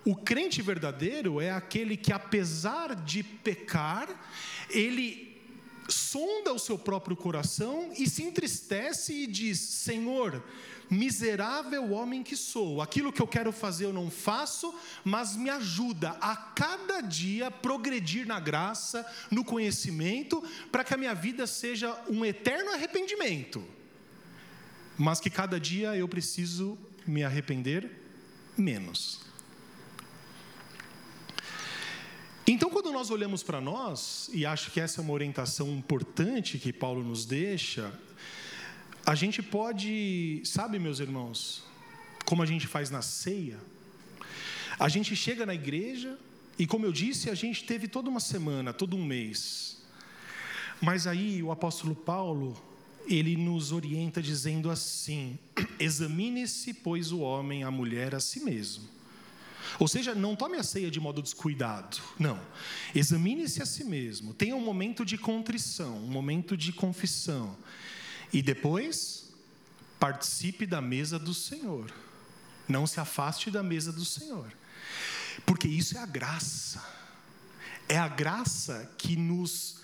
O 0.06 0.16
crente 0.16 0.62
verdadeiro 0.62 1.40
é 1.40 1.52
aquele 1.52 1.96
que, 1.96 2.12
apesar 2.12 2.94
de 2.94 3.24
pecar, 3.24 4.10
ele 4.70 5.34
sonda 5.88 6.54
o 6.54 6.60
seu 6.60 6.78
próprio 6.78 7.16
coração 7.16 7.92
e 7.98 8.10
se 8.10 8.24
entristece 8.24 9.14
e 9.14 9.28
diz: 9.28 9.60
Senhor, 9.60 10.44
miserável 10.90 11.92
homem 11.92 12.22
que 12.22 12.36
sou, 12.36 12.82
aquilo 12.82 13.14
que 13.14 13.22
eu 13.22 13.28
quero 13.28 13.52
fazer 13.52 13.86
eu 13.86 13.94
não 13.94 14.12
faço, 14.12 14.74
mas 15.06 15.36
me 15.36 15.50
ajuda 15.50 16.12
a 16.22 16.36
cada 16.36 17.02
dia 17.02 17.50
progredir 17.50 18.28
na 18.28 18.40
graça, 18.40 19.06
no 19.32 19.44
conhecimento, 19.44 20.44
para 20.72 20.84
que 20.84 20.94
a 20.94 20.98
minha 20.98 21.16
vida 21.16 21.48
seja 21.48 21.98
um 22.10 22.26
eterno 22.26 22.72
arrependimento, 22.72 23.64
mas 24.98 25.20
que 25.20 25.30
cada 25.30 25.60
dia 25.60 25.96
eu 25.96 26.08
preciso 26.08 26.78
me 27.06 27.24
arrepender 27.24 27.90
menos. 28.58 29.23
Então, 32.46 32.70
quando 32.70 32.92
nós 32.92 33.10
olhamos 33.10 33.42
para 33.42 33.62
nós, 33.62 34.30
e 34.34 34.46
acho 34.46 34.70
que 34.70 34.82
essa 34.82 35.00
é 35.00 35.02
uma 35.02 35.14
orientação 35.14 35.70
importante 35.70 36.58
que 36.58 36.74
Paulo 36.74 37.02
nos 37.02 37.26
deixa, 37.26 37.94
a 39.06 39.16
gente 39.16 39.42
pode, 39.42 40.42
sabe, 40.44 40.78
meus 40.78 41.00
irmãos, 41.00 41.64
como 42.26 42.44
a 42.44 42.46
gente 42.46 42.68
faz 42.68 42.90
na 42.90 43.02
ceia, 43.02 43.58
a 44.78 44.90
gente 44.90 45.16
chega 45.16 45.46
na 45.46 45.54
igreja, 45.54 46.20
e 46.60 46.68
como 46.68 46.86
eu 46.86 46.92
disse, 46.92 47.30
a 47.30 47.36
gente 47.36 47.64
teve 47.64 47.88
toda 47.88 48.10
uma 48.10 48.20
semana, 48.20 48.74
todo 48.74 48.98
um 48.98 49.06
mês, 49.06 49.82
mas 50.82 51.08
aí 51.08 51.42
o 51.42 51.50
apóstolo 51.50 51.96
Paulo, 51.96 52.62
ele 53.08 53.38
nos 53.38 53.72
orienta 53.72 54.22
dizendo 54.22 54.70
assim: 54.70 55.40
examine-se, 55.80 56.74
pois, 56.74 57.12
o 57.14 57.20
homem, 57.20 57.64
a 57.64 57.72
mulher 57.72 58.14
a 58.14 58.20
si 58.20 58.42
mesmo. 58.42 58.84
Ou 59.80 59.88
seja, 59.88 60.14
não 60.14 60.36
tome 60.36 60.58
a 60.58 60.64
ceia 60.64 60.92
de 60.92 61.00
modo 61.00 61.22
descuidado. 61.22 61.98
Não. 62.20 62.40
Examine-se 62.94 63.62
a 63.62 63.66
si 63.66 63.84
mesmo. 63.84 64.34
Tenha 64.34 64.56
um 64.56 64.62
momento 64.62 65.06
de 65.06 65.18
contrição, 65.18 65.98
um 65.98 66.08
momento 66.08 66.56
de 66.56 66.72
confissão. 66.72 67.58
E 68.32 68.42
depois, 68.42 69.32
participe 70.00 70.66
da 70.66 70.82
mesa 70.82 71.18
do 71.18 71.34
Senhor. 71.34 71.92
Não 72.68 72.86
se 72.86 73.00
afaste 73.00 73.50
da 73.50 73.64
mesa 73.64 73.92
do 73.92 74.06
Senhor. 74.06 74.52
Porque 75.46 75.68
isso 75.68 75.98
é 75.98 76.02
a 76.02 76.06
graça. 76.06 76.84
É 77.90 77.98
a 77.98 78.08
graça 78.08 78.92
que 78.98 79.16
nos 79.16 79.78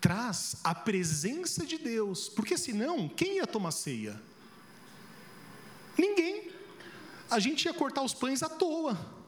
traz 0.00 0.56
a 0.64 0.74
presença 0.74 1.64
de 1.64 1.78
Deus. 1.78 2.28
Porque 2.28 2.58
senão, 2.58 3.08
quem 3.08 3.36
ia 3.36 3.46
tomar 3.46 3.70
ceia? 3.70 4.20
Ninguém. 5.98 6.50
A 7.30 7.38
gente 7.38 7.64
ia 7.64 7.74
cortar 7.74 8.02
os 8.02 8.12
pães 8.12 8.42
à 8.42 8.48
toa 8.48 9.23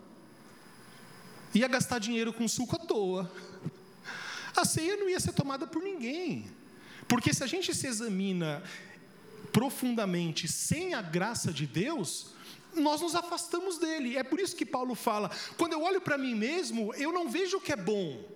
ia 1.57 1.69
gastar 1.69 1.99
dinheiro 1.99 2.33
com 2.33 2.47
suco 2.47 2.77
à 2.77 2.79
toa. 2.79 3.31
A 4.57 4.65
ceia 4.65 4.97
não 4.97 5.09
ia 5.09 5.21
ser 5.21 5.33
tomada 5.33 5.67
por 5.67 5.83
ninguém. 5.83 6.51
Porque 7.09 7.33
se 7.33 7.45
a 7.45 7.47
gente 7.47 7.75
se 7.75 7.87
examina 7.87 8.63
profundamente 9.53 10.49
sem 10.49 10.95
a 10.95 11.03
graça 11.03 11.53
de 11.53 11.67
Deus, 11.67 12.33
nós 12.75 13.01
nos 13.01 13.15
afastamos 13.15 13.79
dele. 13.79 14.17
É 14.17 14.23
por 14.23 14.41
isso 14.41 14.57
que 14.57 14.67
Paulo 14.67 14.95
fala: 14.95 15.31
quando 15.57 15.73
eu 15.73 15.83
olho 15.83 16.01
para 16.01 16.19
mim 16.19 16.35
mesmo, 16.35 16.93
eu 16.95 17.13
não 17.13 17.29
vejo 17.29 17.59
o 17.59 17.61
que 17.61 17.73
é 17.73 17.77
bom. 17.77 18.36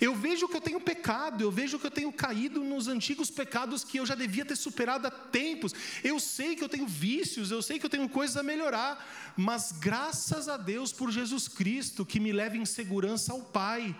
Eu 0.00 0.14
vejo 0.14 0.48
que 0.48 0.56
eu 0.56 0.60
tenho 0.60 0.80
pecado, 0.80 1.42
eu 1.42 1.50
vejo 1.50 1.78
que 1.78 1.86
eu 1.86 1.90
tenho 1.90 2.12
caído 2.12 2.62
nos 2.62 2.88
antigos 2.88 3.30
pecados 3.30 3.84
que 3.84 3.98
eu 3.98 4.06
já 4.06 4.14
devia 4.14 4.44
ter 4.44 4.56
superado 4.56 5.06
há 5.06 5.10
tempos. 5.10 5.74
Eu 6.02 6.18
sei 6.20 6.54
que 6.56 6.64
eu 6.64 6.68
tenho 6.68 6.86
vícios, 6.86 7.50
eu 7.50 7.62
sei 7.62 7.78
que 7.78 7.86
eu 7.86 7.90
tenho 7.90 8.08
coisas 8.08 8.36
a 8.36 8.42
melhorar, 8.42 9.34
mas 9.36 9.72
graças 9.72 10.48
a 10.48 10.56
Deus 10.56 10.92
por 10.92 11.10
Jesus 11.10 11.48
Cristo 11.48 12.06
que 12.06 12.20
me 12.20 12.32
leva 12.32 12.56
em 12.56 12.64
segurança 12.64 13.32
ao 13.32 13.40
Pai. 13.40 13.94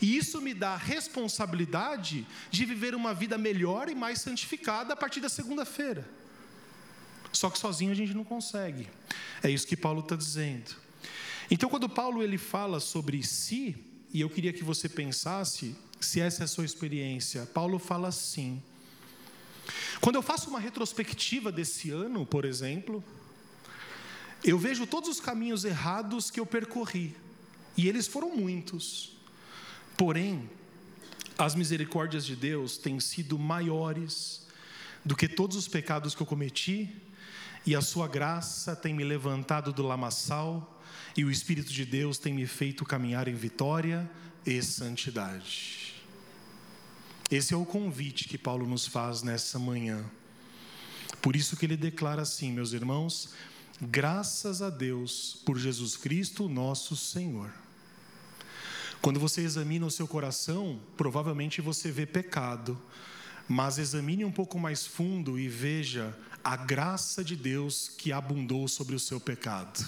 E 0.00 0.16
isso 0.16 0.40
me 0.40 0.52
dá 0.52 0.70
a 0.74 0.76
responsabilidade 0.76 2.26
de 2.50 2.64
viver 2.64 2.94
uma 2.94 3.14
vida 3.14 3.38
melhor 3.38 3.88
e 3.88 3.94
mais 3.94 4.20
santificada 4.20 4.92
a 4.92 4.96
partir 4.96 5.20
da 5.20 5.28
segunda-feira. 5.28 6.08
Só 7.32 7.50
que 7.50 7.58
sozinho 7.58 7.92
a 7.92 7.94
gente 7.94 8.14
não 8.14 8.24
consegue. 8.24 8.88
É 9.42 9.50
isso 9.50 9.66
que 9.66 9.76
Paulo 9.76 10.00
está 10.00 10.16
dizendo. 10.16 10.74
Então, 11.50 11.68
quando 11.68 11.88
Paulo 11.88 12.22
ele 12.22 12.38
fala 12.38 12.80
sobre 12.80 13.22
si, 13.22 13.76
e 14.16 14.22
eu 14.22 14.30
queria 14.30 14.50
que 14.50 14.64
você 14.64 14.88
pensasse 14.88 15.76
se 16.00 16.22
essa 16.22 16.42
é 16.42 16.44
a 16.44 16.48
sua 16.48 16.64
experiência. 16.64 17.44
Paulo 17.44 17.78
fala 17.78 18.08
assim: 18.08 18.62
quando 20.00 20.16
eu 20.16 20.22
faço 20.22 20.48
uma 20.48 20.58
retrospectiva 20.58 21.52
desse 21.52 21.90
ano, 21.90 22.24
por 22.24 22.46
exemplo, 22.46 23.04
eu 24.42 24.58
vejo 24.58 24.86
todos 24.86 25.10
os 25.10 25.20
caminhos 25.20 25.66
errados 25.66 26.30
que 26.30 26.40
eu 26.40 26.46
percorri, 26.46 27.14
e 27.76 27.90
eles 27.90 28.06
foram 28.06 28.34
muitos. 28.34 29.18
Porém, 29.98 30.48
as 31.36 31.54
misericórdias 31.54 32.24
de 32.24 32.34
Deus 32.34 32.78
têm 32.78 32.98
sido 32.98 33.38
maiores 33.38 34.46
do 35.04 35.14
que 35.14 35.28
todos 35.28 35.58
os 35.58 35.68
pecados 35.68 36.14
que 36.14 36.22
eu 36.22 36.26
cometi, 36.26 36.90
e 37.66 37.76
a 37.76 37.82
sua 37.82 38.08
graça 38.08 38.74
tem 38.74 38.94
me 38.94 39.04
levantado 39.04 39.74
do 39.74 39.82
lamaçal 39.82 40.75
e 41.16 41.24
o 41.24 41.30
Espírito 41.30 41.72
de 41.72 41.84
Deus 41.84 42.18
tem 42.18 42.32
me 42.32 42.46
feito 42.46 42.84
caminhar 42.84 43.28
em 43.28 43.34
vitória 43.34 44.08
e 44.44 44.62
santidade. 44.62 45.94
Esse 47.30 47.52
é 47.52 47.56
o 47.56 47.66
convite 47.66 48.28
que 48.28 48.38
Paulo 48.38 48.66
nos 48.66 48.86
faz 48.86 49.22
nessa 49.22 49.58
manhã. 49.58 50.04
Por 51.20 51.34
isso 51.34 51.56
que 51.56 51.66
ele 51.66 51.76
declara 51.76 52.22
assim, 52.22 52.52
meus 52.52 52.72
irmãos, 52.72 53.30
graças 53.82 54.62
a 54.62 54.70
Deus 54.70 55.42
por 55.44 55.58
Jesus 55.58 55.96
Cristo, 55.96 56.48
nosso 56.48 56.94
Senhor. 56.94 57.50
Quando 59.02 59.18
você 59.18 59.40
examina 59.42 59.86
o 59.86 59.90
seu 59.90 60.06
coração, 60.06 60.80
provavelmente 60.96 61.60
você 61.60 61.90
vê 61.90 62.06
pecado, 62.06 62.80
mas 63.48 63.78
examine 63.78 64.24
um 64.24 64.32
pouco 64.32 64.58
mais 64.58 64.86
fundo 64.86 65.38
e 65.38 65.48
veja 65.48 66.16
a 66.42 66.56
graça 66.56 67.24
de 67.24 67.34
Deus 67.34 67.88
que 67.88 68.12
abundou 68.12 68.68
sobre 68.68 68.94
o 68.94 69.00
seu 69.00 69.20
pecado. 69.20 69.84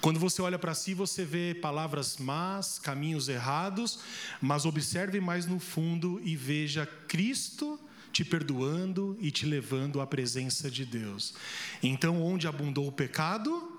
Quando 0.00 0.20
você 0.20 0.42
olha 0.42 0.58
para 0.58 0.74
si, 0.74 0.94
você 0.94 1.24
vê 1.24 1.54
palavras 1.54 2.16
más, 2.18 2.78
caminhos 2.78 3.28
errados, 3.28 3.98
mas 4.40 4.64
observe 4.64 5.20
mais 5.20 5.46
no 5.46 5.58
fundo 5.58 6.20
e 6.24 6.36
veja 6.36 6.86
Cristo 7.08 7.78
te 8.12 8.24
perdoando 8.24 9.14
e 9.20 9.30
te 9.30 9.44
levando 9.44 10.00
à 10.00 10.06
presença 10.06 10.70
de 10.70 10.86
Deus. 10.86 11.34
Então, 11.82 12.22
onde 12.22 12.48
abundou 12.48 12.88
o 12.88 12.92
pecado, 12.92 13.78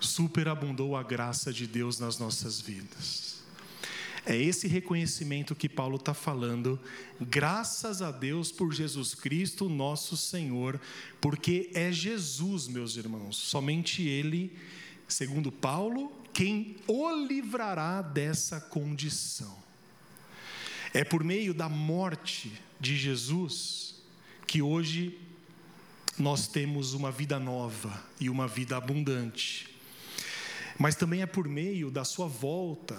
superabundou 0.00 0.96
a 0.96 1.02
graça 1.02 1.52
de 1.52 1.66
Deus 1.66 1.98
nas 1.98 2.18
nossas 2.18 2.58
vidas. 2.58 3.36
É 4.24 4.36
esse 4.36 4.66
reconhecimento 4.66 5.54
que 5.54 5.68
Paulo 5.68 5.96
está 5.96 6.12
falando, 6.12 6.80
graças 7.20 8.02
a 8.02 8.10
Deus 8.10 8.50
por 8.50 8.72
Jesus 8.72 9.14
Cristo, 9.14 9.68
nosso 9.68 10.16
Senhor, 10.16 10.80
porque 11.20 11.70
é 11.74 11.92
Jesus, 11.92 12.66
meus 12.66 12.96
irmãos, 12.96 13.36
somente 13.36 14.02
Ele 14.02 14.56
segundo 15.08 15.50
Paulo, 15.52 16.12
quem 16.32 16.76
o 16.86 17.10
livrará 17.26 18.02
dessa 18.02 18.60
condição. 18.60 19.56
É 20.92 21.04
por 21.04 21.24
meio 21.24 21.54
da 21.54 21.68
morte 21.68 22.52
de 22.80 22.96
Jesus 22.96 23.94
que 24.46 24.62
hoje 24.62 25.18
nós 26.18 26.46
temos 26.46 26.94
uma 26.94 27.10
vida 27.10 27.38
nova 27.38 28.02
e 28.20 28.30
uma 28.30 28.46
vida 28.46 28.76
abundante. 28.76 29.68
Mas 30.78 30.94
também 30.94 31.22
é 31.22 31.26
por 31.26 31.48
meio 31.48 31.90
da 31.90 32.04
sua 32.04 32.26
volta, 32.26 32.98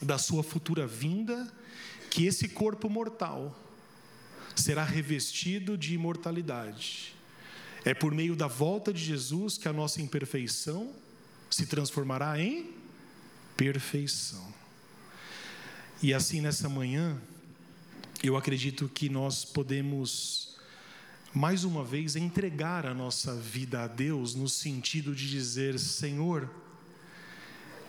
da 0.00 0.18
sua 0.18 0.42
futura 0.42 0.86
vinda, 0.86 1.50
que 2.10 2.26
esse 2.26 2.48
corpo 2.48 2.88
mortal 2.88 3.58
será 4.54 4.84
revestido 4.84 5.76
de 5.76 5.94
imortalidade. 5.94 7.14
É 7.84 7.94
por 7.94 8.12
meio 8.12 8.34
da 8.34 8.46
volta 8.46 8.92
de 8.92 9.02
Jesus 9.02 9.56
que 9.56 9.68
a 9.68 9.72
nossa 9.72 10.02
imperfeição 10.02 10.94
se 11.50 11.66
transformará 11.66 12.38
em 12.40 12.74
perfeição. 13.56 14.46
E 16.02 16.14
assim 16.14 16.40
nessa 16.40 16.68
manhã, 16.68 17.20
eu 18.22 18.36
acredito 18.36 18.88
que 18.88 19.08
nós 19.08 19.44
podemos 19.44 20.56
mais 21.34 21.64
uma 21.64 21.84
vez 21.84 22.16
entregar 22.16 22.86
a 22.86 22.94
nossa 22.94 23.34
vida 23.34 23.82
a 23.82 23.86
Deus 23.86 24.34
no 24.34 24.48
sentido 24.48 25.14
de 25.14 25.28
dizer: 25.28 25.78
Senhor, 25.78 26.48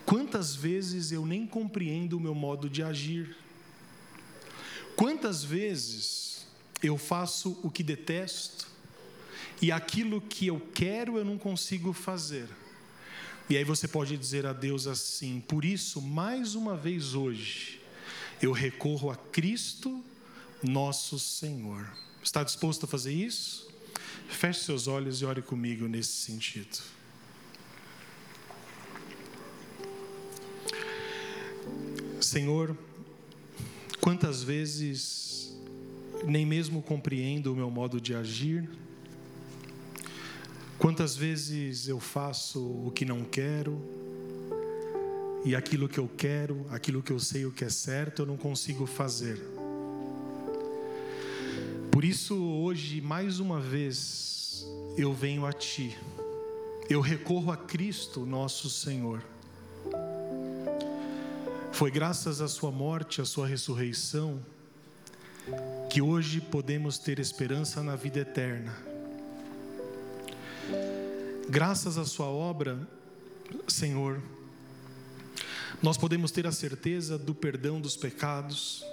quantas 0.04 0.54
vezes 0.54 1.12
eu 1.12 1.24
nem 1.24 1.46
compreendo 1.46 2.16
o 2.16 2.20
meu 2.20 2.34
modo 2.34 2.68
de 2.68 2.82
agir? 2.82 3.36
Quantas 4.96 5.42
vezes 5.42 6.46
eu 6.82 6.98
faço 6.98 7.58
o 7.62 7.70
que 7.70 7.82
detesto 7.82 8.68
e 9.62 9.72
aquilo 9.72 10.20
que 10.20 10.46
eu 10.46 10.60
quero 10.74 11.16
eu 11.16 11.24
não 11.24 11.38
consigo 11.38 11.92
fazer? 11.92 12.48
E 13.50 13.56
aí 13.56 13.64
você 13.64 13.88
pode 13.88 14.16
dizer 14.16 14.46
a 14.46 14.52
Deus 14.52 14.86
assim: 14.86 15.40
por 15.40 15.64
isso, 15.64 16.00
mais 16.00 16.54
uma 16.54 16.76
vez 16.76 17.14
hoje, 17.14 17.80
eu 18.40 18.52
recorro 18.52 19.10
a 19.10 19.16
Cristo, 19.16 20.04
nosso 20.62 21.18
Senhor. 21.18 21.84
Está 22.22 22.44
disposto 22.44 22.84
a 22.84 22.86
fazer 22.86 23.12
isso? 23.12 23.68
Feche 24.28 24.60
seus 24.60 24.86
olhos 24.86 25.20
e 25.20 25.24
ore 25.24 25.42
comigo 25.42 25.88
nesse 25.88 26.12
sentido. 26.12 26.78
Senhor, 32.20 32.78
quantas 34.00 34.44
vezes 34.44 35.52
nem 36.24 36.46
mesmo 36.46 36.80
compreendo 36.80 37.52
o 37.52 37.56
meu 37.56 37.68
modo 37.68 38.00
de 38.00 38.14
agir, 38.14 38.70
Quantas 40.80 41.14
vezes 41.14 41.88
eu 41.88 42.00
faço 42.00 42.58
o 42.58 42.90
que 42.90 43.04
não 43.04 43.22
quero, 43.22 43.78
e 45.44 45.54
aquilo 45.54 45.86
que 45.86 45.98
eu 45.98 46.08
quero, 46.16 46.64
aquilo 46.70 47.02
que 47.02 47.12
eu 47.12 47.20
sei 47.20 47.44
o 47.44 47.52
que 47.52 47.66
é 47.66 47.68
certo, 47.68 48.22
eu 48.22 48.26
não 48.26 48.38
consigo 48.38 48.86
fazer. 48.86 49.38
Por 51.92 52.02
isso, 52.02 52.34
hoje, 52.34 52.98
mais 53.02 53.40
uma 53.40 53.60
vez, 53.60 54.66
eu 54.96 55.12
venho 55.12 55.44
a 55.44 55.52
Ti, 55.52 55.98
eu 56.88 57.02
recorro 57.02 57.52
a 57.52 57.58
Cristo, 57.58 58.24
nosso 58.24 58.70
Senhor. 58.70 59.22
Foi 61.72 61.90
graças 61.90 62.40
à 62.40 62.48
Sua 62.48 62.70
morte, 62.70 63.20
à 63.20 63.26
Sua 63.26 63.46
ressurreição, 63.46 64.40
que 65.90 66.00
hoje 66.00 66.40
podemos 66.40 66.96
ter 66.96 67.18
esperança 67.18 67.82
na 67.82 67.96
vida 67.96 68.20
eterna 68.20 68.89
Graças 71.50 71.98
à 71.98 72.04
Sua 72.04 72.26
obra, 72.26 72.78
Senhor, 73.66 74.22
nós 75.82 75.98
podemos 75.98 76.30
ter 76.30 76.46
a 76.46 76.52
certeza 76.52 77.18
do 77.18 77.34
perdão 77.34 77.80
dos 77.80 77.96
pecados, 77.96 78.84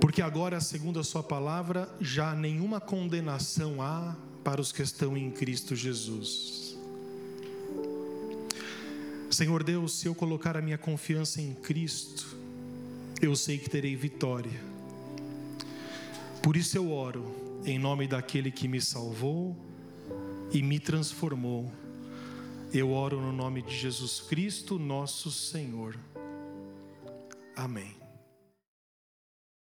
porque 0.00 0.22
agora, 0.22 0.62
segundo 0.62 0.98
a 0.98 1.04
Sua 1.04 1.22
palavra, 1.22 1.94
já 2.00 2.34
nenhuma 2.34 2.80
condenação 2.80 3.82
há 3.82 4.16
para 4.42 4.62
os 4.62 4.72
que 4.72 4.80
estão 4.80 5.14
em 5.14 5.30
Cristo 5.30 5.76
Jesus. 5.76 6.74
Senhor 9.30 9.62
Deus, 9.62 9.92
se 9.98 10.06
eu 10.06 10.14
colocar 10.14 10.56
a 10.56 10.62
minha 10.62 10.78
confiança 10.78 11.42
em 11.42 11.52
Cristo, 11.52 12.34
eu 13.20 13.36
sei 13.36 13.58
que 13.58 13.68
terei 13.68 13.94
vitória. 13.94 14.58
Por 16.42 16.56
isso 16.56 16.78
eu 16.78 16.90
oro 16.90 17.60
em 17.66 17.78
nome 17.78 18.08
daquele 18.08 18.50
que 18.50 18.66
me 18.66 18.80
salvou 18.80 19.70
e 20.52 20.62
me 20.62 20.78
transformou. 20.78 21.72
Eu 22.72 22.90
oro 22.90 23.20
no 23.20 23.32
nome 23.32 23.62
de 23.62 23.76
Jesus 23.76 24.20
Cristo, 24.20 24.78
nosso 24.78 25.30
Senhor. 25.30 25.98
Amém. 27.56 28.01